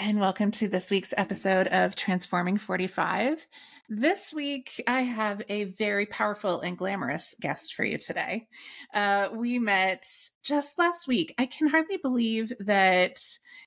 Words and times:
And 0.00 0.18
welcome 0.18 0.50
to 0.50 0.66
this 0.66 0.90
week's 0.90 1.12
episode 1.18 1.66
of 1.66 1.94
Transforming 1.94 2.56
45. 2.56 3.46
This 3.90 4.32
week, 4.32 4.82
I 4.86 5.02
have 5.02 5.42
a 5.50 5.64
very 5.64 6.06
powerful 6.06 6.62
and 6.62 6.78
glamorous 6.78 7.36
guest 7.38 7.74
for 7.74 7.84
you 7.84 7.98
today. 7.98 8.48
Uh, 8.94 9.28
we 9.34 9.58
met 9.58 10.06
just 10.42 10.78
last 10.78 11.06
week. 11.06 11.34
I 11.36 11.44
can 11.44 11.68
hardly 11.68 11.98
believe 11.98 12.50
that 12.60 13.20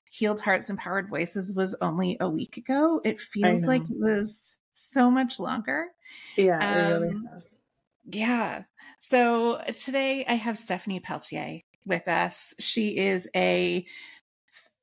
Healed 0.10 0.42
Hearts 0.42 0.72
Empowered 0.72 1.08
Voices 1.08 1.54
was 1.56 1.78
only 1.82 2.18
a 2.20 2.28
week 2.28 2.58
ago. 2.58 3.00
It 3.06 3.20
feels 3.20 3.68
like 3.68 3.84
it 3.84 3.90
was 3.92 4.58
so 4.74 5.12
much 5.12 5.40
longer. 5.40 5.90
Yeah, 6.36 6.58
it 6.58 6.94
um, 6.94 7.02
really 7.04 7.16
has. 7.32 7.58
Yeah. 8.06 8.64
So 9.02 9.62
today 9.78 10.26
I 10.28 10.34
have 10.34 10.58
Stephanie 10.58 11.00
Peltier 11.00 11.60
with 11.86 12.08
us. 12.08 12.56
She 12.60 12.98
is 12.98 13.30
a 13.36 13.86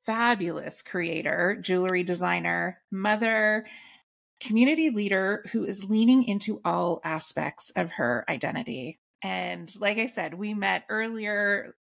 fabulous 0.05 0.81
creator, 0.81 1.57
jewelry 1.61 2.03
designer, 2.03 2.81
mother, 2.91 3.65
community 4.39 4.89
leader 4.89 5.45
who 5.51 5.63
is 5.63 5.83
leaning 5.83 6.23
into 6.23 6.59
all 6.65 6.99
aspects 7.03 7.71
of 7.75 7.91
her 7.91 8.25
identity. 8.27 8.99
And 9.23 9.73
like 9.79 9.99
I 9.99 10.07
said, 10.07 10.33
we 10.33 10.53
met 10.53 10.83
earlier 10.89 11.75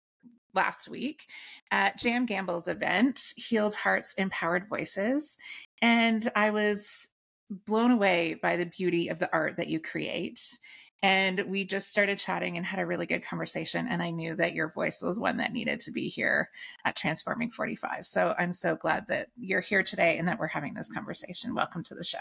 last 0.55 0.89
week 0.89 1.27
at 1.69 1.99
Jam 1.99 2.25
Gamble's 2.25 2.67
event, 2.67 3.33
Healed 3.35 3.75
Hearts, 3.75 4.13
Empowered 4.15 4.67
Voices. 4.67 5.37
And 5.83 6.29
I 6.35 6.49
was 6.49 7.09
blown 7.49 7.91
away 7.91 8.39
by 8.41 8.57
the 8.57 8.65
beauty 8.65 9.09
of 9.09 9.19
the 9.19 9.31
art 9.31 9.57
that 9.57 9.67
you 9.67 9.79
create. 9.79 10.57
And 11.03 11.43
we 11.47 11.63
just 11.63 11.89
started 11.89 12.17
chatting 12.17 12.57
and 12.57 12.65
had 12.65 12.79
a 12.79 12.85
really 12.85 13.05
good 13.05 13.23
conversation. 13.23 13.87
And 13.87 14.01
I 14.01 14.09
knew 14.09 14.35
that 14.35 14.53
your 14.53 14.69
voice 14.69 15.01
was 15.01 15.19
one 15.19 15.37
that 15.37 15.53
needed 15.53 15.79
to 15.81 15.91
be 15.91 16.09
here 16.09 16.49
at 16.85 16.95
Transforming 16.95 17.51
45. 17.51 18.07
So 18.07 18.33
I'm 18.37 18.51
so 18.51 18.75
glad 18.75 19.07
that 19.07 19.27
you're 19.37 19.61
here 19.61 19.83
today 19.83 20.17
and 20.17 20.27
that 20.27 20.39
we're 20.39 20.47
having 20.47 20.73
this 20.73 20.91
conversation. 20.91 21.53
Welcome 21.53 21.83
to 21.85 21.95
the 21.95 22.03
show. 22.03 22.17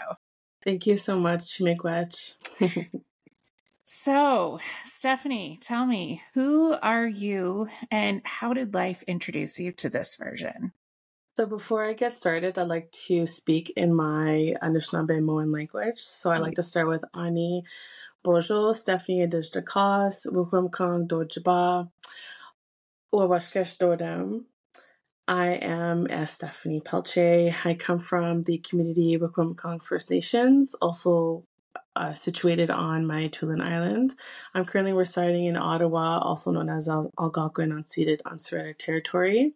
Thank 0.63 0.85
you 0.85 0.97
so 0.97 1.19
much, 1.19 1.59
Miigwech. 1.59 2.33
so, 3.85 4.59
Stephanie, 4.85 5.57
tell 5.61 5.85
me, 5.85 6.21
who 6.33 6.73
are 6.73 7.07
you 7.07 7.67
and 7.89 8.21
how 8.25 8.53
did 8.53 8.73
life 8.73 9.01
introduce 9.03 9.59
you 9.59 9.71
to 9.73 9.89
this 9.89 10.15
version? 10.15 10.71
So 11.37 11.45
before 11.45 11.85
I 11.85 11.93
get 11.93 12.13
started, 12.13 12.57
I'd 12.57 12.67
like 12.67 12.91
to 13.05 13.27
speak 13.27 13.71
in 13.75 13.93
my 13.93 14.55
Anishinaabemowin 14.63 15.53
language. 15.53 15.99
So 15.99 16.31
I'd 16.31 16.41
like 16.41 16.55
to 16.55 16.63
start 16.63 16.87
with 16.87 17.03
Ani 17.15 17.63
Bonjour, 18.23 18.73
Stephanie 18.73 19.19
Adishdakas, 19.19 20.25
Wikwemkong 20.25 21.07
Dojaba, 21.07 21.91
Wawashkesh 23.13 23.77
Dodam. 23.77 24.45
I 25.27 25.49
am 25.61 26.07
as 26.07 26.31
Stephanie 26.31 26.81
Peltier. 26.81 27.53
I 27.65 27.75
come 27.75 27.99
from 27.99 28.41
the 28.41 28.57
community 28.57 29.19
Wikwemkong 29.19 29.83
First 29.83 30.09
Nations, 30.09 30.73
also 30.81 31.45
uh, 31.95 32.15
situated 32.15 32.71
on 32.71 33.05
Manitoulin 33.05 33.61
Island. 33.61 34.15
I'm 34.55 34.65
currently 34.65 34.93
residing 34.93 35.45
in 35.45 35.55
Ottawa, 35.55 36.17
also 36.17 36.49
known 36.49 36.69
as 36.69 36.89
Al- 36.89 37.13
Algonquin 37.19 37.73
unceded 37.73 38.21
unsurrendered 38.25 38.79
territory. 38.79 39.53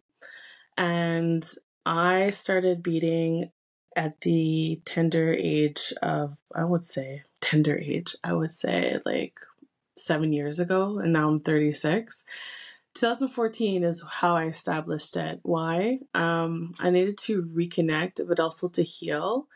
And 0.78 1.44
I 1.84 2.30
started 2.30 2.82
beading 2.82 3.50
at 3.96 4.20
the 4.20 4.80
tender 4.84 5.34
age 5.38 5.92
of, 6.02 6.36
I 6.54 6.64
would 6.64 6.84
say, 6.84 7.22
tender 7.40 7.76
age, 7.76 8.16
I 8.24 8.32
would 8.32 8.50
say 8.50 8.98
like 9.04 9.34
seven 9.96 10.32
years 10.32 10.60
ago, 10.60 10.98
and 10.98 11.12
now 11.12 11.28
I'm 11.28 11.40
36. 11.40 12.24
2014 12.94 13.84
is 13.84 14.02
how 14.08 14.36
I 14.36 14.44
established 14.46 15.16
it. 15.16 15.40
Why? 15.42 15.98
Um, 16.14 16.74
I 16.78 16.90
needed 16.90 17.18
to 17.18 17.42
reconnect, 17.42 18.26
but 18.28 18.40
also 18.40 18.68
to 18.68 18.82
heal. 18.82 19.48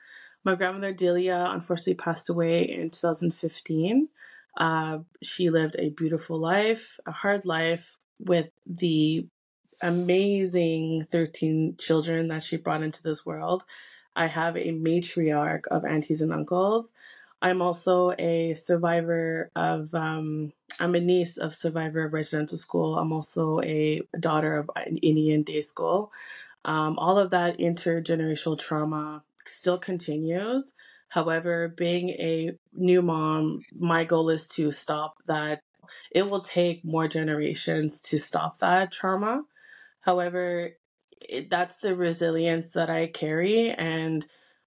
My 0.44 0.54
grandmother 0.54 0.92
Delia 0.92 1.46
unfortunately 1.50 1.94
passed 1.94 2.30
away 2.30 2.62
in 2.62 2.90
2015. 2.90 4.08
Uh, 4.56 4.98
she 5.22 5.50
lived 5.50 5.76
a 5.78 5.90
beautiful 5.90 6.38
life, 6.38 6.98
a 7.06 7.12
hard 7.12 7.44
life 7.44 7.98
with 8.18 8.48
the 8.64 9.26
amazing 9.82 11.06
13 11.10 11.76
children 11.78 12.28
that 12.28 12.42
she 12.42 12.56
brought 12.56 12.82
into 12.82 13.02
this 13.02 13.26
world. 13.26 13.64
I 14.16 14.26
have 14.26 14.56
a 14.56 14.72
matriarch 14.72 15.66
of 15.70 15.84
aunties 15.84 16.22
and 16.22 16.32
uncles. 16.32 16.92
I'm 17.42 17.62
also 17.62 18.14
a 18.18 18.54
survivor 18.54 19.50
of, 19.56 19.94
um, 19.94 20.52
I'm 20.80 20.94
a 20.94 21.00
niece 21.00 21.36
of 21.36 21.54
survivor 21.54 22.04
of 22.04 22.12
residential 22.14 22.58
school. 22.58 22.98
I'm 22.98 23.12
also 23.12 23.60
a 23.62 24.02
daughter 24.20 24.56
of 24.58 24.70
an 24.76 24.98
Indian 24.98 25.42
day 25.42 25.60
school. 25.60 26.12
Um, 26.66 26.98
all 26.98 27.18
of 27.18 27.32
that 27.32 27.58
intergenerational 27.58 28.58
trauma 28.60 29.24
still 29.46 29.78
continues. 29.78 30.74
However, 31.10 31.68
being 31.76 32.10
a 32.10 32.52
new 32.74 33.02
mom, 33.02 33.62
my 33.78 34.04
goal 34.04 34.30
is 34.30 34.48
to 34.50 34.72
stop 34.72 35.16
that. 35.28 35.62
It 36.12 36.30
will 36.30 36.40
take 36.42 36.84
more 36.86 37.08
generations 37.08 38.00
to 38.02 38.18
stop 38.18 38.60
that 38.60 38.92
trauma. 38.92 39.44
However, 40.06 40.72
it, 41.22 41.50
that's 41.50 41.78
the 41.78 41.96
resilience 41.96 42.72
that 42.74 42.90
I 42.90 43.08
carry. 43.08 43.72
And 43.72 44.26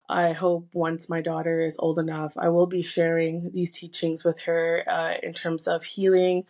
I 0.10 0.34
hope 0.34 0.70
once 0.76 1.10
my 1.10 1.22
daughter 1.22 1.62
is 1.62 1.78
old 1.80 2.00
enough, 2.00 2.36
I 2.38 2.50
will 2.50 2.68
be 2.68 2.84
sharing 2.84 3.52
these 3.54 3.74
teachings 3.74 4.26
with 4.26 4.42
her 4.44 4.86
uh, 4.88 5.16
in 5.24 5.34
terms 5.34 5.68
of 5.68 5.86
healing. 5.86 6.46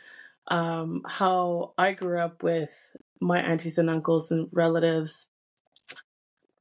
Um, 0.49 1.03
how 1.07 1.73
I 1.79 1.93
grew 1.93 2.19
up 2.19 2.43
with 2.43 2.97
my 3.21 3.39
aunties 3.41 3.79
and 3.79 3.89
uncles 3.89 4.31
and 4.33 4.49
relatives. 4.53 5.31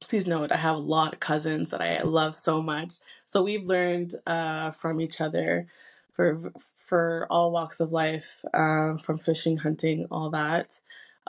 Please 0.01 0.27
note, 0.27 0.51
I 0.51 0.57
have 0.57 0.75
a 0.75 0.79
lot 0.79 1.13
of 1.13 1.19
cousins 1.21 1.71
that 1.71 1.81
I 1.81 2.01
love 2.03 2.35
so 2.35 2.61
much. 2.61 2.93
So 3.27 3.43
we've 3.43 3.65
learned 3.65 4.15
uh, 4.27 4.71
from 4.71 5.01
each 5.01 5.21
other 5.21 5.67
for 6.13 6.51
for 6.77 7.27
all 7.31 7.51
walks 7.51 7.79
of 7.81 7.91
life, 7.93 8.43
um, 8.53 8.97
from 8.99 9.19
fishing, 9.19 9.57
hunting, 9.57 10.07
all 10.11 10.31
that. 10.31 10.71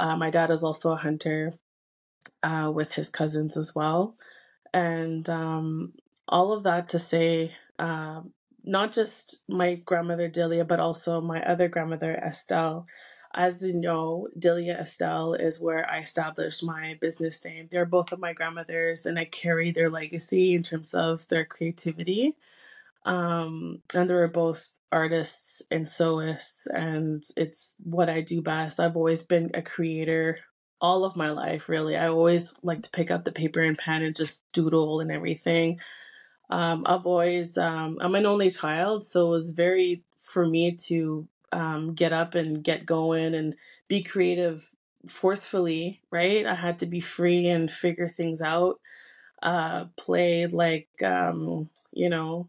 Uh, 0.00 0.16
my 0.16 0.31
dad 0.31 0.50
is 0.50 0.65
also 0.65 0.93
a 0.93 0.97
hunter 0.97 1.53
uh, 2.43 2.72
with 2.75 2.93
his 2.93 3.11
cousins 3.11 3.56
as 3.56 3.75
well. 3.75 4.16
And 4.72 5.28
um, 5.28 5.93
all 6.28 6.53
of 6.53 6.65
that 6.65 6.91
to 6.91 6.99
say, 6.99 7.53
uh, 7.78 8.22
not 8.65 8.93
just 8.93 9.37
my 9.49 9.77
grandmother 9.77 10.28
Delia, 10.28 10.65
but 10.65 10.81
also 10.81 11.21
my 11.21 11.43
other 11.43 11.69
grandmother 11.69 12.15
Estelle. 12.16 12.87
As 13.34 13.62
you 13.62 13.75
know, 13.75 14.28
Delia 14.38 14.75
Estelle 14.78 15.34
is 15.34 15.61
where 15.61 15.88
I 15.91 15.99
established 16.00 16.65
my 16.65 16.99
business 17.00 17.44
name. 17.44 17.69
They're 17.71 17.87
both 17.87 18.12
of 18.12 18.19
my 18.21 18.32
grandmothers, 18.32 19.06
and 19.06 19.19
I 19.19 19.27
carry 19.27 19.71
their 19.72 19.91
legacy 19.91 20.55
in 20.55 20.62
terms 20.64 20.94
of 20.94 21.29
their 21.29 21.44
creativity. 21.44 22.37
Um, 23.06 23.82
and 23.94 24.11
they 24.11 24.14
were 24.14 24.29
both 24.29 24.69
artists 24.92 25.62
and 25.70 25.87
sewists, 25.87 26.66
and 26.72 27.25
it's 27.37 27.76
what 27.84 28.08
I 28.08 28.20
do 28.20 28.42
best. 28.42 28.81
I've 28.81 28.96
always 28.96 29.22
been 29.22 29.50
a 29.54 29.62
creator 29.62 30.38
all 30.81 31.04
of 31.04 31.16
my 31.16 31.31
life, 31.31 31.69
really. 31.69 31.96
I 31.96 32.08
always 32.08 32.54
like 32.62 32.82
to 32.82 32.90
pick 32.90 33.10
up 33.10 33.25
the 33.25 33.32
paper 33.32 33.60
and 33.60 33.76
pen 33.76 34.02
and 34.02 34.16
just 34.16 34.50
doodle 34.52 35.00
and 35.00 35.12
everything. 35.12 35.78
Um, 36.50 36.82
I've 36.87 37.06
always, 37.06 37.56
um, 37.58 37.98
I'm 38.00 38.14
an 38.14 38.26
only 38.26 38.50
child, 38.50 39.04
so 39.04 39.28
it 39.28 39.31
was 39.31 39.50
very 39.52 40.02
for 40.19 40.46
me 40.46 40.72
to 40.72 41.28
um, 41.52 41.94
get 41.94 42.12
up 42.12 42.34
and 42.34 42.62
get 42.62 42.87
going 42.87 43.34
and 43.34 43.54
be 43.88 44.02
creative 44.02 44.69
forcefully, 45.08 46.00
right? 46.10 46.46
I 46.46 46.54
had 46.54 46.78
to 46.81 46.87
be 46.87 47.00
free 47.00 47.48
and 47.48 47.70
figure 47.70 48.08
things 48.08 48.42
out, 48.42 48.81
uh, 49.42 49.87
play 49.96 50.46
like, 50.46 50.88
um, 51.04 51.70
you 51.92 52.08
know, 52.08 52.48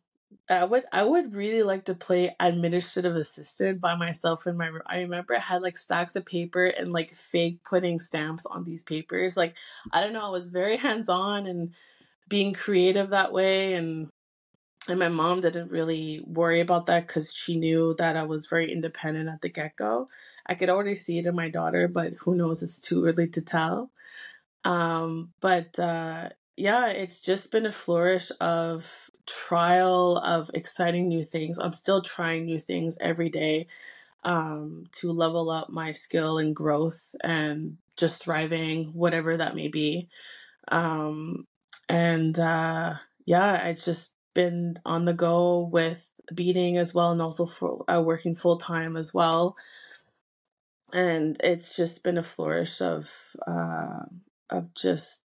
I 0.50 0.64
would 0.66 0.86
I 0.92 1.04
would 1.04 1.34
really 1.34 1.64
like 1.64 1.86
to 1.86 1.96
play 1.96 2.36
administrative 2.40 3.16
assistant 3.16 3.82
by 3.82 3.96
myself 3.96 4.48
in 4.48 4.58
my 4.58 4.68
room. 4.68 4.84
I 4.86 5.00
remember 5.02 5.36
I 5.36 5.40
had 5.40 5.62
like 5.62 5.78
stacks 5.78 6.16
of 6.16 6.26
paper 6.26 6.66
and 6.66 6.92
like 6.94 7.14
fake 7.14 7.60
putting 7.64 8.00
stamps 8.00 8.46
on 8.46 8.64
these 8.64 8.84
papers. 8.84 9.38
Like 9.38 9.56
I 9.92 10.02
don't 10.02 10.14
know, 10.14 10.26
I 10.26 10.30
was 10.30 10.50
very 10.50 10.78
hands 10.88 11.10
on 11.10 11.48
and 11.48 11.74
being 12.30 12.54
creative 12.54 13.12
that 13.12 13.34
way 13.34 13.74
and 13.76 14.10
and 14.90 15.00
my 15.00 15.10
mom 15.10 15.42
didn't 15.42 15.72
really 15.72 16.22
worry 16.26 16.60
about 16.62 16.88
that 16.88 17.08
because 17.08 17.34
she 17.34 17.58
knew 17.58 17.96
that 18.00 18.18
I 18.18 18.24
was 18.24 18.48
very 18.48 18.72
independent 18.72 19.30
at 19.30 19.42
the 19.42 19.50
get 19.50 19.76
go. 19.78 20.08
I 20.48 20.56
could 20.56 20.70
already 20.70 20.96
see 20.96 21.20
it 21.20 21.28
in 21.28 21.36
my 21.36 21.50
daughter, 21.50 21.88
but 21.88 22.14
who 22.20 22.36
knows? 22.36 22.64
It's 22.64 22.82
too 22.82 23.06
early 23.06 23.28
to 23.30 23.42
tell. 23.42 23.92
Um, 24.66 25.34
but 25.42 25.78
uh, 25.80 26.30
yeah, 26.58 26.90
it's 26.90 27.22
just 27.22 27.52
been 27.52 27.66
a 27.66 27.72
flourish 27.72 28.32
of 28.40 29.11
trial 29.28 30.18
of 30.20 30.52
exciting 30.54 31.08
new 31.08 31.24
things. 31.24 31.60
I'm 31.60 31.74
still 31.74 32.02
trying 32.02 32.46
new 32.46 32.60
things 32.60 32.98
every 33.02 33.30
day 33.30 33.68
um, 34.24 34.86
to 34.94 35.12
level 35.12 35.50
up 35.52 35.70
my 35.70 35.94
skill 35.94 36.40
and 36.40 36.56
growth 36.56 37.16
and 37.24 37.78
just 37.98 38.18
thriving, 38.24 38.88
whatever 38.94 39.38
that 39.38 39.56
may 39.56 39.70
be. 39.70 40.10
Um, 40.72 41.48
and 41.90 42.38
uh, 42.40 42.96
yeah, 43.26 43.68
it's 43.68 43.86
just 43.86 44.14
been 44.34 44.80
on 44.86 45.06
the 45.06 45.14
go 45.14 45.70
with 45.72 46.08
beading 46.34 46.78
as 46.78 46.94
well, 46.94 47.12
and 47.12 47.22
also 47.22 47.46
for 47.46 47.84
uh, 47.92 48.02
working 48.02 48.36
full 48.36 48.58
time 48.58 48.98
as 48.98 49.14
well. 49.14 49.58
And 50.94 51.38
it's 51.44 51.76
just 51.76 52.04
been 52.04 52.18
a 52.18 52.24
flourish 52.24 52.82
of 52.82 53.12
uh, 53.48 54.06
of 54.50 54.74
just 54.76 55.22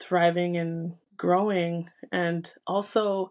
thriving 0.00 0.56
and 0.58 0.94
growing, 1.18 1.90
and 2.12 2.52
also 2.66 3.30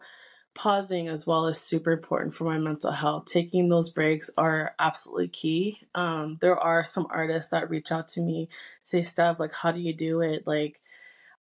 pausing 0.55 1.07
as 1.09 1.27
well 1.27 1.47
is 1.47 1.59
super 1.61 1.91
important 1.93 2.33
for 2.33 2.45
my 2.45 2.57
mental 2.59 2.91
health. 2.91 3.25
Taking 3.25 3.69
those 3.69 3.89
breaks 3.89 4.29
are 4.37 4.73
absolutely 4.79 5.29
key. 5.29 5.79
Um, 5.95 6.37
there 6.41 6.59
are 6.59 6.85
some 6.85 7.07
artists 7.11 7.51
that 7.51 7.69
reach 7.69 7.91
out 7.91 8.07
to 8.09 8.21
me, 8.21 8.49
say 8.83 9.03
stuff 9.03 9.39
like, 9.39 9.53
"How 9.53 9.71
do 9.71 9.79
you 9.81 9.93
do 9.93 10.21
it?" 10.21 10.47
Like 10.47 10.81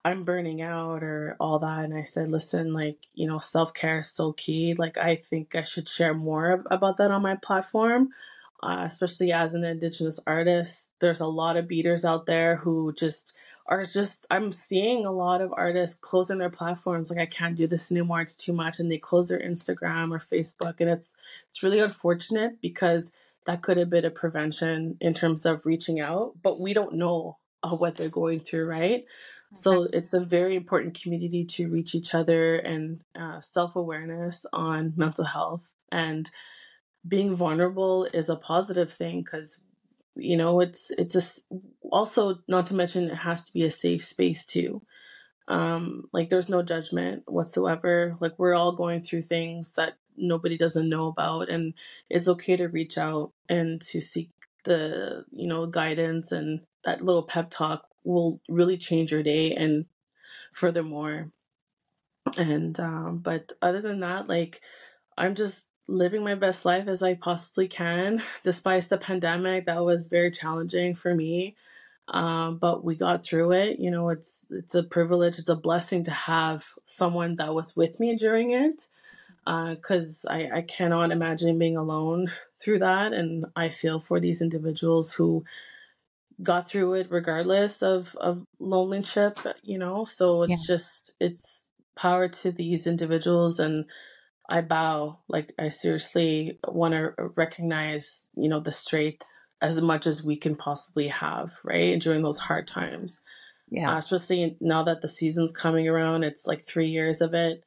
I'm 0.03 0.23
burning 0.23 0.61
out 0.61 1.03
or 1.03 1.35
all 1.39 1.59
that. 1.59 1.85
And 1.85 1.93
I 1.93 2.03
said, 2.03 2.31
listen, 2.31 2.73
like, 2.73 2.97
you 3.13 3.27
know, 3.27 3.39
self 3.39 3.73
care 3.73 3.99
is 3.99 4.09
so 4.11 4.33
key. 4.33 4.73
Like, 4.75 4.97
I 4.97 5.15
think 5.15 5.55
I 5.55 5.63
should 5.63 5.87
share 5.87 6.13
more 6.13 6.63
about 6.71 6.97
that 6.97 7.11
on 7.11 7.21
my 7.21 7.35
platform, 7.35 8.09
uh, 8.63 8.83
especially 8.85 9.31
as 9.31 9.53
an 9.53 9.63
Indigenous 9.63 10.19
artist. 10.27 10.93
There's 10.99 11.19
a 11.19 11.27
lot 11.27 11.57
of 11.57 11.67
beaders 11.67 12.05
out 12.05 12.25
there 12.25 12.55
who 12.55 12.93
just 12.93 13.33
are 13.67 13.83
just, 13.83 14.27
I'm 14.29 14.51
seeing 14.51 15.05
a 15.05 15.11
lot 15.11 15.41
of 15.41 15.53
artists 15.57 15.97
closing 15.99 16.37
their 16.37 16.51
platforms. 16.51 17.09
Like, 17.09 17.19
I 17.19 17.25
can't 17.25 17.57
do 17.57 17.67
this 17.67 17.91
anymore. 17.91 18.21
It's 18.21 18.37
too 18.37 18.53
much. 18.53 18.79
And 18.79 18.91
they 18.91 18.99
close 18.99 19.27
their 19.27 19.39
Instagram 19.39 20.11
or 20.11 20.19
Facebook. 20.19 20.75
And 20.79 20.89
it's, 20.89 21.17
it's 21.49 21.63
really 21.63 21.79
unfortunate 21.79 22.61
because 22.61 23.11
that 23.45 23.61
could 23.61 23.77
have 23.77 23.89
been 23.89 24.05
a 24.05 24.11
prevention 24.11 24.97
in 25.01 25.13
terms 25.13 25.45
of 25.45 25.65
reaching 25.65 25.99
out, 25.99 26.33
but 26.41 26.59
we 26.59 26.73
don't 26.73 26.93
know 26.93 27.37
uh, 27.63 27.75
what 27.75 27.95
they're 27.95 28.09
going 28.09 28.39
through, 28.39 28.65
right? 28.65 29.05
So 29.53 29.83
it's 29.93 30.13
a 30.13 30.19
very 30.19 30.55
important 30.55 30.99
community 30.99 31.45
to 31.45 31.69
reach 31.69 31.95
each 31.95 32.13
other 32.13 32.57
and 32.57 33.01
uh, 33.17 33.39
self 33.39 33.75
awareness 33.75 34.45
on 34.51 34.93
mental 34.97 35.23
health. 35.23 35.69
And 35.91 36.29
being 37.07 37.35
vulnerable 37.35 38.05
is 38.13 38.29
a 38.29 38.35
positive 38.35 38.91
thing 38.91 39.21
because 39.23 39.63
you 40.15 40.37
know 40.37 40.61
it's 40.61 40.91
it's 40.91 41.15
a 41.15 41.19
also 41.91 42.39
not 42.47 42.67
to 42.67 42.75
mention 42.75 43.09
it 43.09 43.15
has 43.17 43.43
to 43.45 43.53
be 43.53 43.63
a 43.63 43.71
safe 43.71 44.03
space 44.05 44.45
too. 44.45 44.81
Um 45.47 46.05
like 46.13 46.29
there's 46.29 46.49
no 46.49 46.63
judgment 46.63 47.23
whatsoever. 47.27 48.17
Like 48.21 48.33
we're 48.39 48.55
all 48.55 48.73
going 48.73 49.03
through 49.03 49.23
things 49.23 49.73
that 49.75 49.95
nobody 50.17 50.57
doesn't 50.57 50.89
know 50.89 51.07
about 51.07 51.49
and 51.49 51.73
it's 52.09 52.27
okay 52.27 52.55
to 52.57 52.67
reach 52.67 52.97
out 52.97 53.31
and 53.49 53.81
to 53.81 54.01
seek 54.01 54.31
the 54.65 55.25
you 55.31 55.47
know 55.47 55.67
guidance 55.67 56.31
and 56.31 56.61
that 56.85 57.03
little 57.03 57.23
pep 57.23 57.49
talk 57.51 57.87
will 58.03 58.41
really 58.49 58.77
change 58.77 59.11
your 59.11 59.23
day 59.23 59.53
and 59.55 59.85
furthermore. 60.53 61.31
And 62.37 62.79
um 62.79 63.19
but 63.19 63.53
other 63.61 63.81
than 63.81 64.01
that 64.01 64.27
like 64.27 64.61
i'm 65.17 65.35
just 65.35 65.67
living 65.87 66.23
my 66.23 66.35
best 66.35 66.65
life 66.65 66.87
as 66.87 67.03
i 67.03 67.13
possibly 67.13 67.67
can 67.67 68.21
despite 68.43 68.87
the 68.89 68.97
pandemic 68.97 69.65
that 69.65 69.83
was 69.83 70.07
very 70.07 70.31
challenging 70.31 70.95
for 70.95 71.13
me. 71.13 71.55
Um 72.07 72.57
but 72.57 72.83
we 72.83 72.95
got 72.95 73.23
through 73.23 73.51
it. 73.53 73.79
You 73.79 73.91
know 73.91 74.09
it's 74.09 74.47
it's 74.51 74.75
a 74.75 74.83
privilege 74.83 75.39
it's 75.39 75.49
a 75.49 75.55
blessing 75.55 76.03
to 76.05 76.11
have 76.11 76.65
someone 76.85 77.35
that 77.37 77.53
was 77.53 77.75
with 77.75 77.99
me 77.99 78.15
during 78.15 78.51
it 78.51 78.87
because 79.45 80.25
uh, 80.27 80.33
I, 80.33 80.49
I 80.57 80.61
cannot 80.61 81.11
imagine 81.11 81.59
being 81.59 81.77
alone 81.77 82.31
through 82.59 82.79
that. 82.79 83.13
And 83.13 83.45
i 83.55 83.69
feel 83.69 83.99
for 83.99 84.19
these 84.19 84.41
individuals 84.41 85.11
who 85.11 85.43
got 86.43 86.67
through 86.67 86.93
it 86.93 87.07
regardless 87.09 87.81
of 87.81 88.15
of 88.17 88.45
loneliness 88.59 89.17
you 89.63 89.77
know? 89.77 90.05
So 90.05 90.43
it's 90.43 90.67
yeah. 90.67 90.75
just 90.75 91.15
it's 91.19 91.71
power 91.95 92.27
to 92.27 92.51
these 92.51 92.87
individuals 92.87 93.59
and 93.59 93.85
i 94.49 94.61
bow 94.61 95.17
like 95.27 95.53
i 95.59 95.69
seriously 95.69 96.59
want 96.67 96.93
to 96.93 97.13
recognize 97.35 98.29
you 98.35 98.49
know 98.49 98.59
the 98.59 98.71
strength 98.71 99.25
as 99.61 99.81
much 99.81 100.05
as 100.05 100.23
we 100.23 100.35
can 100.35 100.55
possibly 100.55 101.07
have 101.07 101.51
right 101.63 101.99
during 102.01 102.21
those 102.21 102.39
hard 102.39 102.67
times 102.67 103.21
yeah 103.71 103.93
uh, 103.93 103.97
especially 103.97 104.57
now 104.61 104.83
that 104.83 105.01
the 105.01 105.09
season's 105.09 105.51
coming 105.51 105.87
around 105.87 106.23
it's 106.23 106.45
like 106.45 106.65
three 106.65 106.87
years 106.87 107.21
of 107.21 107.33
it 107.33 107.63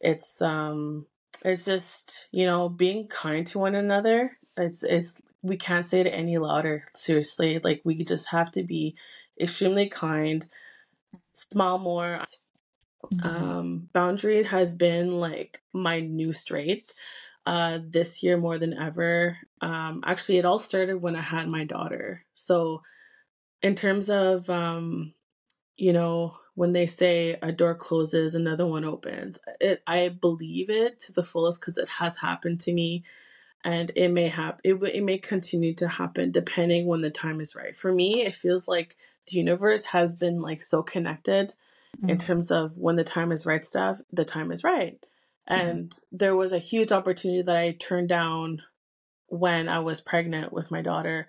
it's 0.00 0.40
um 0.42 1.06
it's 1.44 1.62
just 1.62 2.28
you 2.32 2.46
know 2.46 2.68
being 2.68 3.06
kind 3.08 3.46
to 3.46 3.58
one 3.58 3.74
another 3.74 4.36
it's 4.56 4.82
it's 4.82 5.20
we 5.46 5.56
can't 5.56 5.86
say 5.86 6.00
it 6.00 6.06
any 6.06 6.38
louder. 6.38 6.84
Seriously, 6.94 7.60
like 7.60 7.80
we 7.84 8.02
just 8.04 8.28
have 8.28 8.50
to 8.52 8.62
be 8.62 8.96
extremely 9.40 9.88
kind, 9.88 10.46
smile 11.34 11.78
more. 11.78 12.20
Mm-hmm. 13.12 13.28
Um, 13.28 13.88
boundary 13.92 14.42
has 14.44 14.74
been 14.74 15.20
like 15.20 15.62
my 15.72 16.00
new 16.00 16.32
strength 16.32 16.92
uh, 17.46 17.78
this 17.88 18.22
year 18.22 18.36
more 18.36 18.58
than 18.58 18.74
ever. 18.74 19.38
Um, 19.60 20.02
actually, 20.06 20.38
it 20.38 20.44
all 20.44 20.58
started 20.58 21.02
when 21.02 21.16
I 21.16 21.22
had 21.22 21.48
my 21.48 21.64
daughter. 21.64 22.24
So, 22.34 22.82
in 23.62 23.74
terms 23.76 24.10
of, 24.10 24.48
um, 24.50 25.14
you 25.76 25.92
know, 25.92 26.36
when 26.54 26.72
they 26.72 26.86
say 26.86 27.38
a 27.42 27.52
door 27.52 27.74
closes, 27.74 28.34
another 28.34 28.66
one 28.66 28.84
opens, 28.84 29.38
it, 29.60 29.82
I 29.86 30.10
believe 30.10 30.70
it 30.70 30.98
to 31.00 31.12
the 31.12 31.24
fullest 31.24 31.60
because 31.60 31.78
it 31.78 31.88
has 31.88 32.16
happened 32.18 32.60
to 32.60 32.72
me 32.74 33.04
and 33.64 33.92
it 33.96 34.08
may 34.08 34.28
happen 34.28 34.60
it, 34.64 34.74
it 34.94 35.02
may 35.02 35.18
continue 35.18 35.74
to 35.74 35.88
happen 35.88 36.30
depending 36.30 36.86
when 36.86 37.02
the 37.02 37.10
time 37.10 37.40
is 37.40 37.54
right 37.54 37.76
for 37.76 37.92
me 37.92 38.22
it 38.24 38.34
feels 38.34 38.68
like 38.68 38.96
the 39.28 39.36
universe 39.36 39.84
has 39.84 40.16
been 40.16 40.40
like 40.40 40.62
so 40.62 40.82
connected 40.82 41.54
mm-hmm. 41.96 42.10
in 42.10 42.18
terms 42.18 42.50
of 42.50 42.72
when 42.76 42.96
the 42.96 43.04
time 43.04 43.32
is 43.32 43.46
right 43.46 43.64
stuff 43.64 43.98
the 44.12 44.24
time 44.24 44.50
is 44.50 44.64
right 44.64 44.98
and 45.46 45.90
mm-hmm. 45.90 46.16
there 46.16 46.36
was 46.36 46.52
a 46.52 46.58
huge 46.58 46.92
opportunity 46.92 47.42
that 47.42 47.56
i 47.56 47.72
turned 47.72 48.08
down 48.08 48.62
when 49.28 49.68
i 49.68 49.78
was 49.78 50.00
pregnant 50.00 50.52
with 50.52 50.70
my 50.70 50.82
daughter 50.82 51.26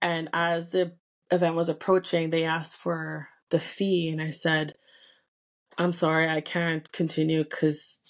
and 0.00 0.28
as 0.32 0.68
the 0.68 0.92
event 1.30 1.54
was 1.54 1.68
approaching 1.68 2.30
they 2.30 2.44
asked 2.44 2.76
for 2.76 3.28
the 3.50 3.58
fee 3.58 4.08
and 4.08 4.22
i 4.22 4.30
said 4.30 4.74
i'm 5.78 5.92
sorry 5.92 6.28
i 6.28 6.40
can't 6.40 6.90
continue 6.92 7.42
because 7.42 8.00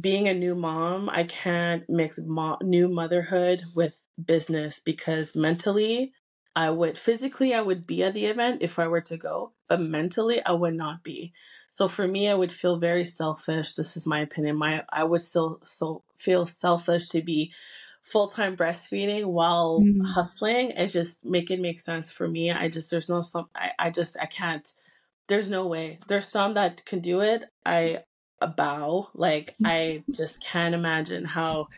being 0.00 0.28
a 0.28 0.34
new 0.34 0.54
mom, 0.54 1.08
I 1.10 1.24
can't 1.24 1.84
mix 1.88 2.18
mo- 2.18 2.58
new 2.62 2.88
motherhood 2.88 3.62
with 3.74 3.94
business 4.22 4.80
because 4.84 5.36
mentally, 5.36 6.12
I 6.56 6.70
would 6.70 6.96
physically 6.96 7.54
I 7.54 7.60
would 7.60 7.86
be 7.86 8.02
at 8.04 8.14
the 8.14 8.26
event 8.26 8.62
if 8.62 8.78
I 8.78 8.86
were 8.86 9.00
to 9.02 9.16
go, 9.16 9.52
but 9.68 9.80
mentally 9.80 10.44
I 10.44 10.52
would 10.52 10.74
not 10.74 11.02
be. 11.02 11.32
So 11.70 11.88
for 11.88 12.06
me, 12.06 12.28
I 12.28 12.34
would 12.34 12.52
feel 12.52 12.78
very 12.78 13.04
selfish. 13.04 13.74
This 13.74 13.96
is 13.96 14.06
my 14.06 14.20
opinion. 14.20 14.56
My 14.56 14.84
I 14.90 15.02
would 15.02 15.22
still 15.22 15.60
so 15.64 16.02
feel 16.16 16.46
selfish 16.46 17.08
to 17.08 17.22
be 17.22 17.52
full 18.02 18.28
time 18.28 18.56
breastfeeding 18.56 19.24
while 19.24 19.80
mm. 19.80 20.06
hustling. 20.06 20.70
It 20.70 20.88
just 20.88 21.24
make 21.24 21.50
it 21.50 21.60
make 21.60 21.80
sense 21.80 22.10
for 22.10 22.28
me. 22.28 22.52
I 22.52 22.68
just 22.68 22.90
there's 22.90 23.08
no 23.08 23.22
some 23.22 23.48
I, 23.56 23.72
I 23.78 23.90
just 23.90 24.16
I 24.20 24.26
can't. 24.26 24.70
There's 25.26 25.50
no 25.50 25.66
way. 25.66 25.98
There's 26.06 26.28
some 26.28 26.54
that 26.54 26.84
can 26.84 27.00
do 27.00 27.20
it. 27.20 27.44
I 27.66 28.04
bow. 28.56 29.08
Like 29.14 29.54
mm. 29.60 29.66
I 29.66 30.04
just 30.12 30.40
can't 30.40 30.74
imagine 30.74 31.24
how 31.24 31.68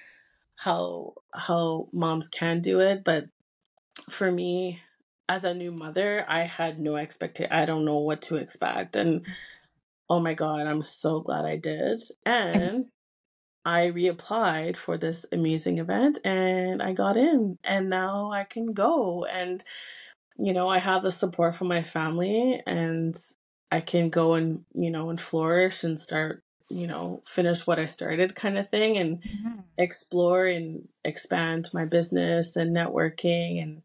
how 0.56 1.14
how 1.32 1.88
moms 1.92 2.28
can 2.28 2.60
do 2.60 2.80
it, 2.80 3.04
but 3.04 3.26
for 4.10 4.30
me 4.30 4.80
as 5.28 5.44
a 5.44 5.54
new 5.54 5.72
mother, 5.72 6.24
I 6.28 6.40
had 6.40 6.78
no 6.78 6.96
expectation. 6.96 7.52
I 7.52 7.64
don't 7.64 7.84
know 7.84 7.98
what 7.98 8.22
to 8.22 8.36
expect 8.36 8.96
and 8.96 9.26
oh 10.08 10.20
my 10.20 10.34
god, 10.34 10.66
I'm 10.66 10.82
so 10.82 11.20
glad 11.20 11.44
I 11.44 11.56
did. 11.56 12.02
And 12.24 12.86
I 13.64 13.88
reapplied 13.88 14.76
for 14.76 14.96
this 14.96 15.26
amazing 15.32 15.78
event 15.78 16.18
and 16.24 16.80
I 16.80 16.92
got 16.92 17.16
in 17.16 17.58
and 17.64 17.90
now 17.90 18.30
I 18.30 18.44
can 18.44 18.72
go 18.72 19.24
and 19.24 19.62
you 20.38 20.52
know, 20.52 20.68
I 20.68 20.78
have 20.78 21.02
the 21.02 21.10
support 21.10 21.54
from 21.54 21.68
my 21.68 21.82
family 21.82 22.62
and 22.66 23.16
I 23.72 23.80
can 23.80 24.10
go 24.10 24.34
and, 24.34 24.64
you 24.74 24.90
know, 24.90 25.08
and 25.08 25.18
flourish 25.18 25.82
and 25.82 25.98
start 25.98 26.42
you 26.68 26.86
know, 26.86 27.22
finish 27.24 27.66
what 27.66 27.78
I 27.78 27.86
started 27.86 28.34
kind 28.34 28.58
of 28.58 28.68
thing 28.68 28.98
and 28.98 29.22
mm-hmm. 29.22 29.60
explore 29.78 30.46
and 30.46 30.88
expand 31.04 31.68
my 31.72 31.84
business 31.84 32.56
and 32.56 32.74
networking. 32.74 33.62
And 33.62 33.82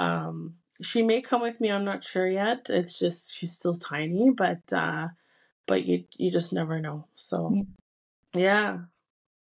um, 0.00 0.54
she 0.82 1.02
may 1.02 1.20
come 1.20 1.42
with 1.42 1.60
me. 1.60 1.70
I'm 1.70 1.84
not 1.84 2.04
sure 2.04 2.28
yet. 2.28 2.68
It's 2.70 2.98
just, 2.98 3.34
she's 3.34 3.52
still 3.52 3.74
tiny, 3.74 4.30
but, 4.30 4.72
uh, 4.72 5.08
but 5.66 5.84
you, 5.84 6.04
you 6.16 6.30
just 6.30 6.52
never 6.52 6.80
know. 6.80 7.06
So 7.14 7.64
yeah. 8.34 8.78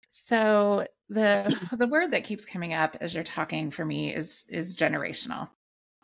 So 0.10 0.88
the 1.10 1.56
the 1.78 1.88
word 1.88 2.12
that 2.12 2.24
keeps 2.24 2.46
coming 2.46 2.74
up 2.74 2.98
as 3.02 3.14
you're 3.14 3.24
talking 3.24 3.72
for 3.72 3.86
me 3.86 4.14
is 4.14 4.46
is 4.50 4.76
generational. 4.76 5.50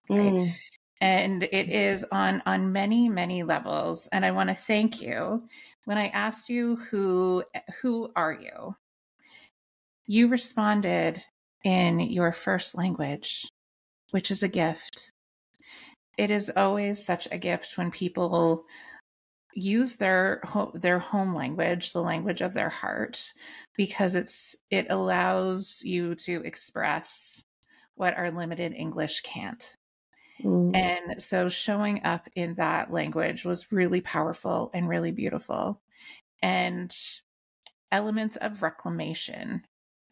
Right? 0.09 0.19
Mm. 0.19 0.53
And 1.01 1.43
it 1.43 1.69
is 1.69 2.05
on 2.11 2.41
on 2.45 2.71
many 2.71 3.09
many 3.09 3.43
levels 3.43 4.07
and 4.11 4.23
I 4.25 4.31
want 4.31 4.49
to 4.49 4.55
thank 4.55 5.01
you 5.01 5.43
when 5.85 5.97
I 5.97 6.07
asked 6.09 6.49
you 6.49 6.75
who 6.75 7.43
who 7.81 8.11
are 8.15 8.33
you? 8.33 8.75
You 10.05 10.27
responded 10.27 11.23
in 11.63 11.99
your 11.99 12.33
first 12.33 12.75
language, 12.75 13.47
which 14.13 14.29
is 14.29 14.43
a 14.43 14.47
gift. 14.47 15.11
It 16.19 16.29
is 16.29 16.51
always 16.55 17.03
such 17.03 17.27
a 17.31 17.37
gift 17.39 17.79
when 17.79 17.89
people 17.89 18.63
use 19.55 19.95
their 19.95 20.41
their 20.75 20.99
home 20.99 21.35
language 21.35 21.93
the 21.93 22.01
language 22.01 22.41
of 22.41 22.53
their 22.53 22.69
heart 22.69 23.31
because 23.75 24.15
it's 24.15 24.55
it 24.71 24.87
allows 24.89 25.81
you 25.83 26.15
to 26.15 26.41
express 26.43 27.43
what 27.93 28.17
our 28.17 28.31
limited 28.31 28.73
english 28.73 29.21
can't 29.21 29.77
mm. 30.43 30.75
and 30.75 31.21
so 31.21 31.49
showing 31.49 32.03
up 32.03 32.27
in 32.33 32.55
that 32.55 32.91
language 32.91 33.45
was 33.45 33.71
really 33.71 34.01
powerful 34.01 34.71
and 34.73 34.89
really 34.89 35.11
beautiful 35.11 35.79
and 36.41 36.95
elements 37.91 38.37
of 38.37 38.63
reclamation 38.63 39.61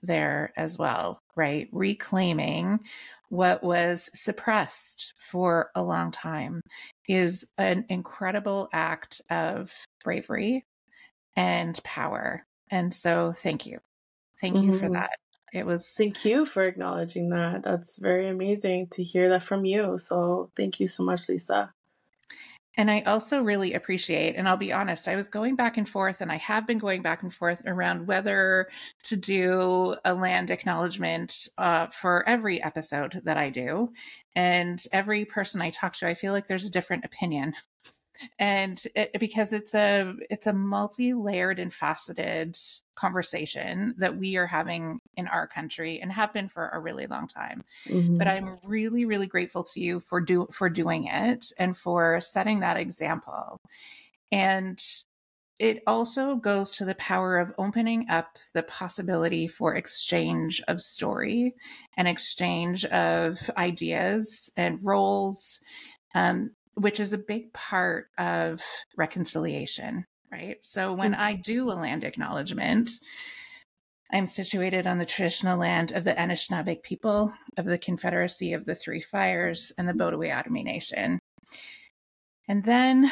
there 0.03 0.51
as 0.58 0.77
well 0.77 1.20
right 1.36 1.67
reclaiming 1.72 2.79
what 3.31 3.63
was 3.63 4.10
suppressed 4.13 5.13
for 5.17 5.72
a 5.74 5.81
long 5.81 6.12
time 6.12 6.60
is 7.08 7.48
an 7.58 7.86
incredible 7.88 8.67
act 8.74 9.22
of 9.29 9.72
bravery 10.03 10.65
and 11.38 11.79
power. 11.86 12.46
And 12.70 12.93
so 12.93 13.31
thank 13.31 13.65
you. 13.65 13.79
Thank 14.39 14.58
you 14.58 14.72
mm-hmm. 14.72 14.79
for 14.79 14.89
that. 14.91 15.12
It 15.53 15.65
was 15.65 15.93
Thank 15.98 16.25
you 16.25 16.46
for 16.46 16.63
acknowledging 16.63 17.29
that. 17.29 17.63
That's 17.63 18.00
very 18.00 18.27
amazing 18.27 18.88
to 18.91 19.03
hear 19.03 19.29
that 19.29 19.43
from 19.43 19.63
you. 19.63 19.98
So 19.98 20.51
thank 20.58 20.79
you 20.81 20.89
so 20.89 21.03
much, 21.03 21.29
Lisa. 21.29 21.74
And 22.78 22.90
I 22.90 23.01
also 23.01 23.42
really 23.42 23.74
appreciate, 23.74 24.36
and 24.36 24.48
I'll 24.48 24.56
be 24.56 24.72
honest, 24.72 25.10
I 25.10 25.18
was 25.18 25.28
going 25.28 25.56
back 25.56 25.78
and 25.78 25.88
forth, 25.88 26.22
and 26.22 26.32
I 26.32 26.38
have 26.38 26.66
been 26.66 26.78
going 26.78 27.01
back 27.01 27.22
and 27.22 27.34
forth 27.34 27.62
around 27.66 28.08
whether 28.08 28.70
to 29.04 29.18
do 29.18 29.96
a 30.06 30.13
land 30.13 30.51
acknowledgement 30.51 31.50
uh, 31.58 31.88
for 31.88 32.28
every 32.30 32.63
episode 32.63 33.22
that 33.25 33.38
I 33.38 33.50
do. 33.50 33.92
And 34.36 34.82
every 34.94 35.25
person 35.25 35.62
I 35.62 35.72
talk 35.72 35.98
to, 35.98 36.08
I 36.08 36.13
feel 36.13 36.32
like 36.32 36.48
there's 36.48 36.66
a 36.66 36.70
different 36.70 37.04
opinion 37.04 37.56
and 38.40 38.84
it, 38.96 39.20
because 39.20 39.54
it's 39.54 39.74
a 39.74 40.13
it's 40.30 40.48
a 40.48 40.54
multi-layered 40.54 41.60
and 41.60 41.74
faceted 41.74 42.58
conversation 43.01 43.96
that 43.98 44.15
we 44.15 44.38
are 44.38 44.48
having 44.48 45.00
in 45.17 45.27
our 45.27 45.48
country 45.48 46.00
and 46.01 46.12
have 46.12 46.31
been 46.31 46.48
for 46.48 46.70
a 46.70 46.79
really 46.79 47.08
long 47.08 47.27
time. 47.27 47.63
Mm-hmm. 47.88 48.17
but 48.17 48.27
i'm 48.27 48.60
really 48.63 49.05
really 49.05 49.27
grateful 49.27 49.63
to 49.63 49.79
you 49.79 50.00
for 50.00 50.22
do 50.22 50.48
for 50.51 50.70
doing 50.70 51.08
it 51.08 51.51
and 51.58 51.75
for 51.75 52.22
setting 52.22 52.60
that 52.60 52.77
example. 52.77 53.58
And 54.31 54.79
it 55.60 55.84
also 55.86 56.36
goes 56.36 56.72
to 56.72 56.86
the 56.86 56.96
power 56.96 57.38
of 57.38 57.53
opening 57.58 58.10
up 58.10 58.38
the 58.53 58.63
possibility 58.63 59.48
for 59.48 59.75
exchange 59.75 60.62
of 60.67 60.81
story 60.81 61.53
and 61.98 62.08
exchange 62.08 62.86
of 62.86 63.38
ideas 63.58 64.51
and 64.58 64.79
roles 64.81 65.60
um, 66.15 66.51
which 66.75 67.00
is 67.00 67.13
a 67.13 67.17
big 67.17 67.51
part 67.53 68.08
of 68.17 68.62
reconciliation, 68.98 70.05
right? 70.32 70.58
So 70.62 70.94
when 70.94 71.14
I 71.14 71.34
mm-hmm. 71.34 71.42
do 71.42 71.72
a 71.72 71.74
land 71.74 72.04
acknowledgement, 72.04 72.92
I'm 74.12 74.28
situated 74.28 74.88
on 74.88 74.98
the 74.98 75.06
traditional 75.06 75.58
land 75.58 75.92
of 75.92 76.04
the 76.04 76.14
Anishinaabe 76.14 76.84
people 76.84 77.34
of 77.58 77.66
the 77.66 77.78
Confederacy 77.78 78.54
of 78.54 78.66
the 78.66 78.76
Three 78.76 79.02
Fires 79.02 79.72
and 79.78 79.88
the 79.88 79.94
Potawatomi 79.94 80.64
Nation. 80.64 81.20
And 82.48 82.64
then 82.64 83.12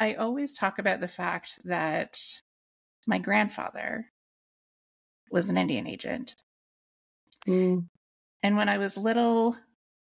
I 0.00 0.14
always 0.14 0.56
talk 0.56 0.78
about 0.78 1.00
the 1.00 1.08
fact 1.08 1.60
that 1.64 2.18
my 3.06 3.18
grandfather 3.18 4.06
was 5.30 5.48
an 5.48 5.56
Indian 5.56 5.86
agent. 5.86 6.34
Mm. 7.46 7.86
And 8.42 8.56
when 8.56 8.68
I 8.68 8.78
was 8.78 8.96
little, 8.96 9.56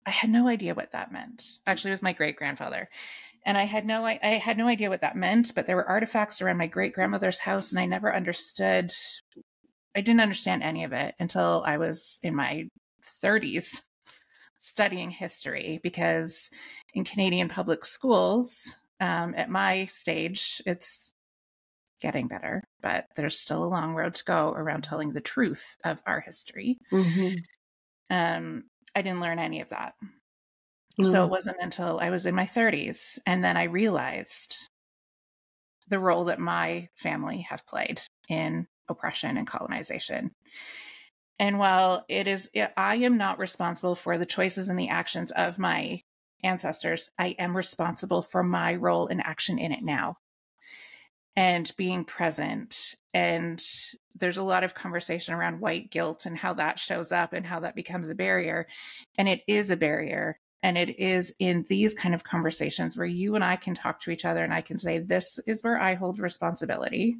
I 0.06 0.10
had 0.10 0.30
no 0.30 0.48
idea 0.48 0.74
what 0.74 0.92
that 0.92 1.12
meant. 1.12 1.44
Actually, 1.66 1.90
it 1.90 1.94
was 1.94 2.02
my 2.02 2.12
great 2.12 2.36
grandfather. 2.36 2.88
And 3.44 3.58
I 3.58 3.64
had 3.64 3.84
no 3.84 4.04
I, 4.04 4.18
I 4.22 4.38
had 4.38 4.58
no 4.58 4.68
idea 4.68 4.90
what 4.90 5.00
that 5.00 5.16
meant, 5.16 5.54
but 5.54 5.66
there 5.66 5.76
were 5.76 5.88
artifacts 5.88 6.40
around 6.40 6.58
my 6.58 6.66
great 6.66 6.94
grandmother's 6.94 7.38
house 7.38 7.70
and 7.70 7.80
I 7.80 7.86
never 7.86 8.14
understood 8.14 8.92
I 9.94 10.00
didn't 10.00 10.20
understand 10.20 10.62
any 10.62 10.84
of 10.84 10.92
it 10.92 11.14
until 11.18 11.62
I 11.66 11.76
was 11.78 12.18
in 12.22 12.34
my 12.34 12.68
30s 13.22 13.82
studying 14.58 15.10
history 15.10 15.80
because 15.82 16.48
in 16.94 17.04
Canadian 17.04 17.48
public 17.48 17.84
schools, 17.84 18.76
um, 19.00 19.34
at 19.36 19.50
my 19.50 19.86
stage, 19.86 20.62
it's 20.64 21.12
getting 22.00 22.28
better, 22.28 22.62
but 22.80 23.06
there's 23.16 23.38
still 23.38 23.64
a 23.64 23.66
long 23.66 23.94
road 23.94 24.14
to 24.14 24.24
go 24.24 24.50
around 24.50 24.82
telling 24.82 25.12
the 25.12 25.20
truth 25.20 25.76
of 25.84 25.98
our 26.06 26.20
history. 26.20 26.78
Mm-hmm. 26.92 27.34
Um, 28.10 28.64
I 28.94 29.02
didn't 29.02 29.20
learn 29.20 29.38
any 29.38 29.60
of 29.60 29.68
that. 29.70 29.94
Mm. 31.00 31.10
So 31.10 31.24
it 31.24 31.28
mm. 31.28 31.30
wasn't 31.30 31.56
until 31.60 31.98
I 32.00 32.10
was 32.10 32.26
in 32.26 32.34
my 32.34 32.44
30s 32.44 33.18
and 33.26 33.42
then 33.42 33.56
I 33.56 33.64
realized 33.64 34.68
the 35.88 35.98
role 35.98 36.26
that 36.26 36.38
my 36.38 36.88
family 36.96 37.46
have 37.48 37.66
played 37.66 38.00
in 38.28 38.66
oppression 38.88 39.36
and 39.36 39.46
colonization. 39.46 40.30
And 41.38 41.58
while 41.58 42.04
it 42.08 42.26
is, 42.26 42.48
I 42.76 42.96
am 42.96 43.16
not 43.16 43.38
responsible 43.38 43.94
for 43.94 44.16
the 44.16 44.26
choices 44.26 44.68
and 44.68 44.78
the 44.78 44.90
actions 44.90 45.32
of 45.32 45.58
my 45.58 46.02
ancestors, 46.44 47.10
I 47.18 47.28
am 47.38 47.56
responsible 47.56 48.22
for 48.22 48.42
my 48.42 48.74
role 48.74 49.08
and 49.08 49.20
action 49.20 49.58
in 49.58 49.72
it 49.72 49.82
now 49.82 50.16
and 51.36 51.72
being 51.76 52.04
present. 52.04 52.94
And 53.14 53.62
there's 54.18 54.36
a 54.36 54.42
lot 54.42 54.64
of 54.64 54.74
conversation 54.74 55.34
around 55.34 55.60
white 55.60 55.90
guilt 55.90 56.26
and 56.26 56.36
how 56.36 56.54
that 56.54 56.78
shows 56.78 57.12
up 57.12 57.32
and 57.32 57.46
how 57.46 57.60
that 57.60 57.74
becomes 57.74 58.10
a 58.10 58.14
barrier. 58.14 58.66
And 59.16 59.28
it 59.28 59.42
is 59.46 59.70
a 59.70 59.76
barrier. 59.76 60.38
And 60.62 60.78
it 60.78 60.98
is 60.98 61.34
in 61.38 61.64
these 61.68 61.92
kind 61.92 62.14
of 62.14 62.22
conversations 62.24 62.96
where 62.96 63.06
you 63.06 63.34
and 63.34 63.42
I 63.42 63.56
can 63.56 63.74
talk 63.74 64.00
to 64.02 64.10
each 64.10 64.24
other 64.24 64.44
and 64.44 64.54
I 64.54 64.60
can 64.60 64.78
say, 64.78 64.98
this 64.98 65.38
is 65.46 65.62
where 65.62 65.78
I 65.78 65.94
hold 65.94 66.18
responsibility. 66.18 67.16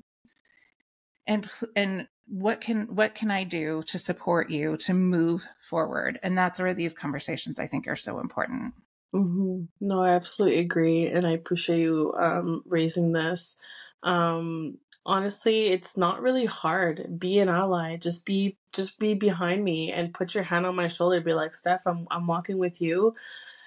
And, 1.26 1.48
and 1.74 2.06
what 2.26 2.60
can 2.60 2.86
what 2.94 3.14
can 3.14 3.30
I 3.30 3.44
do 3.44 3.82
to 3.88 3.98
support 3.98 4.50
you 4.50 4.76
to 4.78 4.94
move 4.94 5.46
forward? 5.68 6.18
And 6.22 6.36
that's 6.36 6.58
where 6.60 6.74
these 6.74 6.94
conversations 6.94 7.58
I 7.58 7.66
think 7.66 7.86
are 7.88 7.96
so 7.96 8.20
important. 8.20 8.74
Mm-hmm. 9.14 9.64
No, 9.80 10.02
I 10.02 10.10
absolutely 10.10 10.60
agree, 10.60 11.08
and 11.08 11.26
I 11.26 11.32
appreciate 11.32 11.80
you 11.80 12.14
um, 12.18 12.62
raising 12.66 13.12
this. 13.12 13.56
Um, 14.02 14.78
honestly, 15.04 15.66
it's 15.66 15.96
not 15.96 16.22
really 16.22 16.46
hard. 16.46 17.18
Be 17.18 17.38
an 17.38 17.48
ally. 17.48 17.96
Just 17.96 18.24
be 18.24 18.58
just 18.72 18.98
be 18.98 19.14
behind 19.14 19.64
me 19.64 19.92
and 19.92 20.14
put 20.14 20.34
your 20.34 20.44
hand 20.44 20.66
on 20.66 20.76
my 20.76 20.88
shoulder. 20.88 21.20
Be 21.20 21.34
like, 21.34 21.54
Steph, 21.54 21.82
I'm 21.86 22.06
I'm 22.10 22.26
walking 22.26 22.58
with 22.58 22.80
you, 22.80 23.14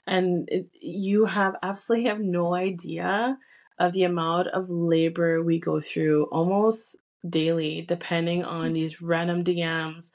and 0.08 0.48
it, 0.50 0.70
you 0.74 1.26
have 1.26 1.56
absolutely 1.64 2.10
have 2.10 2.20
no 2.20 2.54
idea 2.54 3.38
of 3.80 3.94
the 3.94 4.04
amount 4.04 4.48
of 4.50 4.70
labor 4.70 5.44
we 5.44 5.60
go 5.60 5.80
through 5.82 6.26
almost 6.32 6.96
daily, 7.28 7.82
depending 7.82 8.46
on 8.46 8.72
mm. 8.72 8.74
these 8.74 9.02
random 9.02 9.44
DMs. 9.44 10.12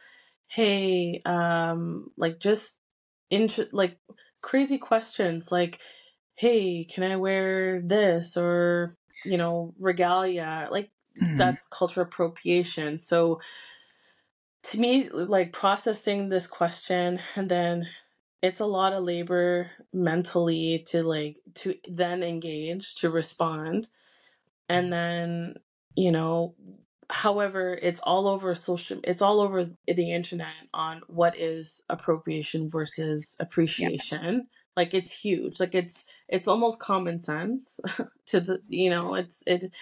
Hey, 0.48 1.20
um, 1.26 2.10
like 2.16 2.40
just 2.40 2.78
into 3.30 3.68
like 3.72 3.98
crazy 4.42 4.78
questions 4.78 5.52
like, 5.52 5.80
hey, 6.36 6.84
can 6.84 7.04
I 7.04 7.16
wear 7.16 7.82
this 7.82 8.36
or 8.36 8.90
you 9.24 9.36
know, 9.36 9.74
regalia. 9.78 10.68
Like 10.70 10.90
mm-hmm. 11.20 11.36
that's 11.36 11.66
cultural 11.68 12.06
appropriation. 12.06 12.98
So 12.98 13.40
to 14.64 14.78
me, 14.78 15.08
like 15.08 15.52
processing 15.52 16.28
this 16.28 16.46
question 16.46 17.20
and 17.36 17.48
then 17.48 17.86
it's 18.42 18.60
a 18.60 18.66
lot 18.66 18.92
of 18.92 19.04
labor 19.04 19.70
mentally 19.92 20.84
to 20.88 21.02
like 21.02 21.36
to 21.54 21.74
then 21.88 22.22
engage 22.22 22.94
to 22.96 23.10
respond 23.10 23.88
and 24.68 24.92
then 24.92 25.54
you 25.96 26.10
know 26.10 26.54
however 27.10 27.78
it's 27.82 28.00
all 28.00 28.26
over 28.28 28.54
social 28.54 29.00
it's 29.04 29.20
all 29.20 29.40
over 29.40 29.68
the 29.86 30.12
internet 30.12 30.54
on 30.72 31.02
what 31.08 31.36
is 31.38 31.82
appropriation 31.90 32.70
versus 32.70 33.36
appreciation 33.40 34.46
like 34.76 34.94
it's 34.94 35.10
huge 35.10 35.58
like 35.58 35.74
it's 35.74 36.04
it's 36.28 36.46
almost 36.46 36.78
common 36.78 37.18
sense 37.20 37.80
to 38.26 38.40
the 38.40 38.60
you 38.68 38.88
know 38.88 39.14
it's 39.14 39.42
it 39.46 39.72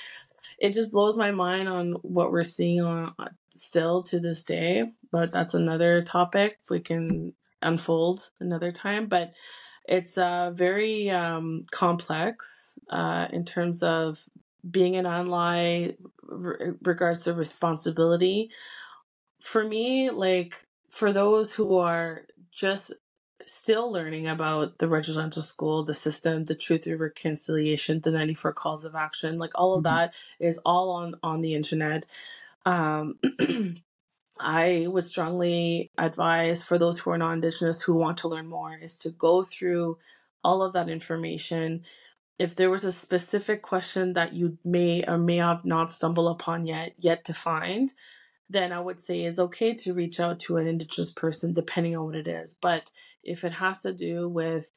it 0.59 0.73
just 0.75 0.93
blows 0.93 1.17
my 1.17 1.33
mind 1.33 1.69
on 1.69 1.93
what 2.03 2.33
we're 2.33 2.45
seeing 2.45 2.83
on 2.83 3.15
still 3.51 4.03
to 4.03 4.21
this 4.21 4.45
day 4.45 4.85
but 5.13 5.33
that's 5.33 5.55
another 5.55 6.03
topic 6.03 6.59
we 6.71 6.81
can 6.81 7.35
unfold 7.63 8.31
another 8.41 8.73
time 8.73 9.07
but 9.09 9.33
it's 9.87 10.19
uh, 10.19 10.53
very 10.55 11.11
um, 11.11 11.67
complex 11.71 12.79
uh, 12.91 13.29
in 13.33 13.45
terms 13.45 13.83
of 13.83 14.21
being 14.71 14.97
an 14.97 15.07
ally 15.07 15.93
re- 16.25 16.73
regards 16.85 17.21
to 17.21 17.35
responsibility. 17.35 18.51
For 19.43 19.65
me, 19.65 20.11
like 20.11 20.67
for 20.91 21.13
those 21.13 21.53
who 21.53 21.79
are 21.79 22.23
just 22.53 22.93
still 23.53 23.91
learning 23.93 24.29
about 24.29 24.79
the 24.79 24.89
residential 24.89 25.43
school, 25.43 25.85
the 25.85 25.95
system, 25.95 26.45
the 26.47 26.55
truth 26.57 26.85
through 26.85 26.99
reconciliation, 26.99 28.01
the 28.01 28.11
94 28.13 28.53
calls 28.55 28.85
of 28.85 28.95
action, 28.97 29.39
like 29.39 29.53
all 29.57 29.75
of 29.77 29.83
Mhm. 29.83 29.85
that 29.85 30.15
is 30.41 30.59
all 30.67 30.91
on 30.91 31.15
on 31.23 31.43
the 31.43 31.55
internet. 31.55 32.07
Um, 32.67 33.19
I 34.41 34.87
would 34.89 35.05
strongly 35.05 35.91
advise 35.99 36.63
for 36.63 36.79
those 36.79 36.99
who 36.99 37.11
are 37.11 37.19
non-indigenous 37.19 37.83
who 37.83 37.95
want 37.95 38.19
to 38.19 38.29
learn 38.29 38.49
more 38.49 38.75
is 38.77 38.97
to 38.99 39.11
go 39.11 39.43
through 39.45 39.99
all 40.45 40.63
of 40.63 40.75
that 40.75 40.89
information. 40.91 41.85
If 42.39 42.57
there 42.57 42.71
was 42.71 42.85
a 42.85 42.93
specific 42.93 43.63
question 43.63 44.15
that 44.15 44.35
you 44.35 44.59
may 44.65 45.05
or 45.07 45.19
may 45.19 45.39
have 45.39 45.65
not 45.65 45.91
stumbled 45.91 46.33
upon 46.41 46.67
yet, 46.67 46.95
yet 46.99 47.25
to 47.27 47.35
find, 47.35 47.93
then 48.51 48.73
I 48.73 48.81
would 48.81 49.01
say 49.01 49.23
it's 49.23 49.41
okay 49.41 49.75
to 49.75 49.95
reach 49.95 50.21
out 50.21 50.41
to 50.43 50.59
an 50.59 50.69
indigenous 50.69 51.13
person 51.13 51.55
depending 51.55 51.97
on 51.97 52.07
what 52.07 52.17
it 52.17 52.29
is. 52.29 52.55
But 52.55 52.91
if 53.29 53.45
it 53.45 53.53
has 53.53 53.83
to 53.83 53.93
do 53.93 54.29
with 54.29 54.71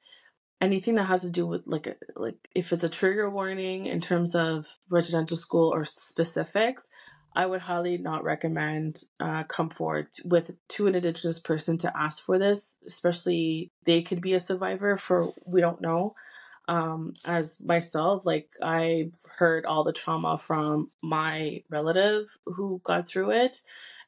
anything 0.61 0.95
that 0.95 1.05
has 1.05 1.21
to 1.21 1.29
do 1.29 1.45
with 1.47 1.65
like 1.65 1.87
like 2.15 2.47
if 2.55 2.71
it's 2.71 2.83
a 2.83 2.89
trigger 2.89 3.29
warning 3.29 3.87
in 3.87 3.99
terms 3.99 4.35
of 4.35 4.67
residential 4.89 5.35
school 5.37 5.73
or 5.73 5.83
specifics, 5.83 6.87
I 7.35 7.45
would 7.45 7.61
highly 7.61 7.97
not 7.97 8.23
recommend 8.23 9.03
uh, 9.19 9.43
come 9.43 9.69
forward 9.69 10.07
with 10.23 10.51
to 10.69 10.87
an 10.87 10.95
indigenous 10.95 11.39
person 11.39 11.77
to 11.79 11.97
ask 11.97 12.23
for 12.23 12.37
this, 12.37 12.77
especially 12.85 13.71
they 13.85 14.01
could 14.01 14.21
be 14.21 14.33
a 14.33 14.39
survivor 14.39 14.97
for 14.97 15.31
we 15.45 15.61
don't 15.61 15.81
know. 15.81 16.13
Um, 16.67 17.15
as 17.25 17.59
myself, 17.59 18.25
like 18.25 18.49
I've 18.61 19.15
heard 19.37 19.65
all 19.65 19.83
the 19.83 19.91
trauma 19.93 20.37
from 20.37 20.91
my 21.01 21.63
relative 21.69 22.27
who 22.45 22.79
got 22.83 23.09
through 23.09 23.31
it, 23.31 23.61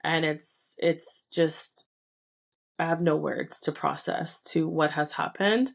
and 0.03 0.23
it's 0.23 0.75
it's 0.79 1.25
just 1.31 1.87
I 2.79 2.85
have 2.85 3.01
no 3.01 3.15
words 3.15 3.59
to 3.61 3.71
process 3.71 4.41
to 4.43 4.67
what 4.67 4.91
has 4.91 5.11
happened. 5.11 5.71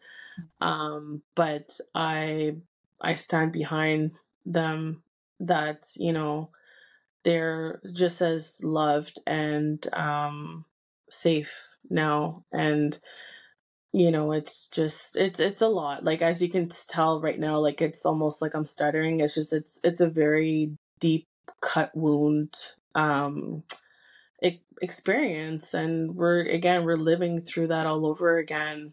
Um, 0.61 1.23
but 1.35 1.79
I 1.95 2.57
I 3.01 3.15
stand 3.15 3.53
behind 3.53 4.13
them 4.47 5.03
that 5.41 5.89
you 5.97 6.13
know 6.13 6.51
they're 7.25 7.81
just 7.93 8.21
as 8.23 8.63
loved 8.63 9.21
and 9.27 9.87
um, 9.95 10.65
safe 11.11 11.77
now 11.91 12.45
and 12.53 12.99
you 13.93 14.11
know 14.11 14.33
it's 14.33 14.69
just 14.69 15.17
it's 15.17 15.41
it's 15.41 15.63
a 15.63 15.69
lot 15.69 16.05
like 16.05 16.21
as 16.21 16.43
you 16.43 16.49
can 16.49 16.69
tell 16.89 17.21
right 17.21 17.39
now 17.39 17.59
like 17.59 17.81
it's 17.81 18.05
almost 18.05 18.43
like 18.43 18.55
i'm 18.55 18.65
stuttering 18.67 19.21
it's 19.21 19.35
just 19.35 19.53
it's 19.53 19.81
it's 19.83 20.01
a 20.01 20.11
very 20.11 20.71
deep 21.01 21.27
cut 21.63 21.91
wound 21.97 22.55
um 22.95 23.63
experience 24.83 25.75
and 25.75 26.15
we're 26.17 26.43
again 26.43 26.85
we're 26.85 26.97
living 26.97 27.43
through 27.43 27.69
that 27.69 27.87
all 27.87 28.07
over 28.07 28.39
again. 28.39 28.93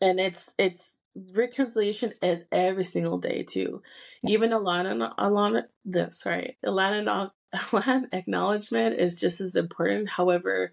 And 0.00 0.20
it's 0.20 0.52
it's 0.58 0.96
reconciliation 1.34 2.14
is 2.22 2.44
every 2.52 2.84
single 2.84 3.18
day 3.18 3.44
too. 3.44 3.82
Even 4.26 4.50
alana 4.50 5.14
alana 5.16 5.64
the 5.84 6.10
sorry 6.12 6.58
alana 6.64 7.30
a 7.54 7.76
land 7.76 8.08
acknowledgement 8.12 9.00
is 9.00 9.16
just 9.16 9.40
as 9.40 9.56
important. 9.56 10.08
However 10.08 10.72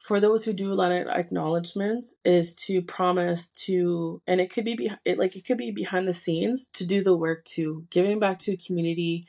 for 0.00 0.20
those 0.20 0.44
who 0.44 0.52
do 0.52 0.72
a 0.72 0.74
land 0.74 1.08
acknowledgements 1.08 2.16
is 2.24 2.54
to 2.56 2.82
promise 2.82 3.48
to 3.50 4.22
and 4.26 4.40
it 4.40 4.52
could 4.52 4.64
be, 4.64 4.74
be 4.76 4.92
it, 5.04 5.18
like 5.18 5.36
it 5.36 5.46
could 5.46 5.58
be 5.58 5.70
behind 5.70 6.08
the 6.08 6.14
scenes 6.14 6.68
to 6.74 6.86
do 6.86 7.02
the 7.02 7.16
work 7.16 7.44
to 7.46 7.86
giving 7.90 8.18
back 8.18 8.38
to 8.38 8.56
community 8.58 9.26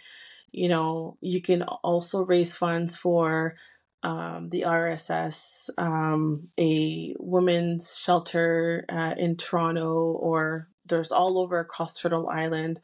you 0.51 0.69
know 0.69 1.17
you 1.21 1.41
can 1.41 1.63
also 1.63 2.25
raise 2.25 2.53
funds 2.53 2.95
for 2.95 3.55
um, 4.03 4.50
the 4.50 4.63
RSS, 4.63 5.70
um, 5.77 6.50
a 6.59 7.16
women's 7.20 7.96
shelter 7.98 8.85
uh, 8.90 9.16
in 9.18 9.37
Toronto, 9.37 10.14
or 10.20 10.68
there's 10.87 11.11
all 11.11 11.37
over 11.40 11.59
across 11.59 12.00
Turtle 12.00 12.29
Island 12.29 12.81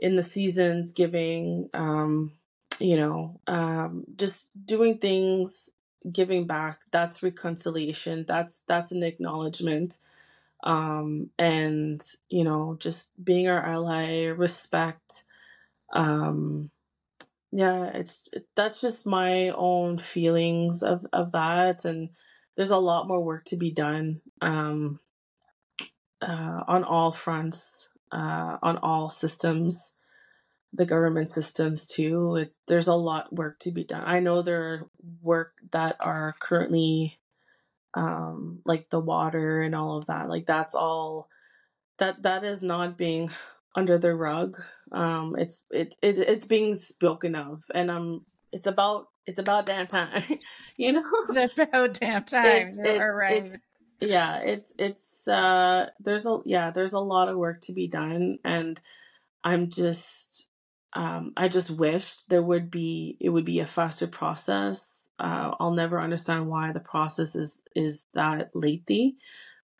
in 0.00 0.16
the 0.16 0.22
seasons 0.22 0.92
giving, 0.92 1.70
um, 1.74 2.32
you 2.80 2.96
know, 2.96 3.40
um, 3.48 4.04
just 4.16 4.50
doing 4.66 4.98
things, 4.98 5.70
giving 6.12 6.46
back. 6.46 6.80
That's 6.92 7.22
reconciliation. 7.22 8.24
That's 8.28 8.62
that's 8.68 8.92
an 8.92 9.02
acknowledgement. 9.04 9.98
Um, 10.64 11.30
and 11.38 12.04
you 12.30 12.44
know, 12.44 12.76
just 12.80 13.10
being 13.24 13.48
our 13.48 13.64
ally, 13.64 14.26
respect. 14.26 15.24
Um, 15.94 16.70
yeah, 17.54 17.86
it's 17.94 18.30
it, 18.34 18.48
that's 18.56 18.82
just 18.82 19.06
my 19.06 19.50
own 19.50 19.98
feelings 19.98 20.84
of 20.84 21.06
of 21.14 21.32
that, 21.34 21.86
and 21.86 22.10
there's 22.56 22.72
a 22.72 22.78
lot 22.78 23.08
more 23.08 23.24
work 23.24 23.46
to 23.46 23.56
be 23.58 23.72
done 23.72 24.22
um, 24.42 25.00
uh, 26.22 26.64
on 26.68 26.84
all 26.84 27.12
fronts, 27.12 27.90
uh, 28.12 28.58
on 28.62 28.78
all 28.78 29.10
systems, 29.10 29.96
the 30.74 30.86
government 30.86 31.28
systems 31.30 31.86
too. 31.88 32.36
It's 32.36 32.60
there's 32.68 32.88
a 32.88 32.94
lot 32.94 33.32
work 33.34 33.60
to 33.60 33.72
be 33.72 33.84
done. 33.84 34.04
I 34.06 34.20
know 34.20 34.42
there 34.42 34.62
are 34.74 34.90
work 35.22 35.54
that 35.72 35.96
are 36.00 36.36
currently 36.40 37.18
um, 37.94 38.60
like 38.66 38.90
the 38.90 39.00
water 39.00 39.62
and 39.62 39.74
all 39.74 39.98
of 39.98 40.06
that. 40.06 40.28
Like 40.30 40.46
that's 40.46 40.74
all 40.74 41.28
that 41.98 42.22
that 42.24 42.44
is 42.44 42.62
not 42.62 42.98
being 42.98 43.30
under 43.74 43.98
the 43.98 44.14
rug. 44.14 44.60
Um, 44.92 45.36
it's 45.38 45.64
it, 45.70 45.94
it 46.02 46.18
it's 46.18 46.46
being 46.46 46.76
spoken 46.76 47.34
of, 47.34 47.62
and 47.74 47.90
um, 47.90 48.24
it's 48.52 48.66
about 48.66 49.08
it's 49.26 49.38
about 49.38 49.66
damn 49.66 49.86
time, 49.86 50.22
you 50.76 50.92
know. 50.92 51.10
It's 51.30 51.58
about 51.58 51.94
damn 51.94 52.24
time. 52.24 52.68
It's 52.68 52.78
it's 52.78 53.00
right. 53.00 53.44
it's 53.44 53.64
yeah. 54.00 54.38
It's 54.38 54.72
it's 54.78 55.28
uh. 55.28 55.86
There's 56.00 56.26
a 56.26 56.40
yeah. 56.44 56.70
There's 56.70 56.92
a 56.92 57.00
lot 57.00 57.28
of 57.28 57.36
work 57.36 57.60
to 57.62 57.72
be 57.72 57.88
done, 57.88 58.38
and 58.44 58.80
I'm 59.42 59.70
just 59.70 60.48
um. 60.92 61.32
I 61.36 61.48
just 61.48 61.70
wish 61.70 62.16
there 62.28 62.42
would 62.42 62.70
be 62.70 63.16
it 63.20 63.30
would 63.30 63.44
be 63.44 63.60
a 63.60 63.66
faster 63.66 64.06
process. 64.06 65.10
Uh, 65.18 65.54
I'll 65.60 65.72
never 65.72 66.00
understand 66.00 66.48
why 66.48 66.72
the 66.72 66.80
process 66.80 67.34
is 67.36 67.64
is 67.74 68.04
that 68.14 68.54
lengthy 68.54 69.16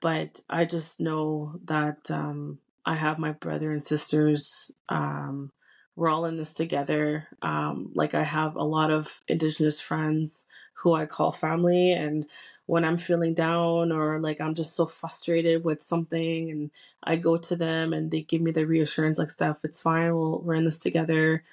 but 0.05 0.43
I 0.51 0.67
just 0.67 1.01
know 1.01 1.59
that 1.65 2.11
um, 2.11 2.59
I 2.87 2.95
have 2.95 3.19
my 3.19 3.33
brother 3.33 3.73
and 3.73 3.83
sisters. 3.85 4.73
Um, 4.89 5.53
we're 5.97 6.09
all 6.11 6.25
in 6.27 6.37
this 6.37 6.53
together. 6.53 7.29
Um, 7.43 7.93
like 7.95 8.15
I 8.15 8.23
have 8.23 8.57
a 8.57 8.65
lot 8.65 8.91
of 8.91 9.23
Indigenous 9.29 9.81
friends 9.81 10.47
who 10.75 10.95
I 10.95 11.07
call 11.07 11.33
family, 11.33 11.93
and 11.93 12.27
when 12.67 12.85
I'm 12.85 12.97
feeling 12.97 13.35
down 13.35 13.93
or 13.93 14.21
like 14.21 14.41
I'm 14.41 14.55
just 14.55 14.75
so 14.77 14.87
frustrated 14.87 15.65
with 15.65 15.83
something, 15.83 16.51
and 16.51 16.71
I 17.05 17.17
go 17.17 17.37
to 17.39 17.57
them 17.57 17.93
and 17.93 18.11
they 18.11 18.23
give 18.23 18.43
me 18.43 18.51
the 18.53 18.67
reassurance, 18.67 19.19
like 19.19 19.31
Steph, 19.31 19.59
it's 19.65 19.83
fine. 19.83 20.15
We'll, 20.17 20.41
we're 20.43 20.55
in 20.55 20.65
this 20.65 20.79
together. 20.81 21.45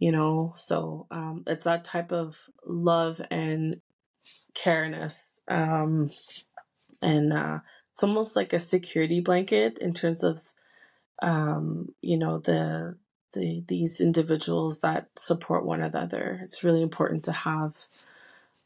You 0.00 0.12
know, 0.12 0.54
so 0.56 1.06
um, 1.10 1.44
it's 1.46 1.64
that 1.64 1.84
type 1.84 2.12
of 2.12 2.38
love 2.66 3.22
and 3.30 3.80
careness. 4.56 5.40
Um, 5.48 6.10
and 7.02 7.32
uh, 7.32 7.60
it's 7.92 8.02
almost 8.02 8.36
like 8.36 8.52
a 8.52 8.58
security 8.60 9.20
blanket 9.20 9.78
in 9.78 9.94
terms 9.94 10.24
of 10.24 10.42
um, 11.22 11.94
you 12.02 12.18
know 12.18 12.38
the 12.38 12.96
the 13.34 13.64
these 13.68 14.00
individuals 14.00 14.80
that 14.80 15.08
support 15.18 15.64
one 15.66 15.82
another. 15.82 16.40
It's 16.44 16.64
really 16.64 16.82
important 16.82 17.24
to 17.26 17.32
have, 17.32 17.76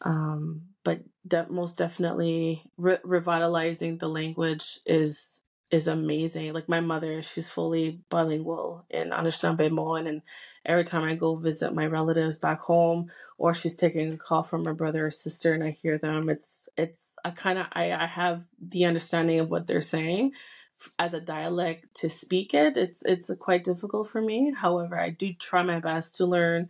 um, 0.03 0.63
but 0.85 1.01
de- 1.27 1.47
most 1.51 1.79
definitely 1.79 2.65
re- 2.79 2.99
revitalizing 3.05 3.99
the 3.99 4.09
language 4.09 4.81
is 4.87 5.43
is 5.73 5.89
amazing. 5.89 6.53
Like 6.55 6.69
my 6.69 6.81
mother, 6.81 7.23
she's 7.23 7.49
fully 7.49 8.01
bilingual 8.11 8.87
in 8.91 9.11
Anishinaabe 9.11 9.71
and 10.09 10.23
every 10.67 10.85
time 10.85 11.05
I 11.05 11.15
go 11.17 11.37
visit 11.37 11.75
my 11.75 11.87
relatives 11.87 12.39
back 12.39 12.61
home, 12.61 13.11
or 13.39 13.55
she's 13.55 13.77
taking 13.77 14.13
a 14.15 14.19
call 14.19 14.43
from 14.45 14.65
her 14.67 14.75
brother 14.75 15.07
or 15.07 15.11
sister, 15.13 15.55
and 15.55 15.65
I 15.65 15.71
hear 15.71 15.99
them, 15.99 16.29
it's 16.31 16.69
it's 16.79 17.15
I 17.25 17.31
kind 17.33 17.59
of 17.61 17.67
I, 17.73 17.93
I 17.93 18.07
have 18.07 18.45
the 18.61 18.87
understanding 18.87 19.41
of 19.41 19.51
what 19.51 19.67
they're 19.69 19.83
saying 19.83 20.33
as 20.99 21.15
a 21.15 21.21
dialect 21.21 21.87
to 21.97 22.11
speak 22.11 22.55
it. 22.55 22.77
It's 22.77 23.03
it's 23.05 23.31
quite 23.41 23.65
difficult 23.65 24.09
for 24.09 24.23
me. 24.23 24.53
However, 24.57 24.99
I 25.01 25.11
do 25.11 25.33
try 25.35 25.63
my 25.63 25.81
best 25.81 26.17
to 26.17 26.27
learn 26.27 26.69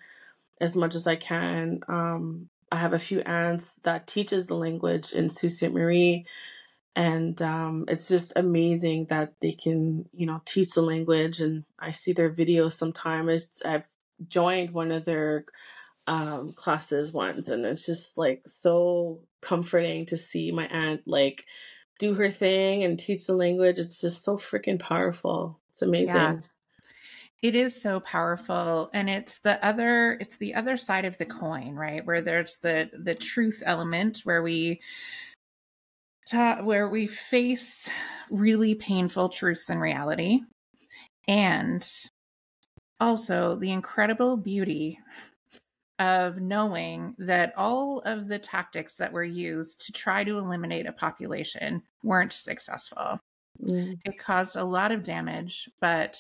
as 0.61 0.77
much 0.77 0.95
as 0.95 1.07
I 1.07 1.17
can. 1.17 1.81
Um, 1.89 2.49
I 2.73 2.77
have 2.77 2.93
a 2.95 2.99
few 3.01 3.21
aunts 3.23 3.77
that 3.85 4.07
teaches 4.09 4.47
the 4.47 4.57
language 4.57 5.13
in 5.13 5.31
Sault 5.31 5.53
Ste. 5.53 5.73
Marie 5.73 6.19
and 6.95 7.41
um, 7.41 7.85
it's 7.89 8.09
just 8.09 8.33
amazing 8.37 9.07
that 9.07 9.35
they 9.41 9.53
can 9.53 10.05
you 10.13 10.27
know 10.27 10.43
teach 10.45 10.73
the 10.73 10.83
language 10.83 11.41
and 11.41 11.65
i 11.79 11.91
see 11.91 12.13
their 12.13 12.31
videos 12.31 12.73
sometimes 12.73 13.63
i've 13.65 13.89
joined 14.29 14.71
one 14.73 14.93
of 14.93 15.05
their 15.05 15.45
um, 16.07 16.53
classes 16.55 17.13
once 17.13 17.49
and 17.49 17.65
it's 17.65 17.87
just 17.87 18.19
like 18.19 18.43
so 18.47 19.21
comforting 19.43 20.07
to 20.07 20.17
see 20.17 20.51
my 20.53 20.67
aunt 20.69 21.03
like 21.07 21.47
do 22.01 22.15
her 22.15 22.31
thing 22.31 22.83
and 22.83 22.99
teach 22.99 23.27
the 23.27 23.35
language 23.35 23.79
it's 23.79 24.01
just 24.01 24.23
so 24.23 24.37
freaking 24.37 24.81
powerful. 24.81 25.61
It's 25.69 25.83
amazing. 25.83 26.17
Yeah. 26.17 26.39
it 27.43 27.55
is 27.55 27.81
so 27.81 28.01
powerful 28.01 28.91
and 28.93 29.09
it's 29.09 29.39
the 29.41 29.65
other 29.65 30.17
it's 30.21 30.39
the 30.39 30.55
other 30.55 30.77
side 30.77 31.05
of 31.05 31.17
the 31.19 31.27
coin 31.27 31.77
right? 31.77 32.05
Where 32.05 32.23
there's 32.23 32.57
the 32.59 32.91
the 32.99 33.15
truth 33.15 33.63
element 33.65 34.23
where 34.25 34.43
we 34.43 34.81
ta- 36.29 36.63
where 36.63 36.89
we 36.89 37.07
face 37.07 37.89
really 38.31 38.75
painful 38.75 39.29
truths 39.29 39.71
and 39.71 39.81
reality 39.81 40.41
and 41.29 41.87
also 42.99 43.57
the 43.57 43.73
incredible 43.73 44.37
beauty 44.37 44.99
of 46.01 46.41
knowing 46.41 47.15
that 47.19 47.53
all 47.59 48.01
of 48.07 48.27
the 48.27 48.39
tactics 48.39 48.97
that 48.97 49.13
were 49.13 49.23
used 49.23 49.85
to 49.85 49.93
try 49.93 50.25
to 50.25 50.39
eliminate 50.39 50.87
a 50.87 50.93
population 50.93 51.83
weren't 52.03 52.33
successful. 52.33 53.21
Mm. 53.63 53.99
It 54.07 54.19
caused 54.19 54.57
a 54.57 54.65
lot 54.65 54.93
of 54.93 55.05
damage, 55.05 55.69
but 55.79 56.19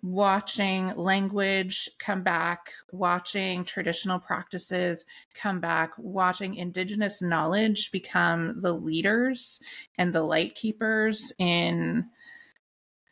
watching 0.00 0.94
language 0.94 1.90
come 1.98 2.22
back, 2.22 2.70
watching 2.92 3.64
traditional 3.64 4.20
practices 4.20 5.04
come 5.34 5.58
back, 5.58 5.90
watching 5.98 6.54
indigenous 6.54 7.20
knowledge 7.20 7.90
become 7.90 8.60
the 8.60 8.72
leaders 8.72 9.58
and 9.98 10.12
the 10.12 10.22
light 10.22 10.54
keepers 10.54 11.32
in 11.36 12.06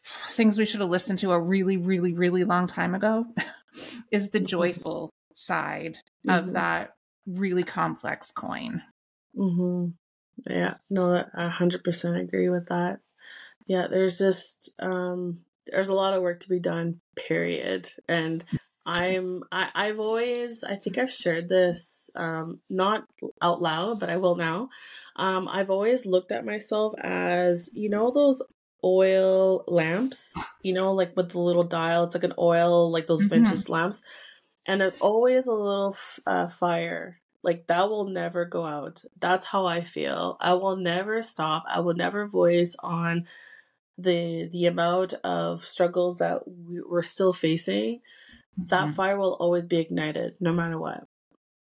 things 0.04 0.56
we 0.56 0.64
should 0.64 0.80
have 0.80 0.88
listened 0.88 1.18
to 1.18 1.32
a 1.32 1.40
really, 1.40 1.76
really, 1.76 2.12
really 2.12 2.44
long 2.44 2.68
time 2.68 2.94
ago 2.94 3.26
is 4.12 4.30
the 4.30 4.38
mm-hmm. 4.38 4.46
joyful 4.46 5.10
side 5.38 5.98
mm-hmm. 6.26 6.30
of 6.30 6.52
that 6.52 6.94
really 7.26 7.64
complex 7.64 8.30
coin. 8.30 8.82
Mm-hmm. 9.36 9.88
Yeah, 10.50 10.74
no, 10.88 11.24
I 11.34 11.48
100% 11.48 12.20
agree 12.20 12.48
with 12.48 12.66
that. 12.68 13.00
Yeah, 13.66 13.86
there's 13.90 14.18
just 14.18 14.70
um 14.80 15.40
there's 15.70 15.88
a 15.88 15.94
lot 15.94 16.14
of 16.14 16.22
work 16.22 16.40
to 16.40 16.48
be 16.48 16.60
done 16.60 17.00
period 17.16 17.90
and 18.08 18.44
i'm 18.86 19.44
I, 19.52 19.68
i've 19.74 20.00
always 20.00 20.64
i 20.64 20.76
think 20.76 20.98
i've 20.98 21.10
shared 21.10 21.48
this 21.48 22.10
um 22.14 22.60
not 22.70 23.04
out 23.42 23.60
loud 23.60 24.00
but 24.00 24.08
i 24.08 24.16
will 24.16 24.36
now 24.36 24.70
um 25.16 25.48
i've 25.48 25.70
always 25.70 26.06
looked 26.06 26.32
at 26.32 26.46
myself 26.46 26.94
as 26.98 27.68
you 27.74 27.90
know 27.90 28.10
those 28.10 28.40
oil 28.82 29.64
lamps 29.66 30.32
you 30.62 30.72
know 30.72 30.92
like 30.92 31.16
with 31.16 31.30
the 31.30 31.40
little 31.40 31.64
dial 31.64 32.04
it's 32.04 32.14
like 32.14 32.24
an 32.24 32.34
oil 32.38 32.90
like 32.90 33.06
those 33.06 33.20
mm-hmm. 33.20 33.44
vintage 33.44 33.68
lamps 33.68 34.02
and 34.68 34.80
there's 34.80 34.96
always 35.00 35.46
a 35.46 35.52
little 35.52 35.96
uh, 36.26 36.48
fire 36.48 37.18
like 37.42 37.66
that 37.66 37.88
will 37.88 38.08
never 38.08 38.44
go 38.44 38.64
out 38.64 39.02
that's 39.18 39.46
how 39.46 39.66
i 39.66 39.80
feel 39.80 40.36
i 40.40 40.52
will 40.54 40.76
never 40.76 41.22
stop 41.22 41.64
i 41.68 41.80
will 41.80 41.94
never 41.94 42.26
voice 42.26 42.76
on 42.80 43.26
the 43.98 44.48
the 44.52 44.66
amount 44.66 45.12
of 45.24 45.64
struggles 45.64 46.18
that 46.18 46.46
we, 46.46 46.80
we're 46.80 47.02
still 47.02 47.32
facing, 47.32 47.96
mm-hmm. 47.96 48.66
that 48.68 48.94
fire 48.94 49.18
will 49.18 49.34
always 49.34 49.66
be 49.66 49.78
ignited 49.78 50.36
no 50.40 50.52
matter 50.52 50.78
what. 50.78 51.04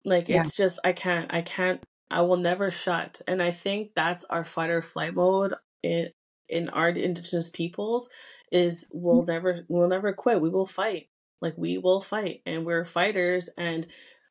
Like 0.05 0.29
yeah. 0.29 0.41
it's 0.41 0.55
just 0.55 0.79
I 0.83 0.93
can't 0.93 1.31
I 1.31 1.41
can't 1.41 1.83
I 2.09 2.21
will 2.21 2.37
never 2.37 2.71
shut. 2.71 3.21
And 3.27 3.43
I 3.43 3.51
think 3.51 3.91
that's 3.95 4.23
our 4.25 4.45
fight 4.45 4.69
or 4.69 4.81
flight 4.81 5.13
mode 5.13 5.53
in 5.83 6.09
in 6.47 6.69
our 6.69 6.89
indigenous 6.89 7.49
peoples 7.49 8.09
is 8.51 8.85
we'll 8.91 9.21
mm-hmm. 9.21 9.31
never 9.31 9.65
we'll 9.67 9.89
never 9.89 10.13
quit. 10.13 10.41
We 10.41 10.49
will 10.49 10.65
fight. 10.65 11.09
Like 11.41 11.55
we 11.57 11.77
will 11.77 12.01
fight 12.01 12.41
and 12.45 12.65
we're 12.65 12.85
fighters 12.85 13.49
and 13.57 13.87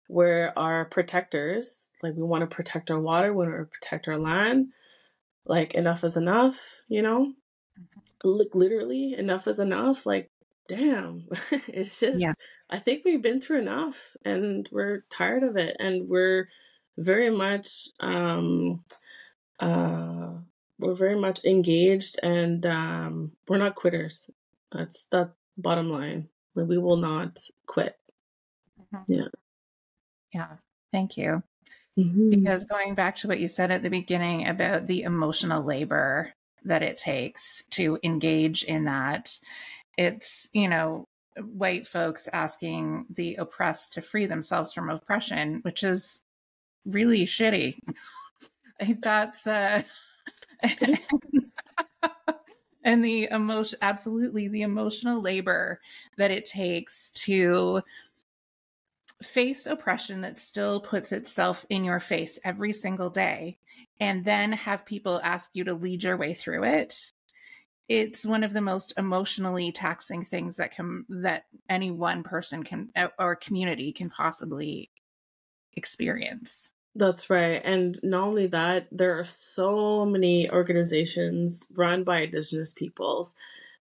we're 0.09 0.53
our 0.57 0.85
protectors. 0.87 1.91
Like 2.03 2.15
we 2.15 2.23
want 2.23 2.49
to 2.49 2.55
protect 2.55 2.91
our 2.91 3.01
water, 3.01 3.33
we 3.33 3.47
want 3.47 3.59
to 3.59 3.79
protect 3.81 4.09
our 4.09 4.19
land. 4.19 4.69
Like 5.47 5.75
enough 5.75 6.05
is 6.05 6.17
enough, 6.17 6.59
you 6.89 7.03
know? 7.03 7.35
Look, 8.25 8.55
literally, 8.55 9.15
enough 9.15 9.49
is 9.49 9.59
enough. 9.59 10.07
Like, 10.07 10.31
damn, 10.69 11.27
it's 11.69 11.99
just, 11.99 12.21
yeah. 12.21 12.35
I 12.71 12.79
think 12.79 13.05
we've 13.05 13.23
been 13.23 13.41
through 13.41 13.61
enough 13.61 14.17
and 14.25 14.69
we're 14.73 15.05
tired 15.11 15.43
of 15.43 15.57
it. 15.57 15.77
And 15.81 16.09
we're 16.09 16.49
very 16.99 17.31
much, 17.31 17.89
um, 18.01 18.85
uh, 19.61 20.33
we're 20.79 20.95
very 20.95 21.19
much 21.19 21.45
engaged 21.45 22.19
and 22.23 22.65
um, 22.67 23.33
we're 23.49 23.59
not 23.59 23.75
quitters. 23.75 24.31
That's 24.73 25.07
the 25.07 25.33
bottom 25.59 25.91
line. 25.91 26.29
We 26.55 26.79
will 26.79 26.97
not 26.97 27.39
quit. 27.67 27.97
Mm-hmm. 28.81 29.13
Yeah. 29.13 29.29
Yeah. 30.33 30.49
Thank 30.93 31.17
you. 31.17 31.43
Mm-hmm. 31.99 32.31
Because 32.31 32.65
going 32.65 32.95
back 32.95 33.17
to 33.17 33.29
what 33.29 33.41
you 33.41 33.49
said 33.49 33.71
at 33.71 33.83
the 33.83 33.91
beginning 33.91 34.49
about 34.49 34.87
the 34.87 35.03
emotional 35.03 35.63
labor 35.63 36.33
that 36.65 36.83
it 36.83 36.99
takes 36.99 37.65
to 37.71 37.99
engage 38.03 38.65
in 38.65 38.85
that. 38.85 39.37
It's, 39.97 40.49
you 40.53 40.69
know, 40.69 41.09
white 41.41 41.87
folks 41.87 42.29
asking 42.29 43.07
the 43.11 43.37
oppressed 43.37 43.95
to 43.95 44.03
free 44.03 44.27
themselves 44.27 44.73
from 44.73 44.91
oppression, 44.91 45.61
which 45.63 45.83
is 45.83 46.21
really 46.85 47.27
shitty. 47.27 47.81
That's 49.01 49.47
uh 49.47 49.83
and 52.85 53.05
the 53.05 53.29
emotion 53.31 53.79
absolutely 53.83 54.49
the 54.49 54.63
emotional 54.63 55.21
labor 55.21 55.81
that 56.17 56.31
it 56.31 56.47
takes 56.47 57.11
to 57.11 57.81
face 59.23 59.67
oppression 59.67 60.23
that 60.23 60.39
still 60.39 60.81
puts 60.81 61.13
itself 61.13 61.67
in 61.69 61.85
your 61.85 62.01
face 62.01 62.39
every 62.45 62.73
single 62.73 63.11
day 63.11 63.59
and 64.01 64.25
then 64.25 64.53
have 64.53 64.87
people 64.87 65.21
ask 65.23 65.51
you 65.53 65.65
to 65.65 65.75
lead 65.75 66.03
your 66.03 66.17
way 66.17 66.33
through 66.33 66.65
it. 66.65 67.13
It's 67.89 68.25
one 68.25 68.45
of 68.45 68.53
the 68.53 68.61
most 68.61 68.95
emotionally 68.97 69.73
taxing 69.73 70.25
things 70.25 70.57
that 70.57 70.75
can 70.75 71.05
that 71.09 71.45
any 71.69 71.91
one 71.91 72.23
person 72.23 72.63
can 72.63 72.91
or 73.19 73.37
community 73.37 73.93
can 73.93 74.09
possibly 74.09 74.91
experience 75.75 76.71
that's 76.97 77.31
right 77.31 77.63
and 77.65 78.01
not 78.03 78.27
only 78.27 78.47
that 78.49 78.89
there 78.91 79.19
are 79.19 79.25
so 79.27 80.05
many 80.05 80.51
organizations 80.51 81.67
run 81.77 82.03
by 82.03 82.21
indigenous 82.23 82.73
peoples 82.73 83.35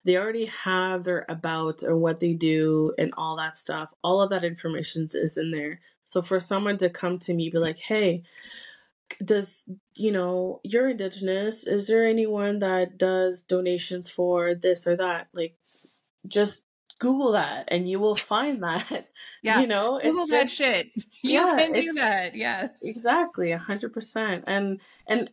they 0.05 0.17
already 0.17 0.45
have 0.45 1.03
their 1.05 1.27
about 1.29 1.83
and 1.83 2.01
what 2.01 2.21
they 2.21 2.33
do 2.33 2.93
and 2.97 3.13
all 3.17 3.37
that 3.37 3.57
stuff. 3.57 3.93
All 4.03 4.21
of 4.23 4.31
that 4.31 4.45
information 4.45 5.09
is 5.13 5.37
in 5.37 5.51
there. 5.51 5.81
So 6.05 6.23
for 6.23 6.39
someone 6.39 6.79
to 6.79 6.89
come 6.89 7.19
to 7.19 7.35
me 7.35 7.51
be 7.51 7.59
like, 7.59 7.77
"Hey, 7.79 8.23
does 9.23 9.63
you 9.95 10.11
know 10.11 10.61
you're 10.63 10.89
indigenous? 10.89 11.63
Is 11.65 11.87
there 11.87 12.05
anyone 12.07 12.59
that 12.59 12.97
does 12.97 13.41
donations 13.43 14.09
for 14.09 14.55
this 14.55 14.87
or 14.87 14.95
that?" 14.97 15.29
Like, 15.33 15.57
just 16.27 16.66
Google 16.99 17.33
that 17.33 17.65
and 17.69 17.89
you 17.89 17.99
will 17.99 18.15
find 18.15 18.63
that. 18.63 19.07
Yeah. 19.43 19.59
You 19.61 19.67
know, 19.67 19.99
Google 20.01 20.23
it's 20.23 20.31
that 20.31 20.49
shit. 20.49 20.89
You 21.21 21.33
yeah, 21.33 21.55
can 21.57 21.73
do 21.73 21.93
that. 21.93 22.35
Yes. 22.35 22.79
Exactly. 22.81 23.51
A 23.51 23.57
hundred 23.57 23.93
percent. 23.93 24.43
And, 24.47 24.79
and, 25.07 25.29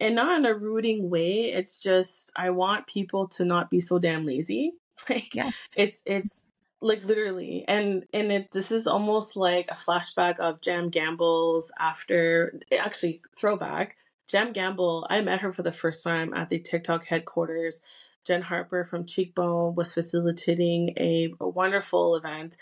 and 0.00 0.14
not 0.14 0.38
in 0.38 0.46
a 0.46 0.54
rooting 0.54 1.08
way. 1.08 1.52
It's 1.52 1.80
just, 1.80 2.30
I 2.36 2.50
want 2.50 2.86
people 2.86 3.28
to 3.28 3.44
not 3.44 3.70
be 3.70 3.80
so 3.80 3.98
damn 3.98 4.24
lazy. 4.24 4.74
Like, 5.10 5.34
yes. 5.34 5.54
it's, 5.76 6.00
it's, 6.06 6.40
like 6.84 7.02
literally 7.04 7.64
and 7.66 8.04
and 8.12 8.30
it 8.30 8.52
this 8.52 8.70
is 8.70 8.86
almost 8.86 9.36
like 9.36 9.70
a 9.70 9.74
flashback 9.74 10.38
of 10.38 10.60
jam 10.60 10.90
gamble's 10.90 11.72
after 11.78 12.60
actually 12.78 13.22
throwback 13.38 13.96
jam 14.28 14.52
gamble 14.52 15.06
i 15.08 15.20
met 15.22 15.40
her 15.40 15.52
for 15.52 15.62
the 15.62 15.72
first 15.72 16.04
time 16.04 16.34
at 16.34 16.48
the 16.48 16.58
tiktok 16.58 17.06
headquarters 17.06 17.80
Jen 18.24 18.42
Harper 18.42 18.84
from 18.84 19.06
Cheekbone 19.06 19.74
was 19.74 19.92
facilitating 19.92 20.94
a, 20.96 21.32
a 21.40 21.48
wonderful 21.48 22.16
event 22.16 22.56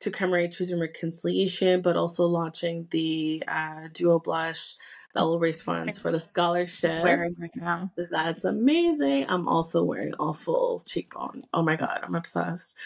to 0.00 0.10
commemorate 0.10 0.52
Truth 0.52 0.70
and 0.70 0.80
Reconciliation, 0.80 1.80
but 1.80 1.96
also 1.96 2.26
launching 2.26 2.88
the 2.90 3.42
uh, 3.46 3.88
Duo 3.92 4.18
Blush 4.18 4.76
that 5.14 5.22
will 5.22 5.38
raise 5.38 5.60
funds 5.60 5.98
for 5.98 6.10
the 6.10 6.20
scholarship. 6.20 7.04
Wearing 7.04 7.36
right 7.38 7.54
now. 7.54 7.92
That's 7.96 8.44
amazing. 8.44 9.26
I'm 9.28 9.46
also 9.46 9.84
wearing 9.84 10.14
all 10.18 10.32
full 10.32 10.82
cheekbone. 10.86 11.44
Oh 11.52 11.62
my 11.62 11.76
god, 11.76 12.00
I'm 12.02 12.14
obsessed. 12.14 12.76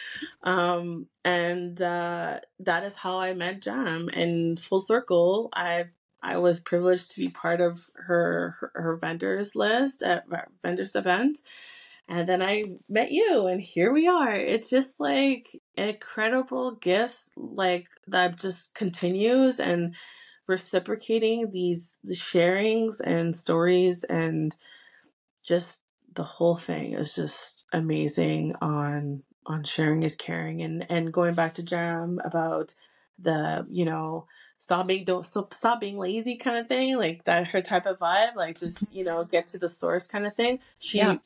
Um, 0.42 1.06
and 1.24 1.80
uh, 1.80 2.40
that 2.60 2.82
is 2.82 2.96
how 2.96 3.20
I 3.20 3.32
met 3.34 3.62
Jam. 3.62 4.10
And 4.12 4.58
full 4.58 4.80
circle, 4.80 5.50
I 5.54 5.86
I 6.22 6.38
was 6.38 6.58
privileged 6.58 7.12
to 7.12 7.20
be 7.20 7.28
part 7.28 7.60
of 7.60 7.88
her 7.94 8.56
her, 8.60 8.72
her 8.74 8.96
vendors 8.96 9.54
list 9.54 10.02
at 10.02 10.24
vendors 10.62 10.96
event 10.96 11.38
and 12.08 12.28
then 12.28 12.42
I 12.42 12.64
met 12.88 13.12
you, 13.12 13.46
and 13.48 13.60
here 13.60 13.92
we 13.92 14.08
are. 14.08 14.34
It's 14.34 14.68
just 14.68 15.00
like 15.00 15.48
incredible 15.76 16.72
gifts, 16.76 17.30
like 17.36 17.88
that 18.08 18.40
just 18.40 18.74
continues 18.74 19.60
and 19.60 19.94
reciprocating 20.48 21.50
these 21.52 21.98
the 22.04 22.14
sharings 22.14 23.00
and 23.04 23.36
stories, 23.36 24.04
and 24.04 24.54
just 25.46 25.78
the 26.14 26.22
whole 26.24 26.56
thing 26.56 26.92
is 26.94 27.14
just 27.14 27.66
amazing 27.72 28.54
on 28.60 29.22
on 29.46 29.64
sharing 29.64 30.02
is 30.02 30.14
caring 30.16 30.62
and 30.62 30.86
and 30.90 31.12
going 31.12 31.34
back 31.34 31.54
to 31.54 31.62
jam 31.62 32.20
about 32.24 32.74
the 33.18 33.66
you 33.70 33.84
know 33.84 34.26
stop 34.58 34.88
being 34.88 35.04
don't 35.04 35.26
stop, 35.26 35.54
stop 35.54 35.80
being 35.80 35.98
lazy 35.98 36.36
kind 36.36 36.58
of 36.58 36.68
thing 36.68 36.96
like 36.96 37.24
that 37.24 37.48
her 37.48 37.62
type 37.62 37.86
of 37.86 37.98
vibe 37.98 38.36
like 38.36 38.58
just 38.58 38.92
you 38.92 39.04
know 39.04 39.24
get 39.24 39.46
to 39.48 39.58
the 39.58 39.68
source 39.68 40.06
kind 40.06 40.26
of 40.26 40.34
thing. 40.36 40.60
She 40.78 40.98
Yeah. 40.98 41.18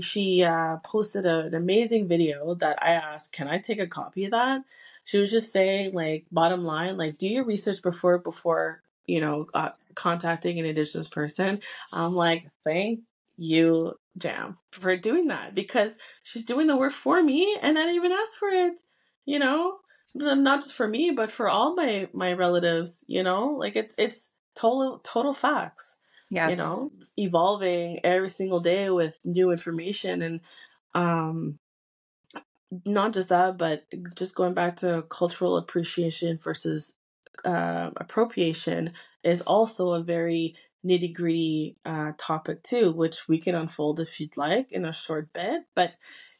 she 0.00 0.44
uh 0.44 0.78
posted 0.84 1.26
a, 1.26 1.40
an 1.42 1.54
amazing 1.54 2.08
video 2.08 2.54
that 2.56 2.78
i 2.82 2.92
asked 2.92 3.32
can 3.32 3.48
i 3.48 3.58
take 3.58 3.80
a 3.80 3.86
copy 3.88 4.26
of 4.26 4.32
that? 4.32 4.62
She 5.06 5.18
was 5.18 5.30
just 5.30 5.52
saying 5.52 5.94
like 5.94 6.26
bottom 6.32 6.64
line 6.64 6.96
like 6.98 7.18
do 7.18 7.28
your 7.28 7.44
research 7.44 7.82
before 7.82 8.18
before 8.18 8.82
you 9.06 9.20
know 9.20 9.48
uh, 9.54 9.70
contacting 9.96 10.58
an 10.60 10.66
indigenous 10.66 11.08
person. 11.08 11.60
I'm 11.92 12.14
like 12.14 12.48
thank 12.64 13.00
you 13.38 13.94
jam 14.18 14.58
for 14.72 14.96
doing 14.96 15.28
that 15.28 15.54
because 15.56 15.92
she's 16.24 16.44
doing 16.44 16.68
the 16.68 16.76
work 16.78 16.92
for 16.92 17.22
me 17.22 17.58
and 17.62 17.78
i 17.78 17.82
didn't 17.82 17.96
even 17.96 18.12
ask 18.12 18.34
for 18.38 18.48
it 18.50 18.80
you 19.26 19.40
know 19.40 19.78
not 20.14 20.60
just 20.60 20.74
for 20.74 20.86
me 20.88 21.10
but 21.10 21.30
for 21.30 21.48
all 21.48 21.74
my 21.74 22.08
my 22.12 22.32
relatives 22.32 23.04
you 23.08 23.22
know 23.22 23.46
like 23.48 23.76
it's 23.76 23.94
it's 23.98 24.30
total 24.54 25.00
total 25.00 25.32
facts 25.32 25.98
Yeah. 26.30 26.48
you 26.48 26.56
know 26.56 26.92
evolving 27.16 28.00
every 28.04 28.30
single 28.30 28.60
day 28.60 28.90
with 28.90 29.18
new 29.24 29.50
information 29.50 30.22
and 30.22 30.40
um 30.94 31.58
not 32.84 33.12
just 33.12 33.28
that 33.28 33.56
but 33.58 33.84
just 34.16 34.34
going 34.34 34.54
back 34.54 34.76
to 34.76 35.02
cultural 35.08 35.56
appreciation 35.56 36.38
versus 36.38 36.96
uh, 37.44 37.90
appropriation 37.96 38.92
is 39.22 39.40
also 39.42 39.92
a 39.92 40.02
very 40.02 40.54
nitty 40.86 41.12
gritty 41.14 41.76
uh, 41.84 42.12
topic 42.18 42.62
too, 42.62 42.92
which 42.92 43.28
we 43.28 43.38
can 43.38 43.54
unfold 43.54 44.00
if 44.00 44.20
you'd 44.20 44.36
like 44.36 44.70
in 44.72 44.84
a 44.84 44.92
short 44.92 45.32
bit. 45.32 45.62
But 45.74 45.94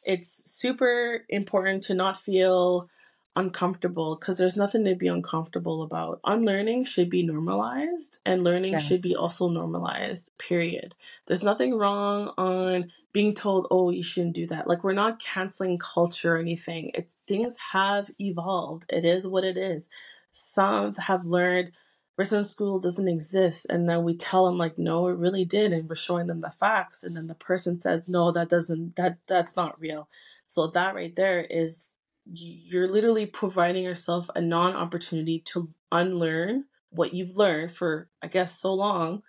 it's 0.04 0.42
super 0.50 1.24
important 1.28 1.82
to 1.84 1.94
not 1.94 2.16
feel 2.16 2.88
uncomfortable 3.36 4.16
because 4.16 4.38
there's 4.38 4.56
nothing 4.56 4.84
to 4.84 4.94
be 4.94 5.08
uncomfortable 5.08 5.82
about. 5.82 6.20
Unlearning 6.24 6.84
should 6.84 7.10
be 7.10 7.22
normalized, 7.22 8.20
and 8.26 8.44
learning 8.44 8.72
Yeah. 8.72 8.78
should 8.78 9.02
be 9.02 9.16
also 9.16 9.48
normalized. 9.48 10.30
Period. 10.38 10.94
There's 11.26 11.42
nothing 11.42 11.74
wrong 11.76 12.32
on 12.38 12.92
being 13.12 13.34
told, 13.34 13.68
"Oh, 13.70 13.90
you 13.90 14.02
shouldn't 14.02 14.34
do 14.36 14.46
that." 14.48 14.68
Like 14.68 14.84
we're 14.84 14.92
not 14.94 15.18
canceling 15.20 15.78
culture 15.78 16.36
or 16.36 16.38
anything. 16.38 16.90
It's 16.94 17.16
things 17.26 17.56
have 17.72 18.10
evolved. 18.20 18.86
It 18.90 19.04
is 19.04 19.26
what 19.26 19.44
it 19.44 19.56
is. 19.56 19.88
Some 20.32 20.94
have 20.96 21.24
learned 21.26 21.72
residential 22.18 22.50
school 22.50 22.78
doesn't 22.80 23.08
exist, 23.08 23.66
and 23.70 23.88
then 23.88 24.04
we 24.04 24.16
tell 24.16 24.46
them 24.46 24.58
like, 24.58 24.78
"No, 24.78 25.08
it 25.08 25.16
really 25.18 25.44
did," 25.46 25.72
and 25.72 25.88
we're 25.88 25.96
showing 25.96 26.26
them 26.28 26.42
the 26.42 26.50
facts, 26.50 27.02
and 27.02 27.16
then 27.16 27.26
the 27.28 27.34
person 27.34 27.80
says, 27.80 28.08
"No, 28.08 28.32
that 28.32 28.48
doesn't. 28.50 28.96
That 28.96 29.18
that's 29.26 29.56
not 29.56 29.80
real." 29.80 30.08
So 30.48 30.66
that 30.68 30.94
right 30.94 31.14
there 31.16 31.40
is 31.42 31.93
you're 32.26 32.88
literally 32.88 33.26
providing 33.26 33.84
yourself 33.84 34.30
a 34.34 34.40
non-opportunity 34.40 35.40
to 35.40 35.68
unlearn 35.92 36.64
what 36.90 37.12
you've 37.14 37.36
learned 37.36 37.72
for 37.76 38.08
I 38.22 38.28
guess 38.28 38.58
so 38.58 38.72
long 38.74 39.22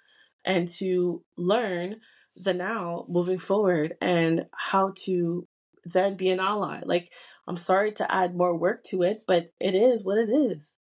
and 0.46 0.68
to 0.70 1.24
learn 1.38 2.02
the 2.36 2.54
now 2.54 3.06
moving 3.10 3.38
forward 3.38 3.96
and 4.02 4.46
how 4.54 4.94
to 5.06 5.48
then 5.84 6.16
be 6.16 6.30
an 6.30 6.40
ally. 6.40 6.82
Like 6.86 7.14
I'm 7.48 7.58
sorry 7.58 7.92
to 7.94 8.12
add 8.14 8.36
more 8.36 8.56
work 8.58 8.84
to 8.86 9.04
it, 9.04 9.24
but 9.28 9.52
it 9.60 9.76
is 9.76 10.04
what 10.04 10.18
it 10.18 10.30
is. 10.30 10.80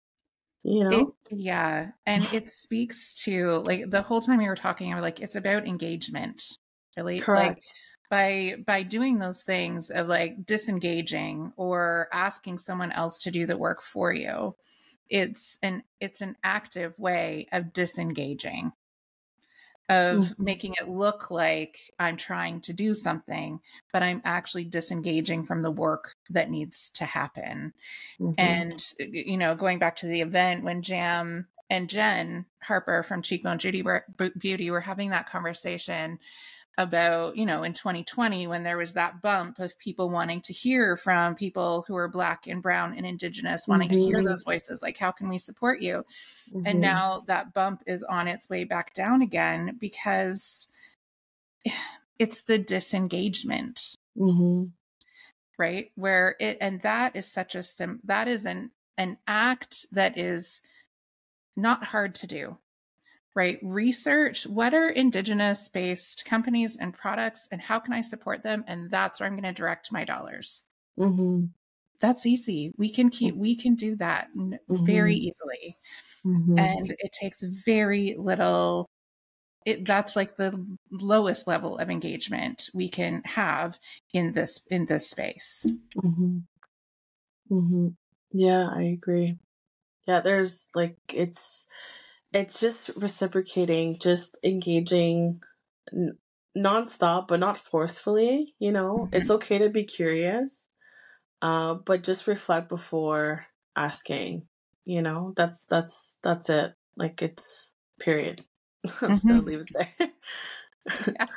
You 0.64 0.84
It, 0.90 1.08
know? 1.08 1.16
yeah. 1.30 1.92
And 2.06 2.28
it 2.32 2.50
speaks 2.50 3.14
to 3.24 3.60
like 3.66 3.90
the 3.90 4.02
whole 4.02 4.22
time 4.22 4.38
we 4.40 4.48
were 4.48 4.56
talking, 4.56 4.90
we 4.90 4.96
were 4.96 5.02
like, 5.02 5.20
it's 5.20 5.36
about 5.36 5.68
engagement. 5.68 6.44
Really? 6.98 7.30
Like 7.32 7.58
Correct. 7.58 7.64
By 8.12 8.58
by 8.68 8.84
doing 8.84 9.20
those 9.20 9.44
things 9.44 9.92
of 9.92 10.08
like 10.10 10.46
disengaging 10.46 11.54
or 11.58 12.10
asking 12.14 12.60
someone 12.60 12.94
else 12.94 13.18
to 13.20 13.32
do 13.32 13.48
the 13.48 13.58
work 13.58 13.82
for 13.82 14.14
you, 14.14 14.56
it's 15.10 15.58
an 15.64 15.84
it's 16.02 16.22
an 16.22 16.38
active 16.44 17.00
way 17.00 17.48
of 17.54 17.74
disengaging. 17.74 18.74
Of 19.90 20.34
Mhm. 20.36 20.36
making 20.40 20.76
it 20.80 20.88
look 20.88 21.32
like 21.32 21.92
I'm 22.00 22.16
trying 22.16 22.62
to 22.62 22.72
do 22.72 22.94
something, 22.94 23.60
but 23.92 24.02
I'm 24.02 24.22
actually 24.24 24.64
disengaging 24.64 25.46
from 25.46 25.64
the 25.64 25.72
work 25.72 26.16
that 26.30 26.50
needs 26.50 26.90
to 26.92 27.04
happen. 27.06 27.74
Mhm. 28.20 28.62
And 28.62 28.84
you 29.00 29.38
know, 29.38 29.56
going 29.56 29.80
back 29.80 29.98
to 29.98 30.08
the 30.08 30.22
event 30.22 30.64
when 30.64 30.82
Jam 30.84 31.48
and 31.70 31.90
Jen 31.90 32.46
Harper 32.64 33.04
from 33.04 33.22
Cheekbone 33.22 33.60
Beauty 33.60 33.84
were, 33.84 34.06
Beauty 34.38 34.72
were 34.72 34.82
having 34.82 35.12
that 35.12 35.30
conversation 35.30 36.20
about, 36.78 37.38
you 37.38 37.46
know, 37.46 37.64
in 37.64 37.74
2020 37.74 38.48
when 38.48 38.64
there 38.64 38.78
was 38.78 38.94
that 38.94 39.22
bump 39.22 39.60
of 39.60 39.78
people 39.80 40.10
wanting 40.10 40.42
to 40.44 40.54
hear 40.54 40.98
from 40.98 41.36
people 41.36 41.84
who 41.88 41.96
are 41.96 42.08
black 42.08 42.48
and 42.48 42.64
brown 42.64 42.96
and 42.98 43.06
indigenous, 43.06 43.68
wanting 43.68 43.90
to 43.92 44.00
hear 44.00 44.22
Mhm. 44.22 44.28
those 44.28 44.44
voices, 44.44 44.82
like 44.82 44.98
how 44.98 45.12
can 45.12 45.30
we 45.30 45.38
support 45.38 45.82
you? 45.82 46.06
And 46.66 46.82
Mhm. 46.82 46.82
now 46.82 47.22
that 47.28 47.54
bump 47.54 47.84
is 47.88 48.04
on 48.04 48.28
its 48.28 48.50
way 48.50 48.64
back 48.66 48.94
down 48.94 49.22
again 49.22 49.78
because 49.80 50.68
it's 52.20 52.44
the 52.44 52.58
disengagement 52.60 53.96
Mhm. 54.16 54.74
right 55.58 55.92
where 55.96 56.36
it 56.40 56.58
and 56.62 56.82
that 56.82 57.16
is 57.16 57.26
such 57.26 57.56
a 57.56 57.64
sim 57.64 58.00
that 58.04 58.28
is 58.28 58.46
an 58.46 58.72
an 58.98 59.18
act 59.28 59.86
that 59.92 60.18
is 60.18 60.62
not 61.58 61.84
hard 61.86 62.16
to 62.16 62.28
do 62.28 62.58
right 63.36 63.60
research 63.62 64.46
what 64.48 64.74
are 64.74 64.90
indigenous 64.90 65.70
based 65.70 66.26
companies 66.26 66.78
and 66.78 66.94
products 66.94 67.48
and 67.52 67.62
how 67.62 67.80
can 67.80 67.94
i 67.94 68.02
support 68.02 68.44
them 68.44 68.64
and 68.68 68.90
that's 68.92 69.20
where 69.20 69.28
i'm 69.28 69.34
going 69.36 69.44
to 69.44 69.54
direct 69.54 69.92
my 69.92 70.04
dollars 70.04 70.64
Mhm. 71.00 71.50
that's 72.00 72.26
easy 72.26 72.74
we 72.78 72.90
can 72.90 73.10
keep 73.10 73.36
we 73.36 73.56
can 73.56 73.76
do 73.76 73.96
that 73.96 74.28
n- 74.38 74.60
very 74.70 75.16
easily 75.16 75.78
Mhm. 76.26 76.58
and 76.60 76.96
it 77.00 77.12
takes 77.14 77.44
very 77.44 78.16
little 78.18 78.90
it 79.66 79.86
that's 79.86 80.16
like 80.16 80.38
the 80.38 80.66
lowest 80.92 81.48
level 81.48 81.78
of 81.78 81.90
engagement 81.90 82.70
we 82.74 82.90
can 82.90 83.22
have 83.26 83.80
in 84.14 84.34
this 84.34 84.62
in 84.72 84.86
this 84.88 85.10
space 85.10 85.68
Mhm. 85.96 86.44
Mhm. 87.50 87.96
Yeah, 88.32 88.70
I 88.74 88.84
agree. 88.84 89.38
Yeah, 90.08 90.22
there's 90.22 90.70
like 90.76 90.98
it's 91.14 91.68
it's 92.34 92.60
just 92.60 92.90
reciprocating, 92.96 94.00
just 94.00 94.38
engaging 94.44 95.42
n- 95.94 96.18
nonstop, 96.58 97.28
but 97.28 97.40
not 97.40 97.58
forcefully. 97.60 98.56
You 98.60 98.72
know, 98.72 99.10
it's 99.14 99.30
okay 99.32 99.60
to 99.60 99.70
be 99.70 99.84
curious, 99.86 100.70
uh, 101.42 101.76
but 101.76 102.04
just 102.04 102.28
reflect 102.28 102.70
before 102.70 103.48
asking. 103.76 104.48
You 104.86 105.02
know, 105.02 105.34
that's 105.36 105.66
that's 105.68 106.20
that's 106.24 106.50
it. 106.50 106.74
Like 106.98 107.22
it's 107.22 107.74
period. 108.00 108.46
I'm 109.02 109.14
just 109.14 109.28
gonna 109.28 109.42
Mhm. 109.42 109.46
leave 109.46 109.62
it 109.62 109.72
there. 109.74 110.12
yeah. 111.06 111.28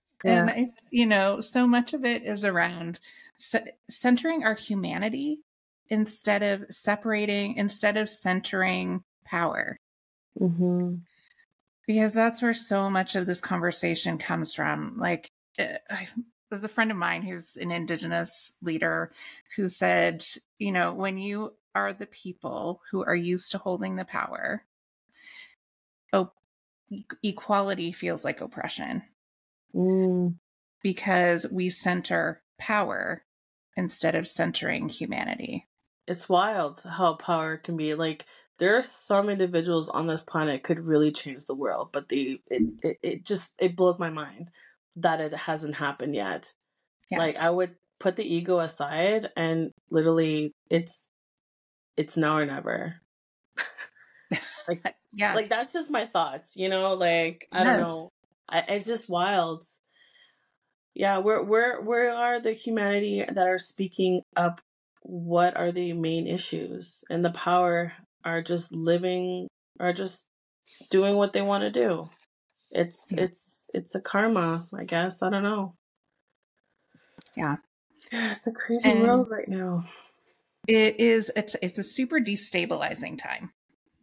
yeah. 0.24 0.48
And 0.48 0.50
I, 0.50 0.70
you 0.90 1.06
know, 1.06 1.40
so 1.40 1.66
much 1.66 1.94
of 1.94 2.04
it 2.04 2.22
is 2.24 2.44
around 2.44 3.00
c- 3.38 3.58
centering 3.90 4.44
our 4.44 4.54
humanity 4.54 5.40
instead 5.88 6.42
of 6.42 6.64
separating, 6.70 7.56
instead 7.56 7.96
of 7.96 8.08
centering 8.08 9.04
power, 9.24 9.78
Mhm. 10.40 11.02
because 11.86 12.12
that's 12.12 12.42
where 12.42 12.54
so 12.54 12.90
much 12.90 13.16
of 13.16 13.26
this 13.26 13.40
conversation 13.40 14.18
comes 14.18 14.54
from. 14.54 14.98
Like, 14.98 15.30
uh, 15.58 15.78
I, 15.90 16.08
there's 16.50 16.64
a 16.64 16.68
friend 16.68 16.90
of 16.90 16.96
mine 16.96 17.22
who's 17.22 17.56
an 17.56 17.70
Indigenous 17.70 18.54
leader 18.62 19.12
who 19.56 19.68
said, 19.68 20.24
you 20.58 20.72
know, 20.72 20.92
when 20.94 21.18
you 21.18 21.54
are 21.74 21.92
the 21.92 22.06
people 22.06 22.80
who 22.90 23.04
are 23.04 23.14
used 23.16 23.52
to 23.52 23.58
holding 23.58 23.96
the 23.96 24.04
power, 24.04 24.64
oh, 26.12 26.32
equality 27.22 27.92
feels 27.92 28.24
like 28.24 28.40
oppression. 28.40 29.02
Mm. 29.74 30.36
because 30.82 31.46
we 31.50 31.68
center 31.68 32.42
power 32.58 33.24
instead 33.76 34.14
of 34.14 34.26
centering 34.26 34.88
humanity. 34.88 35.66
It's 36.06 36.28
wild 36.28 36.82
how 36.82 37.14
power 37.14 37.58
can 37.58 37.76
be 37.76 37.94
like 37.94 38.24
there 38.58 38.76
are 38.76 38.82
some 38.82 39.28
individuals 39.28 39.88
on 39.88 40.06
this 40.06 40.22
planet 40.22 40.62
could 40.62 40.80
really 40.80 41.12
change 41.12 41.44
the 41.44 41.54
world, 41.54 41.90
but 41.92 42.08
they 42.08 42.40
it, 42.48 42.62
it, 42.82 42.98
it 43.02 43.24
just 43.24 43.54
it 43.58 43.76
blows 43.76 43.98
my 43.98 44.10
mind 44.10 44.50
that 44.96 45.20
it 45.20 45.34
hasn't 45.34 45.74
happened 45.74 46.14
yet. 46.14 46.52
Like 47.10 47.36
I 47.36 47.50
would 47.50 47.76
put 47.98 48.16
the 48.16 48.34
ego 48.34 48.58
aside 48.58 49.30
and 49.36 49.70
literally 49.90 50.52
it's 50.70 51.08
it's 51.96 52.16
now 52.16 52.38
or 52.38 52.46
never. 52.46 52.96
like 54.68 54.94
yeah. 55.12 55.34
like 55.34 55.48
that's 55.48 55.72
just 55.72 55.90
my 55.90 56.06
thoughts, 56.06 56.52
you 56.56 56.68
know, 56.68 56.94
like 56.94 57.48
I 57.52 57.64
don't 57.64 57.80
know. 57.80 58.10
I, 58.48 58.64
it's 58.68 58.86
just 58.86 59.08
wild. 59.08 59.64
Yeah, 60.94 61.18
where 61.18 61.42
where 61.42 61.80
where 61.80 62.12
are 62.12 62.40
the 62.40 62.52
humanity 62.52 63.24
that 63.26 63.48
are 63.48 63.58
speaking 63.58 64.22
up? 64.36 64.60
What 65.02 65.56
are 65.56 65.70
the 65.70 65.92
main 65.92 66.26
issues? 66.26 67.04
And 67.10 67.24
the 67.24 67.30
power 67.30 67.92
are 68.26 68.42
just 68.42 68.72
living 68.72 69.48
are 69.78 69.92
just 69.92 70.28
doing 70.90 71.16
what 71.16 71.32
they 71.32 71.42
want 71.42 71.62
to 71.62 71.70
do. 71.70 72.10
It's 72.70 73.12
Yeah. 73.12 73.22
it's 73.22 73.66
it's 73.72 73.94
a 73.94 74.00
karma, 74.00 74.66
I 74.74 74.84
guess. 74.84 75.22
I 75.22 75.30
don't 75.30 75.44
know. 75.44 75.74
Yeah. 77.36 77.56
Yeah, 78.12 78.32
it's 78.32 78.46
a 78.46 78.52
crazy 78.52 78.90
And 78.90 79.02
world 79.02 79.28
right 79.30 79.48
now. 79.48 79.84
it 80.66 80.98
is 80.98 81.30
a 81.36 81.42
t- 81.42 81.58
it's 81.62 81.78
a 81.78 81.84
super 81.84 82.18
destabilizing 82.20 83.18
time. 83.18 83.52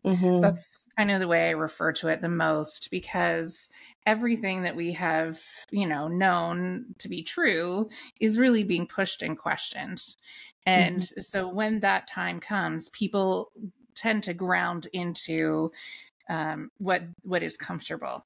Mm-hmm. 0.05 0.41
That's 0.41 0.85
kind 0.97 1.11
of 1.11 1.19
the 1.21 1.27
way 1.27 1.47
I 1.47 1.51
refer 1.51 1.93
to 1.93 2.09
it 2.09 2.21
the 2.21 2.29
most 2.29 2.89
because 2.91 3.69
everything 4.05 4.63
that 4.63 4.75
we 4.75 4.91
have, 4.93 5.39
you 5.71 5.87
know, 5.87 6.07
known 6.09 6.85
to 6.99 7.07
be 7.07 7.23
true 7.23 7.89
is 8.19 8.37
really 8.37 8.63
being 8.63 8.85
pushed 8.85 9.21
and 9.21 9.37
questioned. 9.37 10.01
And 10.65 11.01
mm-hmm. 11.01 11.21
so 11.21 11.47
when 11.47 11.79
that 11.81 12.07
time 12.07 12.39
comes, 12.41 12.89
people 12.89 13.51
tend 13.95 14.23
to 14.23 14.33
ground 14.33 14.87
into 14.93 15.71
um, 16.29 16.69
what 16.77 17.03
what 17.23 17.43
is 17.43 17.57
comfortable, 17.57 18.25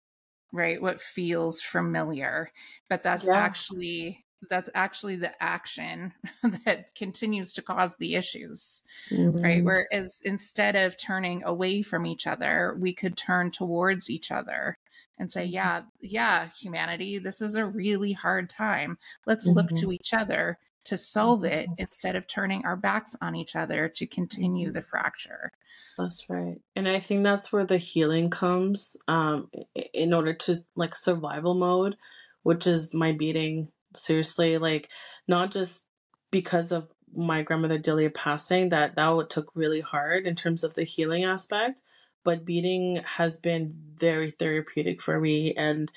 right? 0.51 0.81
What 0.81 1.01
feels 1.01 1.61
familiar, 1.61 2.51
but 2.89 3.03
that's 3.03 3.25
yeah. 3.25 3.35
actually 3.35 4.25
that's 4.49 4.69
actually 4.75 5.15
the 5.15 5.31
action 5.41 6.13
that 6.65 6.93
continues 6.95 7.53
to 7.53 7.61
cause 7.61 7.97
the 7.97 8.15
issues 8.15 8.83
mm-hmm. 9.09 9.43
right 9.43 9.63
whereas 9.63 10.21
instead 10.25 10.75
of 10.75 10.97
turning 10.97 11.43
away 11.43 11.81
from 11.81 12.05
each 12.05 12.27
other 12.27 12.77
we 12.79 12.93
could 12.93 13.17
turn 13.17 13.49
towards 13.49 14.09
each 14.09 14.31
other 14.31 14.77
and 15.17 15.31
say 15.31 15.43
mm-hmm. 15.43 15.53
yeah 15.53 15.81
yeah 16.01 16.49
humanity 16.57 17.17
this 17.17 17.41
is 17.41 17.55
a 17.55 17.65
really 17.65 18.13
hard 18.13 18.49
time 18.49 18.97
let's 19.25 19.47
mm-hmm. 19.47 19.57
look 19.57 19.69
to 19.69 19.91
each 19.91 20.13
other 20.13 20.57
to 20.87 20.97
solve 20.97 21.43
it 21.43 21.65
mm-hmm. 21.65 21.73
instead 21.77 22.15
of 22.15 22.27
turning 22.27 22.65
our 22.65 22.75
backs 22.75 23.15
on 23.21 23.35
each 23.35 23.55
other 23.55 23.89
to 23.89 24.07
continue 24.07 24.71
the 24.71 24.81
fracture. 24.81 25.51
That's 25.97 26.25
right. 26.29 26.61
And 26.75 26.87
i 26.87 26.99
think 26.99 27.23
that's 27.23 27.51
where 27.51 27.65
the 27.65 27.77
healing 27.77 28.29
comes 28.29 28.95
um 29.07 29.49
in 29.93 30.13
order 30.13 30.33
to 30.33 30.55
like 30.75 30.95
survival 30.95 31.53
mode 31.53 31.95
which 32.43 32.65
is 32.65 32.93
my 32.93 33.11
beading. 33.11 33.69
Seriously 33.95 34.57
like 34.57 34.89
not 35.27 35.51
just 35.51 35.87
because 36.31 36.71
of 36.71 36.87
my 37.13 37.41
grandmother 37.41 37.77
Delia 37.77 38.09
passing 38.09 38.69
that 38.69 38.95
that 38.95 39.29
took 39.29 39.51
really 39.55 39.81
hard 39.81 40.27
in 40.27 40.35
terms 40.35 40.63
of 40.63 40.73
the 40.75 40.83
healing 40.83 41.23
aspect 41.23 41.81
but 42.23 42.45
beading 42.45 43.01
has 43.05 43.37
been 43.37 43.73
very 43.95 44.31
therapeutic 44.31 45.01
for 45.01 45.19
me 45.19 45.53
and 45.53 45.91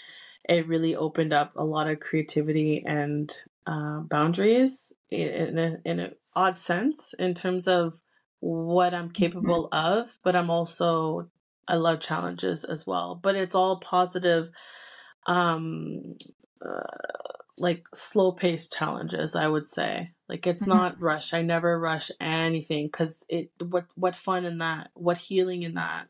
it 0.49 0.67
really 0.67 0.97
opened 0.97 1.33
up 1.33 1.53
a 1.57 1.65
lot 1.65 1.89
of 1.89 2.01
creativity 2.01 2.83
and 2.87 3.37
uh, 3.67 4.01
boundaries 4.01 4.93
in, 5.11 5.59
a, 5.59 5.77
in 5.85 5.99
an 6.01 6.15
odd 6.35 6.59
sense 6.59 7.15
in 7.19 7.35
terms 7.35 7.69
of 7.69 7.97
what 8.41 8.95
I'm 8.95 9.05
mm-hmm. 9.05 9.13
capable 9.13 9.69
mm-hmm. 9.73 10.03
of 10.03 10.11
but 10.23 10.35
I'm 10.37 10.51
also 10.51 11.29
I 11.69 11.77
love 11.77 12.01
challenges 12.01 12.65
as 12.65 12.87
well 12.87 13.19
but 13.21 13.37
it's 13.37 13.55
all 13.55 13.79
positive 13.79 14.51
um 15.27 16.17
uh, 16.65 16.81
like 17.59 17.87
slow 17.95 18.33
paced 18.33 18.73
challenges 18.73 19.37
i 19.37 19.47
would 19.47 19.67
say 19.67 20.11
like 20.29 20.47
it's 20.47 20.63
mm-hmm. 20.63 20.73
not 20.73 21.01
rush 21.01 21.35
i 21.35 21.43
never 21.43 21.79
rush 21.79 22.11
anything 22.21 22.87
because 22.87 23.25
it 23.29 23.51
what 23.61 23.85
what 23.97 24.17
fun 24.17 24.45
in 24.45 24.59
that 24.59 24.91
what 24.95 25.19
healing 25.19 25.63
in 25.63 25.75
that 25.75 26.09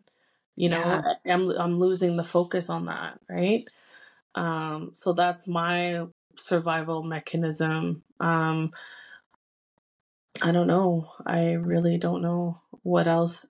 you 0.54 0.68
know 0.68 0.78
yeah. 0.78 1.34
i'm 1.34 1.50
i'm 1.50 1.76
losing 1.76 2.16
the 2.16 2.24
focus 2.24 2.70
on 2.70 2.86
that 2.86 3.18
right 3.28 3.64
um 4.36 4.90
so 4.94 5.12
that's 5.12 5.48
my 5.48 6.06
survival 6.36 7.02
mechanism 7.02 8.02
um 8.20 8.72
i 10.42 10.52
don't 10.52 10.66
know 10.66 11.10
i 11.26 11.52
really 11.52 11.98
don't 11.98 12.22
know 12.22 12.60
what 12.82 13.06
else 13.06 13.46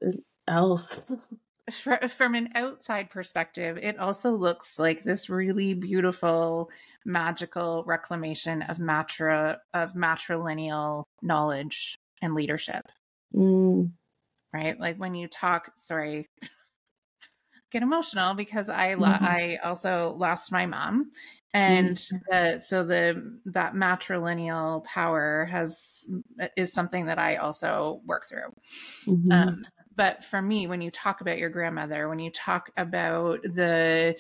else 0.49 1.05
from 2.11 2.35
an 2.35 2.51
outside 2.55 3.11
perspective, 3.11 3.79
it 3.79 3.99
also 3.99 4.31
looks 4.31 4.79
like 4.79 5.05
this 5.05 5.31
really 5.31 5.75
beautiful, 5.75 6.71
magical 7.05 7.85
reclamation 7.87 8.63
of 8.63 8.79
matra 8.79 9.59
of 9.75 9.95
matrilineal 9.95 11.05
knowledge 11.23 11.97
and 12.23 12.35
leadership. 12.35 12.87
Mm. 13.35 13.93
Right, 14.53 14.79
like 14.79 14.97
when 14.97 15.15
you 15.15 15.29
talk. 15.29 15.73
Sorry, 15.77 16.29
get 17.73 17.83
emotional 17.83 18.35
because 18.35 18.69
I 18.69 18.95
mm-hmm. 18.95 19.03
I 19.03 19.59
also 19.63 20.15
lost 20.19 20.51
my 20.51 20.67
mom, 20.67 21.11
and 21.53 21.91
mm-hmm. 21.91 22.17
the, 22.29 22.61
so 22.61 22.85
the 22.85 23.39
that 23.47 23.75
matrilineal 23.75 24.85
power 24.85 25.47
has 25.51 26.07
is 26.57 26.73
something 26.73 27.07
that 27.07 27.19
I 27.19 27.37
also 27.37 28.01
work 28.05 28.27
through. 28.29 28.55
Mm-hmm. 29.07 29.33
Um, 29.33 29.65
but 29.97 30.25
for 30.25 30.41
me 30.41 30.67
when 30.67 30.81
you 30.81 30.91
talk 30.91 31.21
about 31.21 31.39
your 31.39 31.51
grandmother 31.51 32.09
when 32.09 32.19
you 32.19 32.31
talk 32.31 32.71
about 32.77 33.43
the 33.43 34.17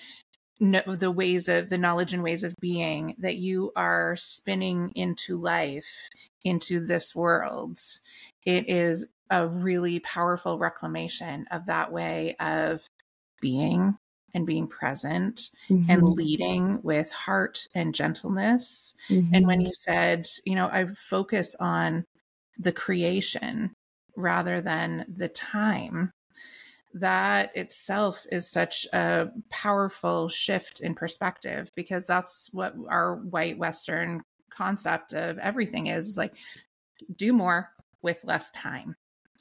the 0.61 1.11
ways 1.11 1.49
of 1.49 1.71
the 1.71 1.79
knowledge 1.79 2.12
and 2.12 2.23
ways 2.23 2.45
of 2.45 2.55
being 2.61 3.14
that 3.19 3.37
you 3.37 3.73
are 3.77 4.14
spinning 4.16 4.93
into 4.95 5.38
life 5.38 6.09
into 6.45 6.85
this 6.85 7.14
world 7.14 7.79
it 8.45 8.69
is 8.69 9.07
a 9.31 9.49
really 9.49 10.01
powerful 10.01 10.59
reclamation 10.59 11.47
of 11.51 11.64
that 11.66 11.90
way 11.90 12.37
of 12.40 12.83
being 13.40 13.97
and 14.35 14.47
being 14.47 14.66
present 14.66 15.51
mm-hmm. 15.69 15.90
and 15.90 16.03
leading 16.03 16.81
with 16.83 17.11
heart 17.11 17.66
and 17.75 17.95
gentleness 17.95 18.95
mm-hmm. 19.09 19.35
and 19.35 19.47
when 19.47 19.59
mm-hmm. 19.59 19.66
you 19.66 19.73
said 19.75 20.27
you 20.45 20.55
know 20.55 20.66
i 20.66 20.87
focus 21.09 21.57
on 21.61 22.05
the 22.59 22.73
creation 22.73 23.75
rather 24.16 24.61
than 24.61 25.05
the 25.16 25.29
time 25.29 26.12
that 26.93 27.57
itself 27.57 28.27
is 28.33 28.51
such 28.51 28.87
a 28.93 29.29
powerful 29.49 30.29
shift 30.29 30.81
in 30.81 30.95
perspective 30.95 31.71
because 31.77 32.07
that's 32.07 32.51
what 32.53 32.75
our 32.88 33.16
white 33.16 33.57
western 33.59 34.23
concept 34.51 35.12
of 35.12 35.38
everything 35.38 35.87
is 35.87 36.19
like 36.19 36.35
do 37.16 37.33
more 37.33 37.71
with 38.03 38.25
less 38.25 38.51
time 38.51 38.97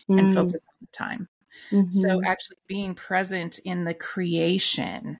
mm. 0.09 0.19
and 0.19 0.33
focus 0.33 0.61
on 0.69 0.75
the 0.81 0.87
time 0.93 1.27
mm-hmm. 1.71 1.89
so 1.89 2.21
actually 2.23 2.57
being 2.67 2.95
present 2.95 3.59
in 3.59 3.83
the 3.83 3.93
creation 3.93 5.19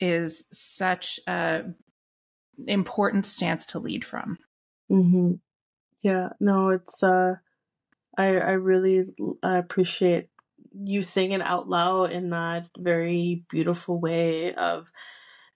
is 0.00 0.44
such 0.52 1.18
a 1.26 1.64
important 2.66 3.26
stance 3.26 3.66
to 3.66 3.78
lead 3.78 4.04
from 4.04 4.38
mm-hmm. 4.90 5.32
yeah 6.02 6.30
no 6.40 6.70
it's 6.70 7.02
uh 7.02 7.34
I 8.16 8.26
I 8.36 8.50
really 8.52 9.04
appreciate 9.42 10.28
you 10.74 11.02
singing 11.02 11.40
out 11.40 11.68
loud 11.68 12.12
in 12.12 12.30
that 12.30 12.68
very 12.76 13.44
beautiful 13.48 13.98
way 13.98 14.54
of 14.54 14.90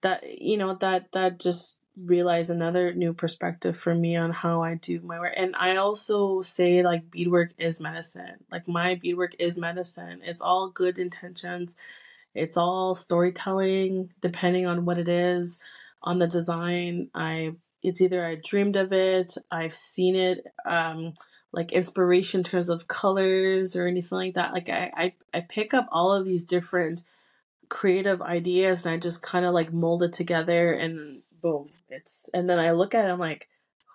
that 0.02 0.40
you 0.40 0.56
know 0.56 0.76
that 0.76 1.12
that 1.12 1.40
just 1.40 1.78
realize 1.96 2.50
another 2.50 2.94
new 2.94 3.12
perspective 3.12 3.76
for 3.76 3.94
me 3.94 4.16
on 4.16 4.30
how 4.32 4.62
I 4.62 4.74
do 4.76 5.00
my 5.02 5.20
work. 5.20 5.34
And 5.36 5.54
I 5.56 5.76
also 5.76 6.42
say 6.42 6.82
like 6.82 7.10
beadwork 7.10 7.52
is 7.58 7.80
medicine. 7.80 8.44
Like 8.50 8.66
my 8.66 8.94
beadwork 8.94 9.34
is 9.38 9.60
medicine. 9.60 10.20
It's 10.24 10.40
all 10.40 10.70
good 10.70 10.98
intentions. 10.98 11.76
It's 12.34 12.56
all 12.56 12.94
storytelling 12.94 14.10
depending 14.20 14.66
on 14.66 14.84
what 14.84 14.98
it 14.98 15.08
is. 15.08 15.58
On 16.02 16.18
the 16.18 16.26
design, 16.26 17.10
I 17.14 17.52
it's 17.82 18.00
either 18.00 18.24
I 18.24 18.36
dreamed 18.36 18.76
of 18.76 18.92
it, 18.92 19.34
I've 19.50 19.74
seen 19.74 20.16
it 20.16 20.46
um 20.64 21.12
like 21.52 21.72
inspiration 21.72 22.40
in 22.40 22.44
terms 22.44 22.70
of 22.70 22.88
colors 22.88 23.76
or 23.76 23.86
anything 23.86 24.16
like 24.16 24.34
that. 24.34 24.52
Like 24.54 24.70
I, 24.70 24.90
I, 24.96 25.14
I 25.34 25.40
pick 25.42 25.74
up 25.74 25.86
all 25.92 26.12
of 26.12 26.24
these 26.24 26.44
different 26.44 27.02
creative 27.68 28.22
ideas 28.22 28.84
and 28.84 28.94
I 28.94 28.98
just 28.98 29.22
kind 29.22 29.46
of 29.46 29.54
like 29.54 29.72
mold 29.72 30.02
it 30.02 30.12
together 30.12 30.72
and 30.72 31.21
boom, 31.42 31.68
it's 31.88 32.30
and 32.34 32.48
then 32.48 32.58
I 32.58 32.72
look 32.72 32.94
at 32.94 33.06
it, 33.06 33.10
I'm 33.10 33.18
like, 33.18 33.48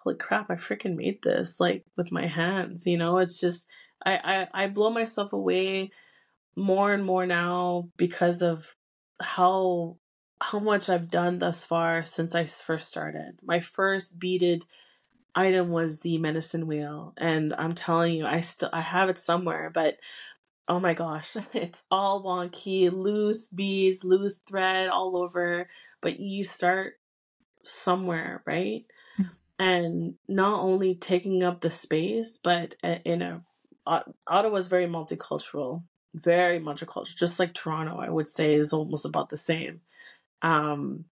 holy 0.04 0.16
crap, 0.18 0.50
I 0.52 0.56
freaking 0.56 0.96
made 0.96 1.22
this 1.24 1.60
like 1.60 1.86
with 1.98 2.12
my 2.12 2.26
hands. 2.28 2.88
You 2.88 2.98
know, 2.98 3.20
it's 3.20 3.40
just 3.40 3.68
I, 4.06 4.48
I, 4.54 4.66
I 4.66 4.68
blow 4.68 4.90
myself 4.90 5.34
away 5.34 5.92
more 6.56 6.94
and 6.94 7.06
more 7.06 7.26
now 7.26 7.90
because 7.98 8.42
of 8.42 8.76
how 9.22 9.98
how 10.42 10.60
much 10.60 10.90
I've 10.90 11.10
done 11.10 11.40
thus 11.40 11.64
far 11.64 12.04
since 12.04 12.36
I 12.36 12.46
first 12.46 12.90
started. 12.90 13.40
My 13.44 13.60
first 13.60 14.20
beaded 14.20 14.66
item 15.36 15.70
was 15.70 16.00
the 16.00 16.18
medicine 16.18 16.68
wheel 16.68 17.14
and 17.18 17.54
i'm 17.58 17.74
telling 17.74 18.16
you 18.16 18.26
i 18.26 18.42
still 18.42 18.70
i 18.74 18.82
have 18.82 19.10
it 19.10 19.18
somewhere 19.18 19.70
but 19.74 19.98
oh 20.68 20.80
my 20.80 20.94
gosh 20.94 21.36
it's 21.54 21.84
all 21.92 22.24
wonky 22.24 22.92
loose 22.92 23.48
beads 23.48 24.04
loose 24.04 24.38
thread 24.38 24.90
all 24.90 25.18
over 25.18 25.70
but 26.02 26.20
you 26.20 26.44
start 26.44 26.96
somewhere 27.68 28.44
right? 28.48 28.86
Mm. 29.20 29.30
and 29.60 30.16
not 30.28 30.60
only 30.62 30.96
taking 30.96 31.44
up 31.44 31.62
the 31.62 31.72
space 31.72 32.38
but 32.38 32.76
in 33.06 33.22
a 33.22 33.44
ottawa 34.28 34.58
is 34.58 34.68
very 34.68 34.88
multicultural 34.88 35.84
very 36.16 36.60
multicultural 36.60 37.16
just 37.16 37.40
like 37.40 37.54
toronto 37.54 37.98
i 38.00 38.10
would 38.10 38.30
say 38.30 38.56
is 38.56 38.74
almost 38.74 39.06
about 39.06 39.30
the 39.30 39.38
same. 39.38 39.82
Um 40.42 41.06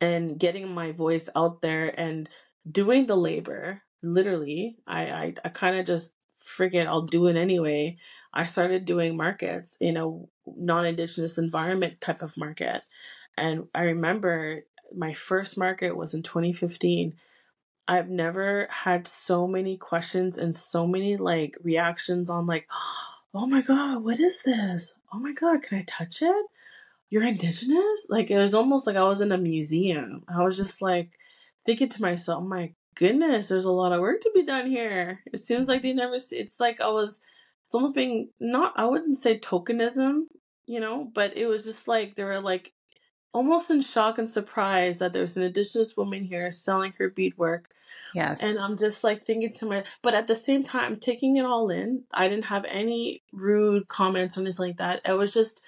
and 0.00 0.38
getting 0.38 0.68
my 0.74 0.92
voice 0.92 1.28
out 1.36 1.62
there 1.62 1.98
and 2.00 2.28
doing 2.70 3.06
the 3.06 3.16
labor 3.16 3.82
literally 4.02 4.78
i 4.86 5.02
i, 5.12 5.34
I 5.44 5.50
kind 5.50 5.76
of 5.78 5.86
just 5.86 6.16
forget 6.38 6.88
i'll 6.88 7.02
do 7.02 7.28
it 7.28 7.36
anyway. 7.36 7.98
I 8.34 8.46
started 8.46 8.84
doing 8.86 9.16
markets 9.16 9.76
in 9.80 9.96
a 9.98 10.08
non-indigenous 10.46 11.38
environment 11.38 12.00
type 12.00 12.22
of 12.22 12.36
market. 12.38 12.82
And 13.38 13.68
i 13.74 13.82
remember 13.84 14.64
my 14.96 15.12
first 15.12 15.58
market 15.58 15.96
was 15.96 16.14
in 16.14 16.22
2015 16.22 17.14
I've 17.88 18.08
never 18.08 18.68
had 18.70 19.08
so 19.08 19.46
many 19.46 19.76
questions 19.76 20.38
and 20.38 20.54
so 20.54 20.86
many 20.86 21.16
like 21.16 21.56
reactions 21.62 22.30
on 22.30 22.46
like, 22.46 22.68
oh 23.34 23.46
my 23.46 23.60
god, 23.60 24.04
what 24.04 24.20
is 24.20 24.42
this? 24.42 24.98
Oh 25.12 25.18
my 25.18 25.32
god, 25.32 25.62
can 25.62 25.78
I 25.78 25.84
touch 25.86 26.22
it? 26.22 26.46
You're 27.10 27.24
indigenous? 27.24 28.06
Like 28.08 28.30
it 28.30 28.38
was 28.38 28.54
almost 28.54 28.86
like 28.86 28.96
I 28.96 29.04
was 29.04 29.20
in 29.20 29.32
a 29.32 29.38
museum. 29.38 30.24
I 30.28 30.42
was 30.42 30.56
just 30.56 30.80
like 30.80 31.10
thinking 31.66 31.88
to 31.90 32.02
myself, 32.02 32.42
oh 32.42 32.46
my 32.46 32.72
goodness, 32.94 33.48
there's 33.48 33.64
a 33.64 33.70
lot 33.70 33.92
of 33.92 34.00
work 34.00 34.20
to 34.22 34.30
be 34.34 34.44
done 34.44 34.70
here. 34.70 35.20
It 35.32 35.40
seems 35.40 35.68
like 35.68 35.82
they 35.82 35.92
never. 35.92 36.16
It's 36.30 36.60
like 36.60 36.80
I 36.80 36.88
was. 36.88 37.20
It's 37.66 37.74
almost 37.74 37.94
being 37.94 38.30
not. 38.40 38.74
I 38.76 38.84
wouldn't 38.86 39.16
say 39.16 39.38
tokenism, 39.38 40.22
you 40.66 40.80
know, 40.80 41.10
but 41.12 41.36
it 41.36 41.46
was 41.46 41.64
just 41.64 41.88
like 41.88 42.14
there 42.14 42.26
were 42.26 42.40
like 42.40 42.72
almost 43.32 43.70
in 43.70 43.80
shock 43.80 44.18
and 44.18 44.28
surprise 44.28 44.98
that 44.98 45.12
there's 45.12 45.36
an 45.36 45.42
indigenous 45.42 45.96
woman 45.96 46.24
here 46.24 46.50
selling 46.50 46.92
her 46.98 47.08
beadwork. 47.08 47.70
Yes. 48.14 48.40
And 48.42 48.58
I'm 48.58 48.76
just 48.76 49.02
like 49.02 49.24
thinking 49.24 49.52
to 49.54 49.66
my, 49.66 49.84
but 50.02 50.14
at 50.14 50.26
the 50.26 50.34
same 50.34 50.62
time, 50.62 50.96
taking 50.96 51.36
it 51.36 51.44
all 51.44 51.70
in. 51.70 52.04
I 52.12 52.28
didn't 52.28 52.46
have 52.46 52.66
any 52.68 53.22
rude 53.32 53.88
comments 53.88 54.36
or 54.36 54.42
anything 54.42 54.66
like 54.66 54.76
that. 54.76 55.00
I 55.04 55.14
was 55.14 55.32
just 55.32 55.62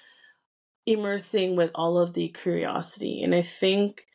immersing 0.85 1.55
with 1.55 1.71
all 1.73 1.97
of 1.97 2.13
the 2.13 2.29
curiosity. 2.29 3.23
And 3.23 3.33
I 3.33 3.41
think 3.41 4.05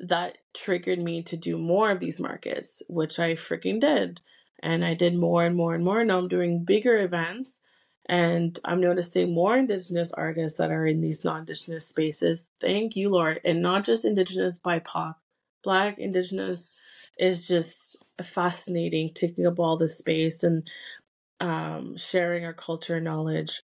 that 0.00 0.38
triggered 0.54 0.98
me 0.98 1.22
to 1.22 1.36
do 1.36 1.58
more 1.58 1.90
of 1.90 2.00
these 2.00 2.18
markets, 2.18 2.82
which 2.88 3.18
I 3.18 3.34
freaking 3.34 3.80
did. 3.80 4.20
And 4.60 4.84
I 4.84 4.94
did 4.94 5.14
more 5.14 5.44
and 5.44 5.54
more 5.54 5.74
and 5.74 5.84
more. 5.84 6.02
Now 6.02 6.18
I'm 6.18 6.28
doing 6.28 6.64
bigger 6.64 6.98
events 6.98 7.60
and 8.06 8.58
I'm 8.64 8.80
noticing 8.80 9.34
more 9.34 9.56
Indigenous 9.56 10.12
artists 10.12 10.58
that 10.58 10.72
are 10.72 10.86
in 10.86 11.00
these 11.00 11.24
non 11.24 11.40
Indigenous 11.40 11.88
spaces. 11.88 12.50
Thank 12.60 12.96
you, 12.96 13.10
Lord. 13.10 13.40
And 13.44 13.62
not 13.62 13.84
just 13.84 14.04
Indigenous 14.04 14.58
BIPOC. 14.60 15.14
Black, 15.64 15.98
Indigenous 15.98 16.72
is 17.18 17.46
just 17.46 17.96
fascinating, 18.22 19.10
taking 19.14 19.46
up 19.46 19.60
all 19.60 19.78
this 19.78 19.98
space 19.98 20.42
and 20.44 20.70
um, 21.40 21.96
sharing 21.98 22.44
our 22.44 22.54
culture 22.54 22.96
and 22.96 23.04
knowledge. 23.04 23.62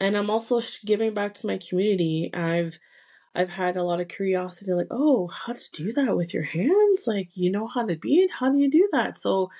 And 0.00 0.16
I'm 0.16 0.30
also 0.30 0.60
giving 0.86 1.14
back 1.14 1.34
to 1.34 1.46
my 1.48 1.58
community. 1.58 2.30
I've 2.34 2.78
I've 3.34 3.50
had 3.50 3.76
a 3.76 3.84
lot 3.84 4.00
of 4.00 4.08
curiosity, 4.08 4.72
like, 4.74 4.88
oh, 4.90 5.28
how 5.28 5.54
to 5.54 5.72
do 5.72 5.92
that 5.94 6.16
with 6.16 6.34
your 6.34 6.44
hands? 6.44 7.04
Like, 7.06 7.30
you 7.36 7.50
know 7.50 7.66
how 7.68 7.86
to 7.86 7.96
bead? 7.96 8.30
How 8.30 8.50
do 8.52 8.58
you 8.58 8.70
do 8.70 8.88
that? 8.92 9.18
So 9.18 9.50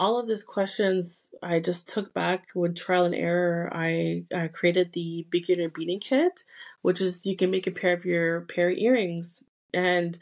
all 0.00 0.20
of 0.20 0.28
these 0.28 0.44
questions 0.44 1.34
I 1.44 1.60
just 1.60 1.88
took 1.88 2.14
back 2.14 2.48
with 2.56 2.76
trial 2.76 3.06
and 3.06 3.14
error. 3.16 3.70
I 3.72 4.26
uh, 4.34 4.48
created 4.52 4.92
the 4.94 5.26
beginner 5.30 5.70
beading 5.70 6.00
kit, 6.00 6.44
which 6.82 7.00
is 7.02 7.26
you 7.26 7.36
can 7.36 7.52
make 7.52 7.68
a 7.68 7.72
pair 7.72 7.94
of 7.94 8.06
your 8.06 8.42
pair 8.42 8.70
of 8.70 8.78
earrings. 8.78 9.44
And 9.74 10.18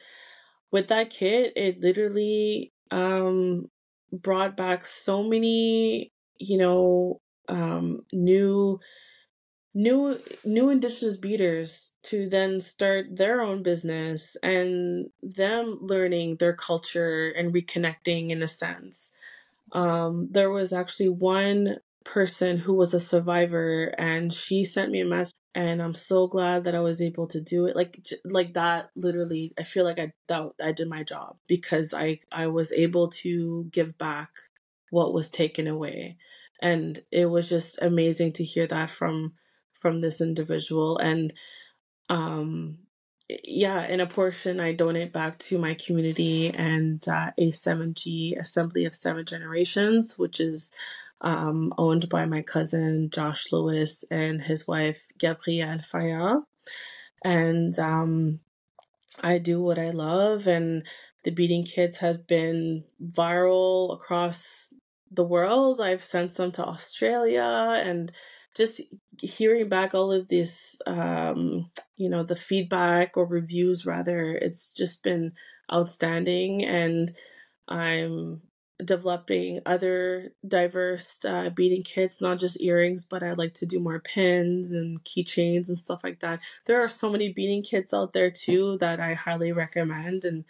with 0.72 0.88
that 0.88 1.10
kit, 1.10 1.54
it 1.56 1.80
literally 1.80 2.72
um, 2.90 3.70
brought 4.12 4.56
back 4.56 4.84
so 4.86 5.22
many, 5.24 6.12
you 6.38 6.58
know, 6.58 7.20
um, 7.48 8.02
new 8.12 8.80
new 9.74 10.18
new 10.44 10.70
indigenous 10.70 11.16
beaders 11.16 11.92
to 12.02 12.28
then 12.28 12.60
start 12.60 13.06
their 13.16 13.42
own 13.42 13.62
business 13.62 14.36
and 14.42 15.08
them 15.22 15.78
learning 15.82 16.36
their 16.36 16.54
culture 16.54 17.30
and 17.30 17.54
reconnecting 17.54 18.30
in 18.30 18.42
a 18.42 18.48
sense 18.48 19.12
um, 19.72 20.28
there 20.30 20.50
was 20.50 20.72
actually 20.72 21.10
one 21.10 21.76
person 22.04 22.58
who 22.58 22.74
was 22.74 22.94
a 22.94 23.00
survivor, 23.00 23.94
and 23.98 24.32
she 24.32 24.64
sent 24.64 24.92
me 24.92 25.00
a 25.00 25.06
message, 25.06 25.34
and 25.54 25.82
I'm 25.82 25.94
so 25.94 26.26
glad 26.26 26.64
that 26.64 26.74
I 26.74 26.80
was 26.80 27.02
able 27.02 27.26
to 27.28 27.40
do 27.40 27.66
it. 27.66 27.76
Like 27.76 28.00
like 28.24 28.54
that, 28.54 28.90
literally, 28.96 29.52
I 29.58 29.64
feel 29.64 29.84
like 29.84 29.98
I 29.98 30.12
that 30.28 30.48
I 30.62 30.72
did 30.72 30.88
my 30.88 31.02
job 31.04 31.36
because 31.48 31.94
I 31.94 32.20
I 32.32 32.46
was 32.48 32.72
able 32.72 33.10
to 33.22 33.68
give 33.72 33.98
back 33.98 34.30
what 34.90 35.12
was 35.14 35.28
taken 35.30 35.66
away, 35.66 36.16
and 36.62 37.02
it 37.12 37.26
was 37.26 37.48
just 37.48 37.78
amazing 37.82 38.32
to 38.34 38.44
hear 38.44 38.66
that 38.68 38.90
from 38.90 39.34
from 39.80 40.00
this 40.00 40.20
individual 40.20 40.98
and 40.98 41.32
um 42.10 42.78
yeah, 43.44 43.86
in 43.86 44.00
a 44.00 44.06
portion 44.06 44.58
I 44.60 44.72
donate 44.72 45.12
back 45.12 45.38
to 45.40 45.58
my 45.58 45.74
community 45.74 46.48
and 46.50 47.06
uh, 47.08 47.30
A7G 47.38 48.38
Assembly 48.38 48.84
of 48.86 48.94
Seven 48.94 49.26
Generations, 49.26 50.18
which 50.18 50.40
is 50.40 50.72
um, 51.20 51.74
owned 51.76 52.08
by 52.08 52.24
my 52.24 52.42
cousin 52.42 53.10
Josh 53.10 53.52
Lewis 53.52 54.04
and 54.10 54.40
his 54.40 54.66
wife 54.66 55.06
Gabrielle 55.18 55.80
Fayard. 55.80 56.42
And 57.24 57.78
um, 57.78 58.40
I 59.22 59.38
do 59.38 59.60
what 59.60 59.78
I 59.78 59.90
love, 59.90 60.46
and 60.46 60.86
the 61.24 61.30
beading 61.30 61.64
Kits 61.64 61.98
has 61.98 62.16
been 62.16 62.84
viral 63.02 63.92
across 63.92 64.72
the 65.10 65.24
world. 65.24 65.80
I've 65.80 66.04
sent 66.04 66.34
them 66.34 66.52
to 66.52 66.64
Australia 66.64 67.74
and 67.76 68.12
just 68.56 68.80
hearing 69.20 69.68
back 69.68 69.94
all 69.94 70.12
of 70.12 70.28
this, 70.28 70.76
um, 70.86 71.70
you 71.96 72.08
know, 72.08 72.22
the 72.22 72.36
feedback 72.36 73.16
or 73.16 73.26
reviews 73.26 73.86
rather, 73.86 74.32
it's 74.34 74.72
just 74.72 75.02
been 75.02 75.32
outstanding. 75.72 76.64
And 76.64 77.12
I'm 77.68 78.42
developing 78.84 79.60
other 79.66 80.32
diverse 80.46 81.18
uh, 81.24 81.50
beading 81.50 81.82
kits, 81.82 82.20
not 82.20 82.38
just 82.38 82.60
earrings, 82.60 83.04
but 83.04 83.22
I 83.22 83.32
like 83.32 83.54
to 83.54 83.66
do 83.66 83.80
more 83.80 84.00
pins 84.00 84.70
and 84.72 85.02
keychains 85.04 85.68
and 85.68 85.78
stuff 85.78 86.00
like 86.04 86.20
that. 86.20 86.40
There 86.66 86.82
are 86.82 86.88
so 86.88 87.10
many 87.10 87.32
beading 87.32 87.62
kits 87.62 87.92
out 87.92 88.12
there 88.12 88.30
too 88.30 88.78
that 88.78 89.00
I 89.00 89.14
highly 89.14 89.52
recommend. 89.52 90.24
And 90.24 90.44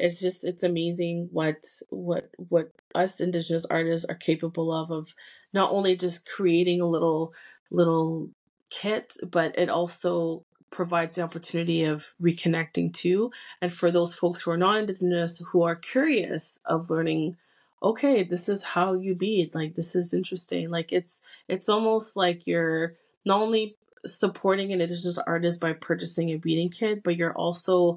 it's 0.00 0.20
just 0.20 0.44
it's 0.44 0.64
amazing 0.64 1.28
what 1.32 1.64
what 1.90 2.30
what 2.38 2.70
us 2.94 3.20
indigenous 3.20 3.66
artists 3.66 4.06
are 4.08 4.16
capable 4.16 4.72
of 4.72 4.90
of 4.90 5.14
not 5.54 5.72
only 5.72 5.96
just 5.96 6.28
creating 6.28 6.80
a 6.82 6.86
little 6.88 7.34
little 7.70 8.30
kit 8.70 9.14
but 9.30 9.58
it 9.58 9.70
also 9.70 10.44
provides 10.70 11.16
the 11.16 11.22
opportunity 11.22 11.84
of 11.84 12.14
reconnecting 12.22 12.94
too. 12.94 13.32
And 13.62 13.72
for 13.72 13.90
those 13.90 14.14
folks 14.14 14.42
who 14.42 14.52
are 14.52 14.58
not 14.58 14.78
indigenous 14.78 15.42
who 15.52 15.62
are 15.64 15.76
curious 15.76 16.60
of 16.66 16.90
learning 16.90 17.36
okay 17.82 18.22
this 18.24 18.48
is 18.48 18.62
how 18.62 18.94
you 18.94 19.14
bead 19.14 19.54
like 19.54 19.74
this 19.76 19.96
is 19.96 20.14
interesting 20.14 20.70
like 20.70 20.92
it's 20.92 21.22
it's 21.48 21.68
almost 21.68 22.16
like 22.16 22.46
you're 22.46 22.96
not 23.26 23.40
only 23.40 23.76
supporting 24.06 24.72
an 24.72 24.80
indigenous 24.82 25.18
artist 25.18 25.60
by 25.60 25.72
purchasing 25.72 26.30
a 26.30 26.36
beading 26.36 26.68
kit 26.70 27.02
but 27.04 27.16
you're 27.16 27.34
also 27.34 27.96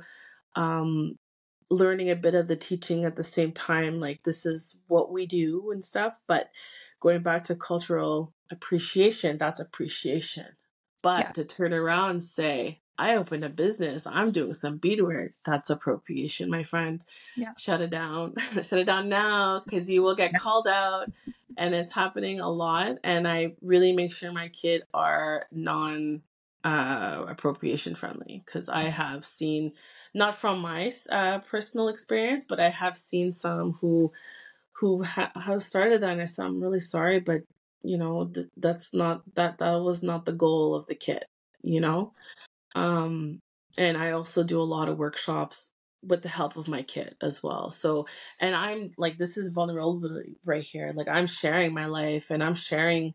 um, 0.56 1.18
learning 1.70 2.10
a 2.10 2.16
bit 2.16 2.36
of 2.36 2.48
the 2.48 2.56
teaching 2.56 3.06
at 3.06 3.16
the 3.16 3.24
same 3.24 3.52
time 3.52 4.00
like 4.00 4.24
this 4.24 4.46
is 4.46 4.80
what 4.88 5.12
we 5.12 5.26
do 5.26 5.72
and 5.72 5.84
stuff 5.84 6.20
but 6.28 6.50
going 7.00 7.22
back 7.22 7.44
to 7.44 7.56
cultural 7.56 8.34
appreciation 8.52 9.38
that's 9.38 9.60
appreciation. 9.60 10.46
But 11.02 11.20
yeah. 11.20 11.32
to 11.32 11.46
turn 11.46 11.74
around 11.74 12.10
and 12.12 12.24
say 12.24 12.80
i 12.98 13.16
opened 13.16 13.44
a 13.44 13.50
business 13.50 14.06
i'm 14.06 14.32
doing 14.32 14.54
some 14.54 14.78
beadwork 14.78 15.34
that's 15.44 15.70
appropriation 15.70 16.50
my 16.50 16.64
friend. 16.64 17.04
Yes. 17.36 17.62
shut 17.62 17.82
it 17.82 17.90
down. 17.90 18.36
Shut 18.54 18.80
it 18.80 18.86
down 18.86 19.10
now 19.10 19.62
because 19.66 19.90
you 19.90 20.02
will 20.02 20.16
get 20.16 20.34
called 20.34 20.68
out 20.68 21.12
and 21.58 21.76
it's 21.76 21.92
happening 21.92 22.40
a 22.40 22.50
lot 22.50 22.98
and 23.04 23.28
i 23.28 23.54
really 23.62 23.94
make 23.94 24.14
sure 24.14 24.32
my 24.32 24.48
kid 24.48 24.84
are 24.94 25.46
non 25.52 26.22
uh, 26.64 27.26
appropriation 27.28 27.94
friendly 27.96 28.42
because 28.46 28.70
i 28.70 28.84
have 28.84 29.26
seen 29.26 29.74
not 30.14 30.36
from 30.36 30.60
my 30.62 30.92
uh, 31.12 31.40
personal 31.40 31.90
experience, 31.90 32.44
but 32.48 32.60
I 32.60 32.70
have 32.70 32.98
seen 32.98 33.32
some 33.32 33.74
who 33.74 34.12
who 34.74 35.04
ha- 35.04 35.32
have 35.36 35.64
started 35.64 36.02
that, 36.02 36.14
and 36.14 36.22
I 36.22 36.26
said, 36.26 36.46
"I'm 36.46 36.62
really 36.62 36.80
sorry, 36.80 37.20
but 37.20 37.44
you 37.84 37.98
know 37.98 38.28
th- 38.28 38.48
that's 38.58 38.94
not 38.94 39.24
that 39.36 39.60
that 39.60 39.76
was 39.78 40.04
not 40.04 40.26
the 40.26 40.34
goal 40.34 40.76
of 40.76 40.88
the 40.88 40.96
kit, 40.96 41.26
you 41.64 41.82
know." 41.82 42.14
Um, 42.76 43.40
and 43.78 43.98
I 43.98 44.12
also 44.12 44.44
do 44.44 44.62
a 44.62 44.64
lot 44.64 44.90
of 44.90 44.98
workshops 44.98 45.72
with 46.04 46.22
the 46.22 46.30
help 46.30 46.58
of 46.58 46.68
my 46.68 46.84
kit 46.84 47.16
as 47.22 47.42
well. 47.42 47.70
So, 47.70 48.08
and 48.40 48.56
I'm 48.56 48.92
like, 48.98 49.18
this 49.18 49.38
is 49.38 49.50
vulnerability 49.50 50.38
right 50.46 50.64
here. 50.64 50.92
Like, 50.94 51.08
I'm 51.08 51.28
sharing 51.28 51.74
my 51.74 51.86
life, 51.86 52.30
and 52.32 52.44
I'm 52.44 52.56
sharing 52.56 53.14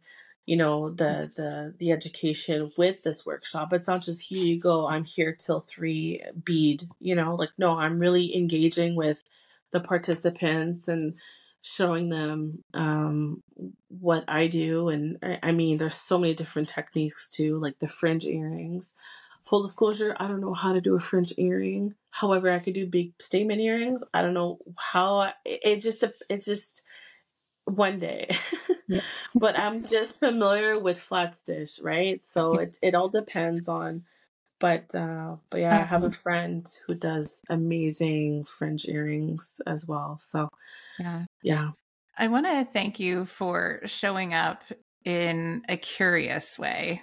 you 0.48 0.58
know 0.58 0.90
the 0.90 1.30
the 1.36 1.74
the 1.78 1.92
education 1.92 2.72
with 2.78 3.04
this 3.04 3.26
workshop. 3.26 3.72
It's 3.74 3.88
not 3.88 4.02
just 4.02 4.22
here 4.22 4.44
you 4.44 4.60
go 4.60 4.88
i'm 4.88 5.04
here 5.04 5.34
till 5.38 5.60
three 5.60 6.22
bead 6.44 6.88
you 7.00 7.16
know 7.16 7.36
like 7.36 7.50
no 7.58 7.78
i'm 7.78 8.00
really 8.00 8.36
engaging 8.36 8.96
with 8.96 9.24
the 9.72 9.80
participants 9.80 10.88
and 10.88 11.14
showing 11.62 12.10
them 12.10 12.64
um, 12.74 13.44
what 13.90 14.24
i 14.28 14.48
do 14.48 14.90
and 14.90 15.18
i 15.44 15.52
mean 15.52 15.78
there's 15.78 15.96
so 15.96 16.18
many 16.18 16.34
different 16.34 16.68
techniques 16.70 17.30
too 17.30 17.58
like 17.60 17.78
the 17.80 17.88
fringe 17.88 18.26
earrings. 18.26 18.94
Full 19.46 19.64
disclosure 19.64 20.16
i 20.20 20.28
don't 20.28 20.42
know 20.42 20.54
how 20.54 20.74
to 20.74 20.82
do 20.82 20.96
a 20.96 21.00
fringe 21.00 21.34
earring. 21.38 21.94
However 22.12 22.52
i 22.52 22.60
could 22.60 22.74
do 22.74 22.86
big 22.88 23.14
statement 23.22 23.62
earrings. 23.62 24.04
I 24.14 24.22
don't 24.22 24.34
know 24.34 24.58
how 24.78 25.18
I, 25.18 25.34
it 25.46 25.82
just 25.82 26.04
it's 26.30 26.46
just 26.46 26.82
one 27.66 28.00
day. 28.00 28.36
But 29.34 29.58
I'm 29.58 29.84
just 29.84 30.18
familiar 30.18 30.78
with 30.78 30.98
flat 30.98 31.36
stitch, 31.36 31.80
right? 31.82 32.24
So 32.24 32.58
it, 32.58 32.78
it 32.82 32.94
all 32.94 33.08
depends 33.08 33.68
on 33.68 34.04
but 34.60 34.94
uh, 34.94 35.36
but 35.50 35.60
yeah, 35.60 35.78
I 35.78 35.84
have 35.84 36.04
a 36.04 36.06
Um, 36.06 36.12
friend 36.12 36.68
who 36.86 36.94
does 36.94 37.42
amazing 37.48 38.44
fringe 38.44 38.88
earrings 38.88 39.60
as 39.66 39.86
well. 39.86 40.18
So 40.20 40.48
yeah. 40.98 41.24
yeah. 41.42 41.70
I 42.16 42.28
want 42.28 42.46
to 42.46 42.66
thank 42.72 42.98
you 42.98 43.26
for 43.26 43.80
showing 43.86 44.34
up 44.34 44.62
in 45.04 45.62
a 45.68 45.76
curious 45.76 46.58
way 46.58 47.02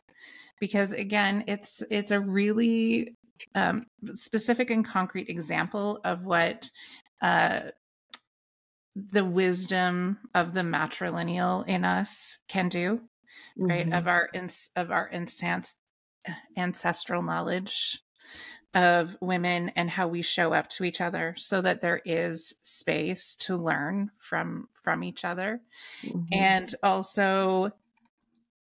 because 0.60 0.94
again 0.94 1.46
it's 1.48 1.84
it's 1.90 2.12
a 2.12 2.20
really 2.20 3.14
um, 3.56 3.86
specific 4.16 4.70
and 4.70 4.86
concrete 4.86 5.30
example 5.30 6.00
of 6.04 6.26
what 6.26 6.70
uh, 7.22 7.62
the 8.96 9.26
wisdom 9.26 10.20
of 10.34 10.54
the 10.54 10.62
matrilineal 10.62 11.68
in 11.68 11.84
us 11.86 12.40
can 12.48 12.70
do 12.70 13.02
right 13.58 13.88
Mhm. 13.88 13.98
of 13.98 14.08
our 14.08 14.30
ins- 14.34 14.70
of 14.76 14.92
our 14.92 15.08
instance 15.10 15.78
ancestral 16.58 17.22
knowledge 17.22 18.00
of 18.74 19.18
women 19.22 19.70
and 19.76 19.90
how 19.90 20.08
we 20.08 20.22
show 20.22 20.54
up 20.54 20.70
to 20.70 20.84
each 20.84 21.02
other 21.02 21.36
so 21.38 21.62
that 21.62 21.82
there 21.82 22.02
is 22.06 22.54
space 22.62 23.36
to 23.38 23.56
learn 23.58 24.12
from 24.18 24.68
from 24.74 25.04
each 25.04 25.26
other 25.26 25.62
Mhm. 26.04 26.28
and 26.32 26.76
also 26.84 27.72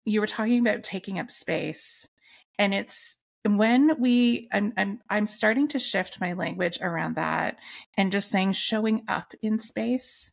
you 0.05 0.21
were 0.21 0.27
talking 0.27 0.59
about 0.59 0.83
taking 0.83 1.19
up 1.19 1.31
space 1.31 2.07
and 2.59 2.73
it's 2.73 3.17
when 3.45 3.99
we 3.99 4.49
I'm, 4.51 4.73
I'm 4.75 4.99
i'm 5.09 5.25
starting 5.27 5.67
to 5.69 5.79
shift 5.79 6.19
my 6.19 6.33
language 6.33 6.79
around 6.81 7.15
that 7.15 7.57
and 7.95 8.11
just 8.11 8.29
saying 8.29 8.53
showing 8.53 9.03
up 9.07 9.33
in 9.41 9.59
space 9.59 10.31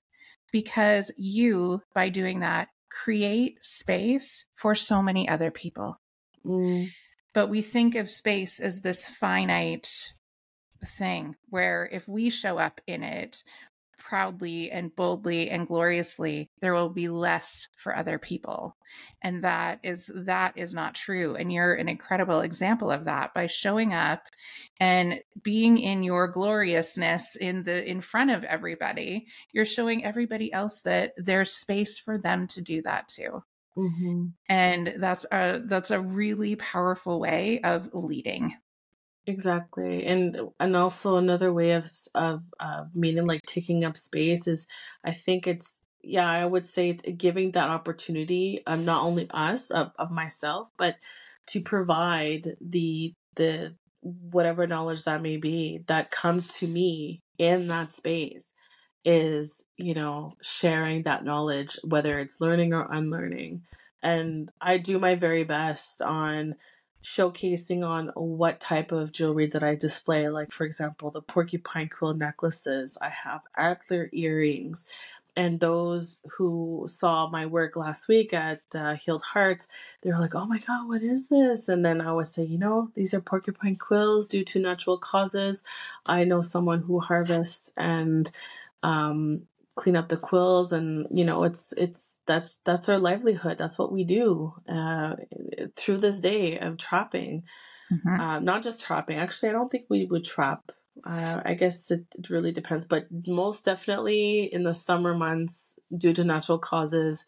because 0.50 1.10
you 1.16 1.82
by 1.94 2.08
doing 2.08 2.40
that 2.40 2.68
create 2.92 3.58
space 3.62 4.44
for 4.54 4.74
so 4.74 5.02
many 5.02 5.28
other 5.28 5.50
people. 5.50 5.98
Mm, 6.44 6.90
but 7.32 7.48
we 7.48 7.62
think 7.62 7.94
of 7.94 8.08
space 8.08 8.60
as 8.60 8.82
this 8.82 9.06
finite 9.06 10.12
thing 10.84 11.36
where 11.48 11.88
if 11.90 12.06
we 12.06 12.28
show 12.28 12.58
up 12.58 12.80
in 12.86 13.02
it 13.02 13.42
proudly 14.02 14.70
and 14.70 14.94
boldly 14.96 15.50
and 15.50 15.66
gloriously 15.66 16.50
there 16.60 16.74
will 16.74 16.90
be 16.90 17.08
less 17.08 17.66
for 17.76 17.96
other 17.96 18.18
people. 18.18 18.76
And 19.22 19.44
that 19.44 19.80
is 19.82 20.10
that 20.14 20.54
is 20.56 20.74
not 20.74 20.94
true. 20.94 21.36
And 21.36 21.52
you're 21.52 21.74
an 21.74 21.88
incredible 21.88 22.40
example 22.40 22.90
of 22.90 23.04
that 23.04 23.32
by 23.34 23.46
showing 23.46 23.94
up 23.94 24.22
and 24.80 25.20
being 25.42 25.78
in 25.78 26.02
your 26.02 26.28
gloriousness 26.28 27.36
in 27.36 27.62
the 27.62 27.88
in 27.88 28.00
front 28.00 28.30
of 28.30 28.44
everybody. 28.44 29.26
You're 29.52 29.64
showing 29.64 30.04
everybody 30.04 30.52
else 30.52 30.80
that 30.82 31.12
there's 31.16 31.52
space 31.52 31.98
for 31.98 32.18
them 32.18 32.46
to 32.48 32.60
do 32.60 32.82
that 32.82 33.08
too. 33.08 33.42
Mhm. 33.74 34.32
and 34.50 34.94
that's 34.98 35.24
a 35.32 35.62
that's 35.64 35.90
a 35.90 35.98
really 35.98 36.56
powerful 36.56 37.18
way 37.18 37.58
of 37.62 37.88
leading 37.94 38.54
Exactly. 39.26 40.04
And 40.06 40.36
and 40.58 40.74
also 40.74 41.16
another 41.16 41.52
way 41.52 41.72
of 41.72 41.88
of 42.14 42.42
uh, 42.58 42.84
meaning 42.94 43.26
like 43.26 43.42
taking 43.46 43.84
up 43.84 43.96
space 43.96 44.48
is 44.48 44.66
I 45.04 45.12
think 45.12 45.46
it's 45.46 45.80
yeah, 46.02 46.28
I 46.28 46.44
would 46.44 46.66
say 46.66 46.94
giving 46.94 47.52
that 47.52 47.70
opportunity 47.70 48.62
um 48.66 48.84
not 48.84 49.04
only 49.04 49.28
us 49.30 49.70
of, 49.70 49.92
of 49.98 50.10
myself, 50.10 50.68
but 50.76 50.96
to 51.48 51.60
provide 51.60 52.56
the 52.60 53.14
the 53.36 53.76
whatever 54.00 54.66
knowledge 54.66 55.04
that 55.04 55.22
may 55.22 55.36
be 55.36 55.84
that 55.86 56.10
come 56.10 56.42
to 56.42 56.66
me 56.66 57.22
in 57.38 57.68
that 57.68 57.92
space 57.92 58.52
is, 59.04 59.64
you 59.76 59.94
know, 59.94 60.34
sharing 60.42 61.02
that 61.04 61.24
knowledge, 61.24 61.78
whether 61.84 62.18
it's 62.20 62.40
learning 62.40 62.72
or 62.72 62.86
unlearning. 62.90 63.62
And 64.02 64.50
I 64.60 64.78
do 64.78 64.98
my 64.98 65.14
very 65.16 65.44
best 65.44 66.02
on 66.02 66.54
showcasing 67.02 67.86
on 67.86 68.08
what 68.14 68.60
type 68.60 68.92
of 68.92 69.12
jewelry 69.12 69.46
that 69.48 69.62
I 69.62 69.74
display. 69.74 70.28
Like, 70.28 70.52
for 70.52 70.64
example, 70.64 71.10
the 71.10 71.22
porcupine 71.22 71.88
quill 71.88 72.14
necklaces, 72.14 72.98
I 73.00 73.08
have 73.10 73.42
antler 73.56 74.08
earrings. 74.12 74.86
And 75.36 75.60
those 75.60 76.20
who 76.36 76.84
saw 76.88 77.28
my 77.28 77.46
work 77.46 77.76
last 77.76 78.08
week 78.08 78.34
at 78.34 78.60
uh, 78.74 78.94
Healed 78.96 79.22
Hearts, 79.22 79.68
they 80.02 80.10
were 80.10 80.18
like, 80.18 80.34
oh 80.34 80.46
my 80.46 80.58
God, 80.58 80.88
what 80.88 81.02
is 81.02 81.28
this? 81.28 81.68
And 81.68 81.84
then 81.84 82.02
I 82.02 82.12
would 82.12 82.26
say, 82.26 82.44
you 82.44 82.58
know, 82.58 82.90
these 82.94 83.14
are 83.14 83.20
porcupine 83.20 83.76
quills 83.76 84.26
due 84.26 84.44
to 84.44 84.60
natural 84.60 84.98
causes. 84.98 85.62
I 86.06 86.24
know 86.24 86.42
someone 86.42 86.82
who 86.82 87.00
harvests 87.00 87.72
and 87.78 88.30
um, 88.82 89.42
clean 89.74 89.96
up 89.96 90.08
the 90.08 90.16
quills 90.18 90.72
and 90.72 91.06
you 91.10 91.24
know 91.24 91.44
it's 91.44 91.72
it's 91.74 92.18
that's 92.26 92.60
that's 92.64 92.88
our 92.88 92.98
livelihood. 92.98 93.58
That's 93.58 93.78
what 93.78 93.92
we 93.92 94.04
do 94.04 94.54
uh, 94.68 95.16
through 95.76 95.98
this 95.98 96.20
day 96.20 96.58
of 96.58 96.76
trapping. 96.78 97.44
Mhm. 97.92 98.20
uh, 98.20 98.38
not 98.40 98.62
just 98.62 98.80
trapping. 98.82 99.18
Actually 99.18 99.50
i 99.50 99.52
don't 99.52 99.70
think 99.70 99.86
we 99.88 100.06
would 100.06 100.24
trap. 100.24 100.72
Uh, 101.04 101.40
i 101.46 101.54
guess 101.54 101.90
it, 101.90 102.04
it 102.18 102.28
really 102.30 102.52
depends 102.52 102.84
but 102.86 103.06
most 103.26 103.64
definitely 103.64 104.44
in 104.52 104.62
the 104.64 104.74
summer 104.74 105.14
months 105.14 105.78
due 105.96 106.12
to 106.12 106.22
natural 106.24 106.58
causes 106.58 107.24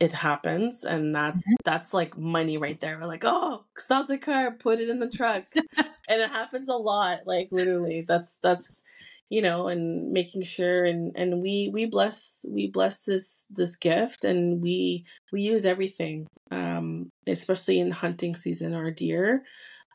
it 0.00 0.12
happens 0.12 0.84
and 0.84 1.14
that's 1.14 1.42
Mhm. 1.44 1.56
that's 1.64 1.94
like 1.94 2.16
money 2.18 2.58
right 2.58 2.80
there. 2.80 2.98
We're 2.98 3.06
like 3.06 3.24
oh 3.24 3.64
stop 3.78 4.08
the 4.08 4.18
car 4.18 4.52
put 4.52 4.80
it 4.80 4.88
in 4.88 5.00
the 5.00 5.10
truck. 5.10 5.44
And 6.10 6.22
it 6.22 6.30
happens 6.30 6.68
a 6.70 6.74
lot 6.76 7.20
like 7.26 7.48
literally. 7.52 8.04
That's 8.08 8.38
that's 8.42 8.82
you 9.30 9.42
know 9.42 9.68
and 9.68 10.10
making 10.12 10.42
sure 10.42 10.84
and 10.84 11.12
and 11.16 11.42
we 11.42 11.70
we 11.72 11.84
bless 11.86 12.44
we 12.50 12.66
bless 12.68 13.02
this 13.02 13.46
this 13.50 13.76
gift 13.76 14.24
and 14.24 14.62
we 14.62 15.04
we 15.32 15.42
use 15.42 15.64
everything 15.64 16.26
um 16.50 17.10
especially 17.26 17.78
in 17.78 17.90
hunting 17.90 18.34
season 18.34 18.74
our 18.74 18.90
deer. 18.90 19.42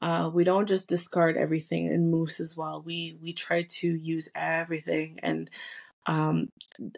Uh 0.01 0.29
we 0.33 0.43
don't 0.43 0.67
just 0.69 0.87
discard 0.87 1.37
everything 1.37 1.87
and 1.87 2.11
moose 2.11 2.39
as 2.39 2.55
well. 2.57 2.81
We 2.85 3.17
we 3.21 3.33
try 3.33 3.63
to 3.79 3.87
use 3.87 4.29
everything 4.35 5.19
and 5.23 5.49
um 6.07 6.49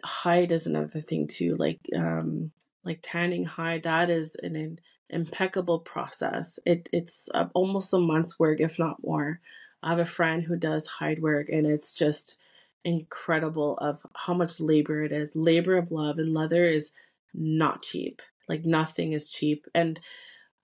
hide 0.04 0.52
is 0.52 0.66
another 0.66 1.00
thing 1.00 1.26
too 1.28 1.56
like 1.58 1.80
um 1.96 2.50
like 2.84 3.00
tanning 3.02 3.44
hide 3.44 3.82
that 3.84 4.10
is 4.10 4.36
an, 4.42 4.56
an 4.56 4.78
impeccable 5.10 5.80
process. 5.80 6.58
It 6.66 6.88
it's 6.92 7.28
uh, 7.34 7.46
almost 7.54 7.92
a 7.92 7.98
month's 7.98 8.38
work 8.38 8.60
if 8.60 8.78
not 8.78 8.96
more 9.04 9.40
i 9.86 9.90
have 9.90 10.00
a 10.00 10.06
friend 10.06 10.44
who 10.44 10.56
does 10.58 10.86
hide 10.88 11.22
work 11.22 11.48
and 11.50 11.66
it's 11.66 11.94
just 11.94 12.38
incredible 12.84 13.78
of 13.78 14.00
how 14.16 14.34
much 14.34 14.60
labor 14.60 15.04
it 15.04 15.12
is. 15.12 15.36
Labor 15.36 15.76
of 15.78 15.92
love 15.92 16.18
and 16.18 16.34
leather 16.34 16.66
is 16.66 16.92
not 17.34 17.82
cheap. 17.82 18.22
Like 18.48 18.66
nothing 18.66 19.14
is 19.14 19.30
cheap 19.30 19.66
and 19.74 20.00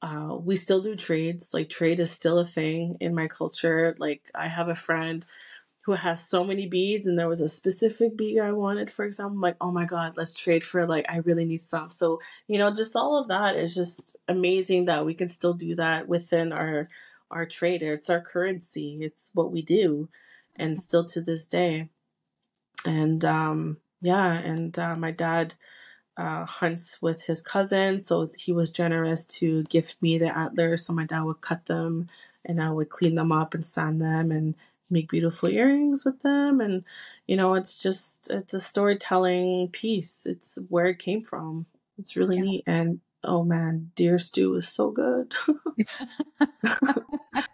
uh, 0.03 0.37
we 0.41 0.57
still 0.57 0.83
do 0.83 0.97
trades. 0.97 1.55
Like 1.55 1.69
trade 1.71 2.01
is 2.01 2.11
still 2.11 2.39
a 2.39 2.47
thing 2.47 2.97
in 3.01 3.15
my 3.15 3.29
culture. 3.29 3.95
Like 3.99 4.31
i 4.35 4.49
have 4.49 4.69
a 4.69 4.75
friend 4.77 5.27
who 5.83 5.93
has 5.95 6.29
so 6.29 6.45
many 6.45 6.67
beads 6.67 7.07
and 7.09 7.19
there 7.19 7.29
was 7.29 7.41
a 7.41 7.49
specific 7.49 8.17
bead 8.17 8.41
I 8.41 8.53
wanted, 8.53 8.91
for 8.91 9.05
example, 9.05 9.37
I'm 9.37 9.41
like, 9.43 9.57
oh 9.61 9.73
my 9.73 9.85
God, 9.85 10.15
let's 10.17 10.37
trade 10.37 10.65
for 10.65 10.87
like 10.87 11.07
I 11.11 11.19
really 11.19 11.45
need 11.45 11.63
some. 11.63 11.91
So, 11.91 12.21
you 12.49 12.59
know, 12.59 12.73
just 12.75 12.97
all 12.97 13.19
of 13.21 13.29
that 13.29 13.57
is 13.57 13.75
just 13.75 14.17
amazing 14.29 14.87
that 14.87 15.07
we 15.07 15.15
can 15.15 15.29
still 15.29 15.55
do 15.55 15.77
that 15.77 16.09
within 16.09 16.53
our 16.53 16.89
our 17.33 17.47
trade. 17.47 17.83
It's 17.83 18.11
our 18.11 18.21
currency. 18.23 18.99
It's 19.03 19.33
what 19.35 19.53
we 19.53 19.63
do. 19.63 20.09
And 20.57 20.79
still 20.79 21.05
to 21.07 21.21
this 21.23 21.47
day. 21.49 21.91
And 22.87 23.25
um 23.25 23.79
yeah, 24.03 24.35
and 24.35 24.79
uh, 24.79 24.97
my 24.97 25.13
dad 25.13 25.55
uh, 26.17 26.47
hunts 26.47 27.03
with 27.03 27.23
his 27.23 27.43
cousin, 27.43 27.99
so 27.99 28.29
he 28.39 28.53
was 28.53 28.71
generous 28.73 29.25
to 29.27 29.65
gift 29.65 30.01
me 30.03 30.19
the 30.19 30.37
antlers. 30.37 30.87
So 30.87 30.93
my 30.95 31.07
dad 31.07 31.23
would 31.25 31.43
cut 31.43 31.67
them, 31.67 32.09
and 32.45 32.63
I 32.63 32.71
would 32.71 32.91
clean 32.91 33.17
them 33.17 33.33
up 33.33 33.55
and 33.55 33.67
sand 33.67 34.01
them 34.03 34.33
and 34.33 34.55
make 34.91 35.11
beautiful 35.11 35.49
earrings 35.51 36.05
with 36.07 36.23
them. 36.23 36.61
And 36.63 36.85
you 37.29 37.37
know, 37.37 37.55
it's 37.57 37.83
just 37.83 38.31
it's 38.31 38.55
a 38.55 38.61
storytelling 38.61 39.71
piece. 39.71 40.27
It's 40.27 40.59
where 40.71 40.87
it 40.87 41.01
came 41.01 41.23
from. 41.25 41.67
It's 41.99 42.17
really 42.17 42.39
Yeah. 42.39 42.45
neat. 42.45 42.65
And 42.69 43.01
oh 43.25 43.45
man, 43.45 43.91
deer 43.95 44.19
stew 44.19 44.55
is 44.57 44.69
so 44.69 44.91
good. 44.91 45.35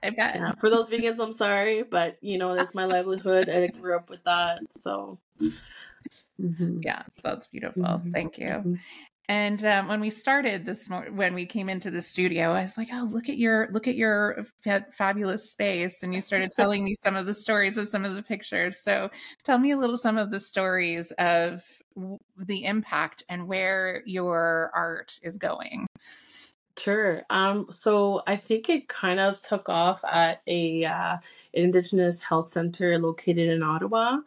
I 0.03 0.11
bet. 0.11 0.37
yeah, 0.37 0.53
for 0.59 0.71
those 0.71 0.89
vegans, 0.89 1.19
I'm 1.21 1.33
sorry, 1.33 1.83
but 1.83 2.19
you 2.21 2.39
know, 2.39 2.55
that's 2.55 2.75
my 2.75 2.85
livelihood, 2.85 3.49
and 3.49 3.65
I 3.65 3.67
grew 3.79 3.97
up 3.97 4.11
with 4.11 4.25
that. 4.25 4.73
So. 4.73 5.19
mhm, 6.41 6.85
Yeah, 6.85 7.03
that's 7.23 7.47
beautiful. 7.49 7.83
mhm, 7.83 8.13
Thank 8.13 8.39
you. 8.39 8.47
mhm. 8.47 8.79
And 9.31 9.63
um, 9.67 9.89
when 9.89 10.01
we 10.01 10.09
started 10.09 10.65
this 10.65 10.89
morning, 10.89 11.15
when 11.15 11.35
we 11.35 11.45
came 11.45 11.69
into 11.69 11.91
the 11.91 12.01
studio, 12.01 12.53
I 12.53 12.63
was 12.63 12.79
like, 12.79 12.89
"Oh, 12.91 13.07
look 13.13 13.29
at 13.29 13.37
your 13.37 13.69
look 13.73 13.87
at 13.87 13.95
your 13.95 14.47
fa- 14.65 14.87
fabulous 14.93 15.51
space!" 15.53 16.03
And 16.03 16.15
you 16.15 16.23
started 16.23 16.51
telling 16.57 16.83
me 16.83 16.97
some 17.01 17.15
of 17.15 17.27
the 17.27 17.35
stories 17.35 17.77
of 17.77 17.91
some 17.91 18.07
of 18.07 18.15
the 18.15 18.23
pictures. 18.23 18.83
So, 18.83 19.11
tell 19.45 19.59
me 19.59 19.73
a 19.73 19.77
little 19.77 19.99
some 19.99 20.17
of 20.17 20.31
the 20.31 20.41
stories 20.41 21.13
of 21.19 21.63
the 22.37 22.65
impact 22.65 23.25
and 23.29 23.49
where 23.49 24.03
your 24.07 24.71
art 24.75 25.19
is 25.23 25.37
going. 25.37 25.87
Sure. 26.79 27.23
Um, 27.29 27.67
so 27.71 28.23
I 28.27 28.37
think 28.37 28.69
it 28.69 28.89
kind 28.89 29.19
of 29.19 29.43
took 29.43 29.69
off 29.69 30.05
at 30.05 30.43
a 30.47 30.85
uh, 30.85 31.17
Indigenous 31.53 32.21
health 32.21 32.53
center 32.53 32.99
located 32.99 33.49
in 33.49 33.63
Ottawa. 33.63 34.19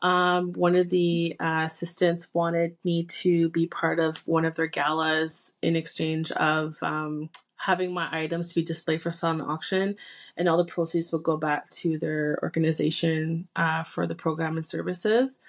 Um, 0.00 0.52
one 0.52 0.76
of 0.76 0.90
the 0.90 1.34
uh, 1.40 1.62
assistants 1.64 2.28
wanted 2.32 2.76
me 2.84 3.04
to 3.04 3.48
be 3.48 3.66
part 3.66 3.98
of 3.98 4.18
one 4.26 4.44
of 4.44 4.54
their 4.54 4.66
galas 4.66 5.56
in 5.62 5.74
exchange 5.74 6.30
of 6.32 6.76
um, 6.82 7.30
having 7.56 7.92
my 7.92 8.08
items 8.12 8.48
to 8.48 8.54
be 8.54 8.62
displayed 8.62 9.02
for 9.02 9.10
sale 9.10 9.30
and 9.30 9.42
auction, 9.42 9.96
and 10.36 10.48
all 10.48 10.58
the 10.58 10.64
proceeds 10.64 11.10
would 11.10 11.22
go 11.22 11.36
back 11.36 11.70
to 11.70 11.98
their 11.98 12.38
organization 12.42 13.48
uh, 13.56 13.82
for 13.82 14.06
the 14.06 14.14
program 14.14 14.56
and 14.56 14.66
services. 14.66 15.40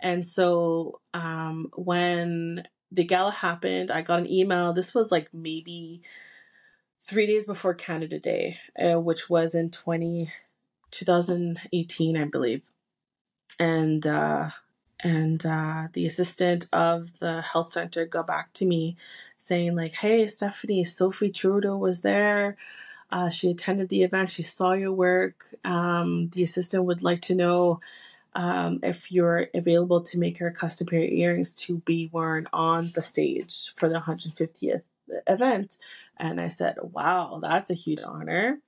And 0.00 0.24
so 0.24 1.00
um, 1.14 1.70
when 1.74 2.66
the 2.92 3.04
gala 3.04 3.32
happened, 3.32 3.90
I 3.90 4.02
got 4.02 4.20
an 4.20 4.30
email. 4.30 4.72
This 4.72 4.94
was 4.94 5.10
like 5.12 5.32
maybe 5.32 6.02
three 7.02 7.26
days 7.26 7.44
before 7.46 7.74
Canada 7.74 8.18
Day, 8.18 8.58
uh, 8.82 9.00
which 9.00 9.30
was 9.30 9.54
in 9.54 9.70
20, 9.70 10.30
2018, 10.90 12.16
I 12.16 12.24
believe. 12.24 12.62
And 13.60 14.06
uh, 14.06 14.50
and 15.04 15.44
uh, 15.44 15.88
the 15.92 16.06
assistant 16.06 16.66
of 16.72 17.18
the 17.20 17.42
health 17.42 17.72
center 17.72 18.06
got 18.06 18.26
back 18.26 18.52
to 18.54 18.64
me 18.66 18.96
saying 19.38 19.76
like 19.76 19.94
hey 19.94 20.26
stephanie 20.26 20.84
sophie 20.84 21.30
trudeau 21.30 21.76
was 21.76 22.00
there 22.02 22.56
uh, 23.12 23.30
she 23.30 23.50
attended 23.50 23.88
the 23.90 24.02
event 24.02 24.30
she 24.30 24.42
saw 24.42 24.72
your 24.72 24.92
work 24.92 25.46
um, 25.64 26.28
the 26.30 26.42
assistant 26.42 26.84
would 26.84 27.02
like 27.02 27.22
to 27.22 27.34
know 27.34 27.80
um, 28.34 28.80
if 28.82 29.12
you're 29.12 29.48
available 29.54 30.02
to 30.02 30.18
make 30.18 30.38
her 30.38 30.50
custom 30.50 30.86
pair 30.86 31.00
of 31.00 31.10
earrings 31.10 31.54
to 31.54 31.78
be 31.78 32.10
worn 32.12 32.48
on 32.52 32.90
the 32.94 33.02
stage 33.02 33.72
for 33.76 33.88
the 33.88 34.00
150th 34.00 34.82
event. 35.26 35.76
And 36.16 36.40
i 36.40 36.48
said 36.48 36.76
wow 36.80 37.38
that's 37.42 37.70
a 37.70 37.74
huge 37.74 38.00
honor. 38.04 38.58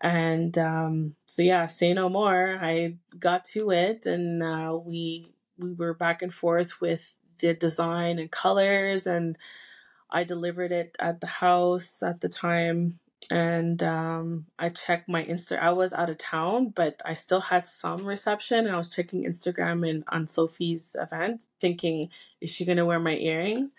And 0.00 0.56
um, 0.58 1.14
so 1.26 1.42
yeah 1.42 1.66
say 1.66 1.92
no 1.94 2.08
more. 2.08 2.58
I 2.60 2.96
got 3.18 3.44
to 3.46 3.70
it 3.70 4.06
and 4.06 4.42
uh, 4.42 4.78
we 4.82 5.26
we 5.58 5.72
were 5.72 5.94
back 5.94 6.22
and 6.22 6.32
forth 6.32 6.80
with 6.80 7.18
the 7.40 7.54
design 7.54 8.18
and 8.18 8.30
colors 8.30 9.06
and 9.06 9.38
I 10.10 10.24
delivered 10.24 10.72
it 10.72 10.96
at 10.98 11.20
the 11.20 11.26
house 11.26 12.02
at 12.02 12.20
the 12.20 12.28
time 12.28 12.98
and 13.30 13.82
um, 13.82 14.46
I 14.58 14.70
checked 14.70 15.08
my 15.08 15.22
Insta. 15.24 15.58
I 15.58 15.72
was 15.72 15.92
out 15.92 16.08
of 16.10 16.18
town, 16.18 16.70
but 16.70 17.00
I 17.04 17.14
still 17.14 17.40
had 17.40 17.66
some 17.66 18.04
reception. 18.06 18.66
And 18.66 18.74
I 18.74 18.78
was 18.78 18.90
checking 18.94 19.24
Instagram 19.24 19.88
and 19.88 20.04
on 20.08 20.26
Sophie's 20.26 20.96
event, 20.98 21.44
thinking, 21.60 22.08
is 22.40 22.50
she 22.50 22.64
gonna 22.64 22.86
wear 22.86 22.98
my 22.98 23.16
earrings? 23.16 23.74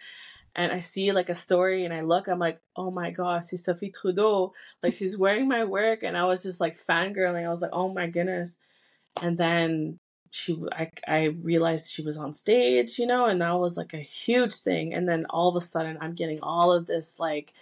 And 0.55 0.71
I 0.71 0.81
see 0.81 1.11
like 1.11 1.29
a 1.29 1.35
story, 1.35 1.85
and 1.85 1.93
I 1.93 2.01
look. 2.01 2.27
I'm 2.27 2.39
like, 2.39 2.59
oh 2.75 2.91
my 2.91 3.11
gosh, 3.11 3.45
c'est 3.45 3.57
Sophie 3.57 3.91
Trudeau. 3.91 4.53
Like 4.83 4.93
she's 4.93 5.17
wearing 5.17 5.47
my 5.47 5.63
work, 5.65 6.03
and 6.03 6.17
I 6.17 6.25
was 6.25 6.43
just 6.43 6.59
like 6.59 6.77
fangirling. 6.77 7.45
I 7.45 7.49
was 7.49 7.61
like, 7.61 7.71
oh 7.73 7.93
my 7.93 8.07
goodness. 8.07 8.57
And 9.21 9.37
then 9.37 9.99
she 10.31 10.61
I, 10.71 10.91
I 11.07 11.25
realized 11.41 11.91
she 11.91 12.03
was 12.03 12.17
on 12.17 12.33
stage 12.33 12.99
you 12.99 13.07
know 13.07 13.25
and 13.25 13.41
that 13.41 13.51
was 13.59 13.77
like 13.77 13.93
a 13.93 13.97
huge 13.97 14.53
thing 14.55 14.93
and 14.93 15.09
then 15.09 15.25
all 15.29 15.49
of 15.49 15.55
a 15.55 15.65
sudden 15.65 15.97
i'm 16.01 16.13
getting 16.13 16.39
all 16.43 16.71
of 16.71 16.85
this 16.85 17.19
like 17.19 17.53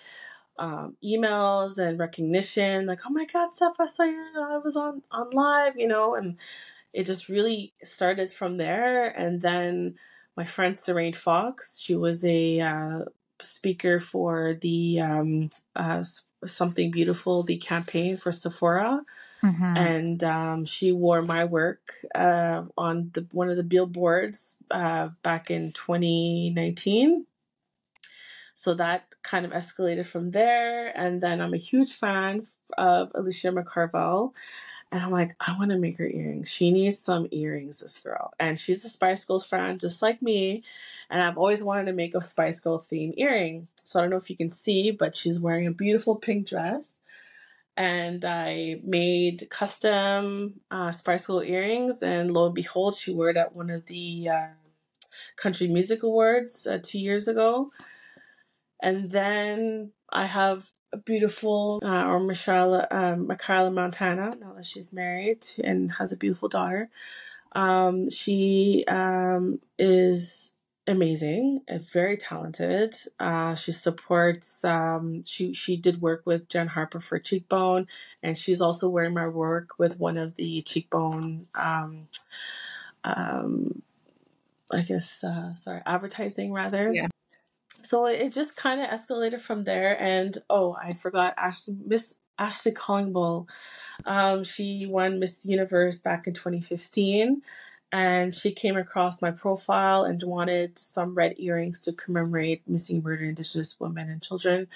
um, 0.59 0.95
emails 1.03 1.77
and 1.77 1.99
recognition 1.99 2.85
like 2.85 3.01
oh 3.05 3.09
my 3.09 3.25
god 3.25 3.49
steph 3.51 3.79
i 3.79 3.85
saw 3.85 4.03
you 4.03 4.25
i 4.35 4.57
was 4.57 4.75
on 4.75 5.01
on 5.11 5.29
live 5.31 5.73
you 5.77 5.87
know 5.87 6.15
and 6.15 6.37
it 6.93 7.05
just 7.05 7.29
really 7.29 7.73
started 7.83 8.31
from 8.31 8.57
there 8.57 9.07
and 9.07 9.41
then 9.41 9.95
my 10.35 10.45
friend 10.45 10.77
Serene 10.77 11.13
Fox 11.13 11.77
she 11.79 11.95
was 11.95 12.23
a 12.23 12.59
uh, 12.59 12.99
speaker 13.39 13.99
for 13.99 14.55
the 14.61 14.99
um, 14.99 15.49
uh, 15.75 16.03
something 16.45 16.91
beautiful 16.91 17.43
the 17.43 17.57
campaign 17.57 18.17
for 18.17 18.31
sephora 18.31 19.01
Mm-hmm. 19.43 19.77
And 19.77 20.23
um, 20.23 20.65
she 20.65 20.91
wore 20.91 21.21
my 21.21 21.45
work 21.45 21.93
uh, 22.15 22.63
on 22.77 23.11
the 23.13 23.27
one 23.31 23.49
of 23.49 23.57
the 23.57 23.63
billboards 23.63 24.57
uh, 24.71 25.09
back 25.23 25.51
in 25.51 25.71
2019. 25.73 27.25
So 28.57 28.73
that 28.73 29.05
kind 29.21 29.45
of 29.45 29.51
escalated 29.51 30.07
from 30.07 30.31
there. 30.31 30.91
And 30.97 31.21
then 31.21 31.41
I'm 31.41 31.53
a 31.53 31.57
huge 31.57 31.93
fan 31.93 32.43
of 32.75 33.11
Alicia 33.13 33.49
McCarvell. 33.49 34.33
And 34.91 35.03
I'm 35.03 35.11
like, 35.11 35.35
I 35.39 35.55
want 35.59 35.69
to 35.69 35.77
make 35.77 35.99
her 35.99 36.07
earrings. 36.07 36.49
She 36.49 36.71
needs 36.71 36.97
some 36.97 37.27
earrings, 37.31 37.81
this 37.81 37.99
girl. 37.99 38.33
And 38.39 38.59
she's 38.59 38.83
a 38.83 38.89
Spice 38.89 39.23
Girls 39.25 39.45
fan, 39.45 39.77
just 39.77 40.01
like 40.01 40.23
me. 40.23 40.63
And 41.11 41.21
I've 41.21 41.37
always 41.37 41.61
wanted 41.61 41.85
to 41.85 41.93
make 41.93 42.15
a 42.15 42.23
Spice 42.23 42.59
Girl 42.59 42.79
theme 42.79 43.13
earring. 43.15 43.67
So 43.85 43.99
I 43.99 44.01
don't 44.01 44.09
know 44.09 44.17
if 44.17 44.29
you 44.31 44.35
can 44.35 44.49
see, 44.49 44.89
but 44.89 45.15
she's 45.15 45.39
wearing 45.39 45.67
a 45.67 45.71
beautiful 45.71 46.15
pink 46.15 46.47
dress 46.47 46.99
and 47.77 48.25
I 48.25 48.81
made 48.83 49.47
custom 49.51 50.61
uh, 50.71 50.91
Girl 51.27 51.43
earrings. 51.43 52.01
And 52.01 52.33
lo 52.33 52.47
and 52.47 52.55
behold, 52.55 52.95
she 52.95 53.13
wore 53.13 53.29
it 53.29 53.37
at 53.37 53.55
one 53.55 53.69
of 53.69 53.85
the 53.85 54.29
uh, 54.29 54.47
country 55.35 55.67
music 55.67 56.01
awards 56.01 56.65
uh, 56.65 56.79
two 56.81 56.97
years 56.97 57.27
ago. 57.27 57.71
And 58.81 59.09
then 59.09 59.91
I 60.11 60.25
have 60.25 60.71
a 60.93 60.97
beautiful, 60.97 61.79
uh, 61.83 62.05
or 62.05 62.19
Michelle, 62.19 62.87
um, 62.91 63.27
Michaela 63.27 63.71
Montana, 63.71 64.31
now 64.39 64.53
that 64.53 64.65
she's 64.65 64.93
married 64.93 65.45
and 65.63 65.91
has 65.93 66.11
a 66.11 66.17
beautiful 66.17 66.49
daughter. 66.49 66.89
Um, 67.53 68.09
she 68.09 68.85
um, 68.87 69.59
is 69.79 70.53
amazing 70.87 71.61
and 71.67 71.81
very 71.81 72.17
talented. 72.17 72.95
Uh, 73.19 73.55
she 73.55 73.71
supports. 73.71 74.63
Um, 74.63 75.23
she 75.25 75.53
she 75.53 75.75
did 75.77 76.01
work 76.01 76.23
with 76.25 76.47
Jen 76.49 76.67
Harper 76.67 76.99
for 76.99 77.19
Cheekbone, 77.19 77.87
and 78.23 78.37
she's 78.37 78.61
also 78.61 78.89
wearing 78.89 79.13
my 79.13 79.27
work 79.27 79.77
with 79.77 79.99
one 79.99 80.17
of 80.17 80.35
the 80.35 80.61
Cheekbone. 80.61 81.47
Um, 81.55 82.07
um, 83.03 83.81
I 84.71 84.81
guess 84.81 85.23
uh, 85.23 85.55
sorry, 85.55 85.81
advertising 85.85 86.53
rather. 86.53 86.93
Yeah. 86.93 87.07
So 87.87 88.05
it 88.05 88.33
just 88.33 88.57
kind 88.57 88.81
of 88.81 88.87
escalated 88.87 89.39
from 89.39 89.63
there, 89.63 90.01
and 90.01 90.37
oh, 90.49 90.75
I 90.81 90.93
forgot 90.93 91.33
Ashley 91.37 91.77
Miss 91.85 92.17
Ashley 92.37 92.73
Callingbull. 92.73 93.49
Um, 94.05 94.43
she 94.43 94.85
won 94.85 95.19
Miss 95.19 95.45
Universe 95.45 96.01
back 96.01 96.27
in 96.27 96.33
2015 96.33 97.41
and 97.91 98.35
she 98.35 98.51
came 98.51 98.75
across 98.75 99.21
my 99.21 99.31
profile 99.31 100.03
and 100.03 100.21
wanted 100.23 100.77
some 100.77 101.15
red 101.15 101.35
earrings 101.37 101.79
to 101.81 101.93
commemorate 101.93 102.61
missing 102.67 103.01
murdered 103.01 103.29
indigenous 103.29 103.79
women 103.79 104.09
and 104.09 104.21
children 104.21 104.67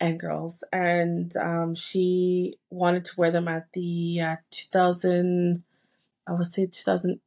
and 0.00 0.20
girls 0.20 0.62
and 0.72 1.36
um, 1.36 1.74
she 1.74 2.56
wanted 2.70 3.04
to 3.04 3.12
wear 3.16 3.30
them 3.30 3.48
at 3.48 3.72
the 3.72 4.20
uh, 4.20 4.36
2000 4.50 5.62
i 6.26 6.32
would 6.32 6.46
say 6.46 6.66
2000 6.66 7.20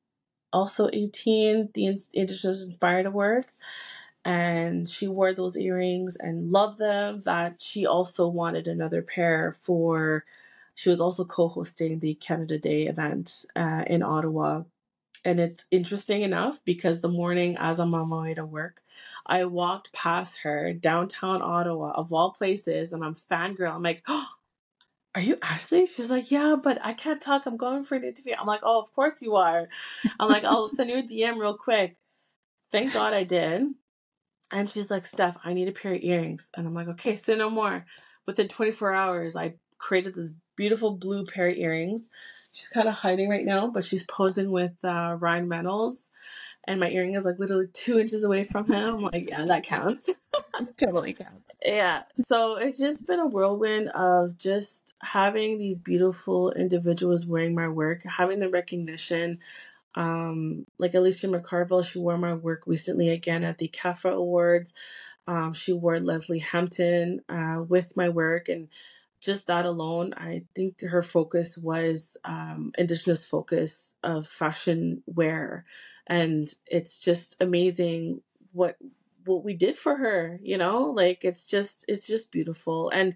also 0.54 0.90
18 0.94 1.70
the 1.74 1.88
indigenous 2.14 2.66
inspired 2.66 3.06
awards 3.06 3.58
and 4.26 4.90
she 4.90 5.08
wore 5.08 5.34
those 5.34 5.58
earrings 5.58 6.18
and 6.18 6.52
loved 6.52 6.80
them 6.80 7.22
that 7.26 7.62
she 7.62 7.88
also 7.88 8.28
wanted 8.28 8.68
another 8.68 9.02
pair 9.04 9.56
for 9.62 10.26
she 10.76 10.90
was 10.90 11.02
also 11.02 11.26
co-hosting 11.26 12.00
the 12.00 12.16
canada 12.16 12.60
day 12.60 12.84
event 12.88 13.46
uh, 13.56 13.84
in 13.88 14.04
ottawa 14.04 14.62
and 15.24 15.40
it's 15.40 15.66
interesting 15.72 16.22
enough 16.24 16.60
because 16.66 17.02
the 17.02 17.08
morning 17.10 17.56
as 17.60 17.80
I'm 17.80 17.94
on 17.94 18.10
my 18.10 18.22
way 18.24 18.34
to 18.34 18.46
work, 18.46 18.82
I 19.26 19.46
walked 19.46 19.94
past 19.94 20.40
her 20.40 20.74
downtown 20.74 21.42
Ottawa, 21.42 21.92
of 21.92 22.12
all 22.12 22.32
places, 22.32 22.92
and 22.92 23.04
I'm 23.04 23.16
fangirl. 23.16 23.72
I'm 23.74 23.84
like, 23.84 24.04
oh, 24.08 24.26
are 25.16 25.22
you 25.22 25.38
Ashley? 25.42 25.86
She's 25.88 26.10
like, 26.10 26.32
yeah, 26.32 26.56
but 26.62 26.80
I 26.84 26.94
can't 26.94 27.22
talk. 27.22 27.46
I'm 27.46 27.58
going 27.58 27.86
for 27.86 27.96
an 27.96 28.04
interview. 28.06 28.36
I'm 28.40 28.48
like, 28.48 28.62
oh, 28.64 28.82
of 28.82 28.94
course 28.94 29.22
you 29.22 29.36
are. 29.36 29.68
I'm 30.20 30.30
like, 30.30 30.46
I'll 30.46 30.70
send 30.70 30.90
you 30.90 30.98
a 31.00 31.04
DM 31.04 31.40
real 31.40 31.58
quick. 31.58 31.98
Thank 32.72 32.94
God 32.94 33.14
I 33.14 33.24
did. 33.24 33.64
And 34.56 34.70
she's 34.70 34.90
like, 34.90 35.06
Steph, 35.06 35.38
I 35.44 35.54
need 35.54 35.68
a 35.68 35.72
pair 35.72 35.94
of 35.94 36.02
earrings. 36.02 36.50
And 36.56 36.66
I'm 36.66 36.74
like, 36.74 36.88
okay, 36.88 37.16
say 37.16 37.36
no 37.36 37.50
more. 37.50 37.86
Within 38.26 38.48
24 38.48 38.94
hours, 38.94 39.36
I 39.36 39.56
created 39.78 40.16
this 40.16 40.34
beautiful 40.56 40.92
blue 40.92 41.26
pair 41.26 41.48
of 41.48 41.58
earrings 41.58 42.10
she's 42.56 42.70
kind 42.70 42.88
of 42.88 42.94
hiding 42.94 43.30
right 43.30 43.46
now, 43.46 43.68
but 43.68 43.84
she's 43.84 44.04
posing 44.04 44.50
with 44.50 44.74
uh, 44.84 45.18
Ryan 45.20 45.50
Reynolds. 45.50 46.10
And 46.68 46.80
my 46.80 46.90
earring 46.90 47.14
is 47.14 47.26
like 47.26 47.38
literally 47.38 47.68
two 47.74 48.00
inches 48.00 48.24
away 48.24 48.44
from 48.44 48.66
him. 48.66 48.96
I'm 48.96 49.02
like, 49.02 49.30
yeah, 49.30 49.46
that 49.46 49.64
counts. 49.64 50.10
totally 50.78 51.14
counts. 51.14 51.58
Yeah. 51.64 52.04
So 52.28 52.56
it's 52.56 52.80
just 52.80 53.06
been 53.06 53.20
a 53.20 53.28
whirlwind 53.28 53.90
of 53.90 54.38
just 54.38 54.96
having 55.02 55.60
these 55.60 55.80
beautiful 55.80 56.52
individuals 56.54 57.26
wearing 57.26 57.54
my 57.54 57.68
work, 57.68 58.02
having 58.04 58.40
the 58.40 58.50
recognition. 58.50 59.40
Um, 59.96 60.66
like 60.78 60.94
Alicia 60.94 61.28
McCarvell, 61.28 61.90
she 61.90 62.00
wore 62.00 62.18
my 62.18 62.34
work 62.34 62.64
recently 62.68 63.10
again 63.10 63.44
at 63.44 63.58
the 63.58 63.70
CAFA 63.70 64.14
Awards. 64.14 64.74
Um, 65.28 65.54
she 65.54 65.74
wore 65.74 66.00
Lesley 66.00 66.40
Hampton 66.40 67.22
uh, 67.30 67.64
with 67.68 67.96
my 67.98 68.10
work, 68.10 68.50
and 68.50 68.68
just 69.20 69.48
that 69.48 69.66
alone, 69.66 70.14
I 70.16 70.44
think 70.54 70.82
her 70.82 71.02
focus 71.02 71.58
was 71.58 72.18
um, 72.26 72.72
indigenous 72.78 73.26
focus 73.26 73.96
of 74.04 74.28
fashion 74.28 75.02
wear, 75.08 75.66
and 76.06 76.54
it's 76.68 77.00
just 77.00 77.42
amazing 77.42 78.22
what 78.52 78.78
what 79.26 79.44
we 79.44 79.56
did 79.56 79.76
for 79.76 79.96
her. 79.98 80.40
You 80.44 80.58
know, 80.58 80.92
like 80.92 81.26
it's 81.26 81.48
just 81.48 81.86
it's 81.88 82.06
just 82.06 82.32
beautiful, 82.32 82.90
and 82.90 83.16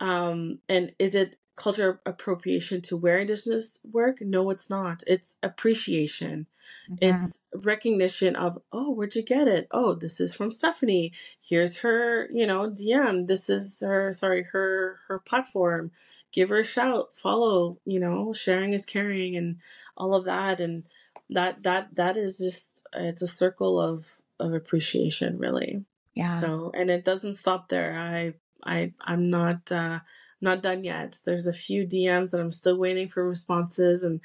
um, 0.00 0.60
and 0.68 0.92
is 0.98 1.14
it 1.14 1.36
culture 1.56 2.00
appropriation 2.06 2.80
to 2.82 2.96
wear 2.96 3.18
indigenous 3.18 3.78
work? 3.90 4.20
No 4.20 4.50
it's 4.50 4.68
not. 4.68 5.02
It's 5.06 5.38
appreciation. 5.42 6.46
Mm-hmm. 6.90 7.14
it's 7.14 7.38
recognition 7.54 8.36
of 8.36 8.58
oh 8.72 8.90
where'd 8.90 9.14
you 9.14 9.22
get 9.22 9.48
it? 9.48 9.68
Oh 9.70 9.94
this 9.94 10.20
is 10.20 10.34
from 10.34 10.50
stephanie. 10.50 11.12
Here's 11.40 11.78
her 11.80 12.28
you 12.32 12.46
know 12.46 12.70
dm 12.70 13.26
this 13.28 13.48
is 13.50 13.80
her 13.80 14.12
sorry 14.12 14.44
her 14.52 14.98
her 15.08 15.18
platform. 15.18 15.90
Give 16.32 16.48
her 16.48 16.58
a 16.58 16.64
shout. 16.64 17.16
Follow 17.16 17.78
you 17.84 18.00
know 18.00 18.32
sharing 18.32 18.72
is 18.72 18.84
caring 18.84 19.36
and 19.36 19.58
all 19.96 20.14
of 20.14 20.24
that. 20.24 20.60
And 20.60 20.84
that 21.30 21.62
that 21.62 21.94
that 21.96 22.16
is 22.16 22.38
just 22.38 22.86
it's 22.94 23.22
a 23.22 23.26
circle 23.26 23.80
of 23.80 24.06
of 24.40 24.52
appreciation 24.52 25.38
really. 25.38 25.84
Yeah. 26.14 26.40
So 26.40 26.70
and 26.74 26.90
it 26.90 27.04
doesn't 27.04 27.34
stop 27.34 27.68
there. 27.68 27.94
I 27.96 28.34
i 28.64 28.92
i'm 29.00 29.30
not 29.30 29.70
uh 29.72 29.98
not 30.44 30.62
done 30.62 30.84
yet. 30.84 31.18
There's 31.24 31.48
a 31.48 31.52
few 31.52 31.84
DMs 31.84 32.30
that 32.30 32.40
I'm 32.40 32.52
still 32.52 32.78
waiting 32.78 33.08
for 33.08 33.26
responses 33.26 34.04
and 34.04 34.20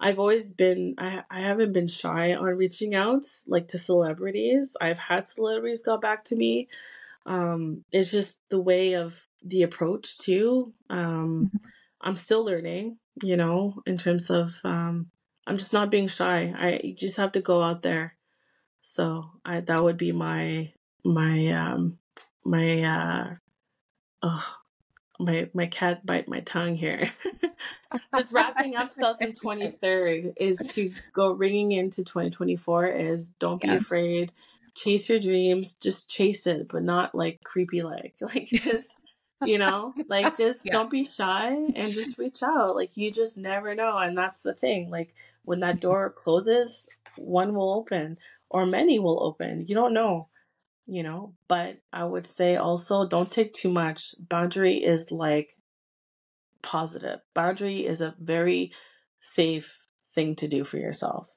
I've 0.00 0.18
always 0.18 0.52
been 0.52 0.94
I 0.96 1.24
I 1.30 1.40
haven't 1.40 1.72
been 1.72 1.88
shy 1.88 2.34
on 2.34 2.56
reaching 2.56 2.94
out 2.94 3.24
like 3.46 3.68
to 3.68 3.78
celebrities. 3.78 4.76
I've 4.80 4.98
had 4.98 5.28
celebrities 5.28 5.82
go 5.82 5.98
back 5.98 6.24
to 6.24 6.36
me. 6.36 6.68
Um 7.26 7.84
it's 7.92 8.10
just 8.10 8.34
the 8.48 8.60
way 8.60 8.94
of 8.94 9.26
the 9.44 9.62
approach 9.62 10.16
too. 10.18 10.72
Um 10.88 11.50
mm-hmm. 11.54 11.68
I'm 12.00 12.16
still 12.16 12.44
learning, 12.44 12.98
you 13.22 13.36
know, 13.36 13.82
in 13.86 13.98
terms 13.98 14.30
of 14.30 14.54
um 14.64 15.10
I'm 15.46 15.58
just 15.58 15.72
not 15.72 15.90
being 15.90 16.08
shy. 16.08 16.54
I 16.56 16.94
just 16.96 17.16
have 17.16 17.32
to 17.32 17.40
go 17.40 17.62
out 17.62 17.82
there. 17.82 18.16
So 18.82 19.30
I 19.44 19.60
that 19.60 19.82
would 19.82 19.96
be 19.96 20.12
my 20.12 20.72
my 21.04 21.48
um 21.48 21.98
my 22.44 22.82
uh 22.82 23.34
oh 24.22 24.56
my 25.18 25.48
my 25.54 25.66
cat 25.66 26.04
bite 26.04 26.28
my 26.28 26.40
tongue 26.40 26.74
here. 26.74 27.10
Just 28.14 28.32
wrapping 28.32 28.76
up 28.76 28.90
2023 28.94 30.32
is 30.36 30.56
to 30.56 30.90
go 31.12 31.32
ringing 31.32 31.72
into 31.72 32.04
2024 32.04 32.86
is 32.86 33.30
don't 33.38 33.60
be 33.60 33.68
yes. 33.68 33.82
afraid, 33.82 34.30
chase 34.74 35.08
your 35.08 35.20
dreams, 35.20 35.74
just 35.74 36.10
chase 36.10 36.46
it, 36.46 36.68
but 36.68 36.82
not 36.82 37.14
like 37.14 37.42
creepy 37.44 37.82
like. 37.82 38.14
Like 38.20 38.48
just 38.48 38.86
you 39.44 39.58
know 39.58 39.92
like 40.08 40.34
just 40.36 40.60
yeah. 40.64 40.72
don't 40.72 40.90
be 40.90 41.04
shy 41.04 41.48
and 41.48 41.92
just 41.92 42.18
reach 42.18 42.42
out. 42.42 42.74
Like 42.74 42.96
you 42.96 43.10
just 43.10 43.36
never 43.36 43.74
know 43.74 43.96
and 43.98 44.16
that's 44.16 44.40
the 44.40 44.54
thing. 44.54 44.90
Like 44.90 45.14
when 45.44 45.60
that 45.60 45.76
mm-hmm. 45.76 45.80
door 45.80 46.10
closes 46.10 46.88
one 47.16 47.54
will 47.54 47.72
open 47.72 48.18
or 48.50 48.66
many 48.66 48.98
will 48.98 49.22
open. 49.22 49.66
You 49.66 49.74
don't 49.74 49.94
know 49.94 50.28
you 50.86 51.02
know 51.02 51.34
but 51.48 51.78
i 51.92 52.04
would 52.04 52.26
say 52.26 52.56
also 52.56 53.06
don't 53.06 53.30
take 53.30 53.52
too 53.52 53.70
much. 53.70 54.14
Boundary 54.18 54.76
is 54.76 55.10
like 55.10 55.56
positive. 56.62 57.20
Boundary 57.34 57.86
is 57.86 58.00
a 58.00 58.14
very 58.18 58.72
safe 59.20 59.86
thing 60.14 60.34
to 60.34 60.48
do 60.48 60.64
for 60.64 60.78
yourself. 60.78 61.28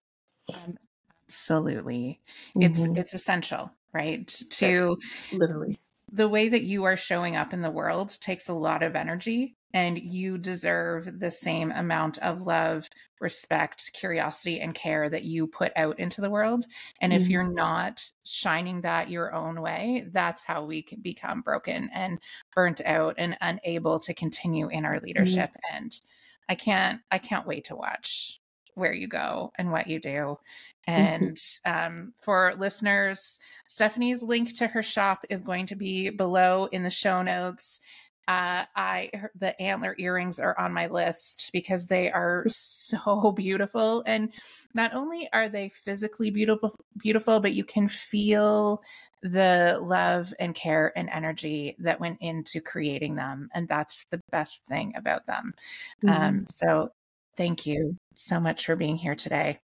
Absolutely. 1.27 2.19
Mm-hmm. 2.55 2.63
it's 2.63 2.97
it's 2.97 3.13
essential 3.13 3.71
right? 3.93 4.27
To 4.51 4.97
literally. 5.31 5.79
the 6.11 6.27
way 6.27 6.49
that 6.49 6.63
you 6.63 6.83
are 6.85 6.97
showing 6.97 7.35
up 7.35 7.53
in 7.53 7.61
the 7.61 7.71
world 7.71 8.17
takes 8.19 8.49
a 8.49 8.53
lot 8.53 8.83
of 8.83 8.95
energy 8.95 9.55
and 9.73 9.97
you 9.97 10.37
deserve 10.37 11.19
the 11.19 11.29
same 11.29 11.71
amount 11.71 12.17
of 12.19 12.41
love, 12.41 12.89
respect, 13.19 13.91
curiosity, 13.93 14.61
and 14.61 14.73
care 14.73 15.09
that 15.09 15.23
you 15.23 15.45
put 15.45 15.71
out 15.75 15.99
into 15.99 16.21
the 16.21 16.29
world. 16.29 16.65
And 17.01 17.13
mm-hmm. 17.13 17.21
if 17.21 17.27
you're 17.27 17.43
not 17.43 18.03
shining 18.23 18.81
that 18.81 19.09
your 19.09 19.33
own 19.33 19.61
way, 19.61 20.07
that's 20.11 20.43
how 20.43 20.65
we 20.65 20.81
can 20.81 21.01
become 21.01 21.41
broken 21.41 21.89
and 21.93 22.19
burnt 22.55 22.81
out 22.85 23.15
and 23.17 23.37
unable 23.41 23.99
to 23.99 24.13
continue 24.13 24.69
in 24.69 24.85
our 24.85 24.95
mm-hmm. 24.95 25.05
leadership. 25.05 25.49
Mm-hmm. 25.49 25.75
And 25.75 26.01
I 26.47 26.55
can't, 26.55 27.01
I 27.11 27.19
can't 27.19 27.47
wait 27.47 27.65
to 27.65 27.75
watch 27.75 28.39
where 28.75 28.93
you 28.93 29.07
go 29.07 29.51
and 29.57 29.71
what 29.71 29.87
you 29.87 29.99
do. 29.99 30.39
Mm-hmm. 30.87 30.91
And 31.25 31.41
um, 31.65 32.13
for 32.21 32.53
listeners, 32.57 33.37
Stephanie's 33.67 34.23
link 34.23 34.57
to 34.57 34.67
her 34.67 34.81
shop 34.81 35.25
is 35.29 35.43
going 35.43 35.67
to 35.67 35.75
be 35.75 36.09
below 36.09 36.67
in 36.71 36.81
the 36.81 36.89
show 36.89 37.21
notes. 37.21 37.81
Uh, 38.29 38.63
I 38.75 39.09
the 39.39 39.59
antler 39.59 39.95
earrings 39.97 40.39
are 40.39 40.57
on 40.59 40.71
my 40.71 40.85
list 40.85 41.49
because 41.51 41.87
they 41.87 42.11
are 42.11 42.45
so 42.49 43.33
beautiful, 43.35 44.03
and 44.05 44.31
not 44.75 44.93
only 44.93 45.27
are 45.33 45.49
they 45.49 45.69
physically 45.83 46.29
beautiful, 46.29 46.75
beautiful, 46.99 47.39
but 47.39 47.53
you 47.53 47.63
can 47.63 47.87
feel 47.87 48.83
the 49.23 49.79
love 49.81 50.31
and 50.39 50.53
care 50.53 50.93
and 50.95 51.09
energy 51.09 51.75
that 51.79 51.99
went 51.99 52.19
into 52.21 52.61
creating 52.61 53.15
them, 53.15 53.49
and 53.55 53.67
that's 53.67 54.05
the 54.11 54.21
best 54.31 54.61
thing 54.67 54.93
about 54.95 55.25
them. 55.25 55.55
Um, 56.03 56.09
mm-hmm. 56.09 56.23
Um, 56.23 56.45
so, 56.47 56.89
thank 57.35 57.65
you 57.65 57.97
so 58.13 58.39
much 58.39 58.67
for 58.67 58.75
being 58.75 58.95
here 58.95 59.15
today. 59.15 59.59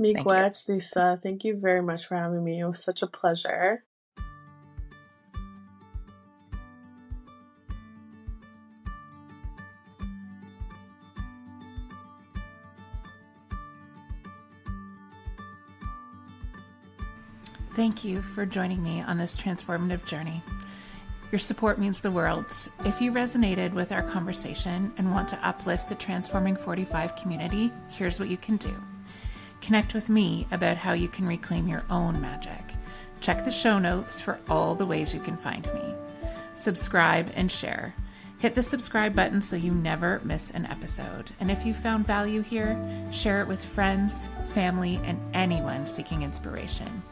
Miigwech, 0.00 0.68
Lisa. 0.68 1.18
Thank 1.20 1.44
you 1.44 1.56
very 1.56 1.82
much 1.82 2.06
for 2.06 2.14
having 2.14 2.44
me. 2.44 2.60
It 2.60 2.64
was 2.64 2.84
such 2.84 3.02
a 3.02 3.08
pleasure. 3.08 3.82
Thank 17.78 18.02
you 18.02 18.22
for 18.22 18.44
joining 18.44 18.82
me 18.82 19.02
on 19.02 19.18
this 19.18 19.36
transformative 19.36 20.04
journey. 20.04 20.42
Your 21.30 21.38
support 21.38 21.78
means 21.78 22.00
the 22.00 22.10
world. 22.10 22.52
If 22.84 23.00
you 23.00 23.12
resonated 23.12 23.72
with 23.72 23.92
our 23.92 24.02
conversation 24.02 24.92
and 24.98 25.12
want 25.12 25.28
to 25.28 25.46
uplift 25.46 25.88
the 25.88 25.94
Transforming 25.94 26.56
45 26.56 27.14
community, 27.14 27.72
here's 27.88 28.18
what 28.18 28.30
you 28.30 28.36
can 28.36 28.56
do. 28.56 28.74
Connect 29.60 29.94
with 29.94 30.08
me 30.08 30.48
about 30.50 30.76
how 30.76 30.92
you 30.92 31.06
can 31.06 31.24
reclaim 31.24 31.68
your 31.68 31.84
own 31.88 32.20
magic. 32.20 32.74
Check 33.20 33.44
the 33.44 33.52
show 33.52 33.78
notes 33.78 34.20
for 34.20 34.40
all 34.48 34.74
the 34.74 34.84
ways 34.84 35.14
you 35.14 35.20
can 35.20 35.36
find 35.36 35.64
me. 35.72 35.94
Subscribe 36.56 37.30
and 37.36 37.48
share. 37.48 37.94
Hit 38.40 38.56
the 38.56 38.62
subscribe 38.64 39.14
button 39.14 39.40
so 39.40 39.54
you 39.54 39.72
never 39.72 40.20
miss 40.24 40.50
an 40.50 40.66
episode. 40.66 41.30
And 41.38 41.48
if 41.48 41.64
you 41.64 41.74
found 41.74 42.08
value 42.08 42.42
here, 42.42 42.76
share 43.12 43.40
it 43.40 43.46
with 43.46 43.64
friends, 43.64 44.28
family, 44.48 45.00
and 45.04 45.20
anyone 45.32 45.86
seeking 45.86 46.22
inspiration. 46.22 47.04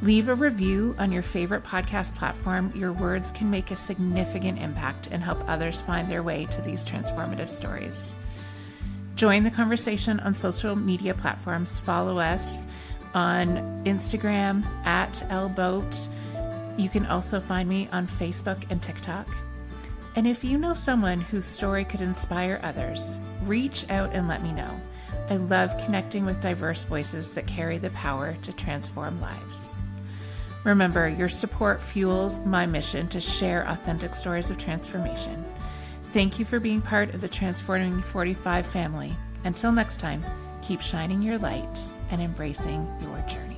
Leave 0.00 0.28
a 0.28 0.34
review 0.34 0.94
on 0.96 1.10
your 1.10 1.24
favorite 1.24 1.64
podcast 1.64 2.14
platform. 2.14 2.72
Your 2.72 2.92
words 2.92 3.32
can 3.32 3.50
make 3.50 3.72
a 3.72 3.76
significant 3.76 4.60
impact 4.60 5.08
and 5.10 5.24
help 5.24 5.42
others 5.48 5.80
find 5.80 6.08
their 6.08 6.22
way 6.22 6.46
to 6.52 6.62
these 6.62 6.84
transformative 6.84 7.48
stories. 7.48 8.12
Join 9.16 9.42
the 9.42 9.50
conversation 9.50 10.20
on 10.20 10.36
social 10.36 10.76
media 10.76 11.14
platforms. 11.14 11.80
Follow 11.80 12.18
us 12.18 12.66
on 13.12 13.56
Instagram 13.84 14.64
at 14.86 15.14
lboat. 15.30 16.06
You 16.78 16.88
can 16.88 17.04
also 17.06 17.40
find 17.40 17.68
me 17.68 17.88
on 17.90 18.06
Facebook 18.06 18.62
and 18.70 18.80
TikTok. 18.80 19.26
And 20.14 20.28
if 20.28 20.44
you 20.44 20.58
know 20.58 20.74
someone 20.74 21.20
whose 21.20 21.44
story 21.44 21.84
could 21.84 22.00
inspire 22.00 22.60
others, 22.62 23.18
reach 23.42 23.84
out 23.90 24.12
and 24.12 24.28
let 24.28 24.44
me 24.44 24.52
know. 24.52 24.80
I 25.28 25.36
love 25.36 25.76
connecting 25.84 26.24
with 26.24 26.40
diverse 26.40 26.84
voices 26.84 27.32
that 27.32 27.48
carry 27.48 27.78
the 27.78 27.90
power 27.90 28.36
to 28.42 28.52
transform 28.52 29.20
lives. 29.20 29.76
Remember, 30.64 31.08
your 31.08 31.28
support 31.28 31.82
fuels 31.82 32.40
my 32.40 32.66
mission 32.66 33.08
to 33.08 33.20
share 33.20 33.66
authentic 33.68 34.14
stories 34.14 34.50
of 34.50 34.58
transformation. 34.58 35.44
Thank 36.12 36.38
you 36.38 36.44
for 36.44 36.58
being 36.58 36.80
part 36.80 37.14
of 37.14 37.20
the 37.20 37.28
Transforming 37.28 38.02
45 38.02 38.66
family. 38.66 39.16
Until 39.44 39.72
next 39.72 40.00
time, 40.00 40.24
keep 40.62 40.80
shining 40.80 41.22
your 41.22 41.38
light 41.38 41.78
and 42.10 42.20
embracing 42.20 42.86
your 43.02 43.20
journey. 43.28 43.57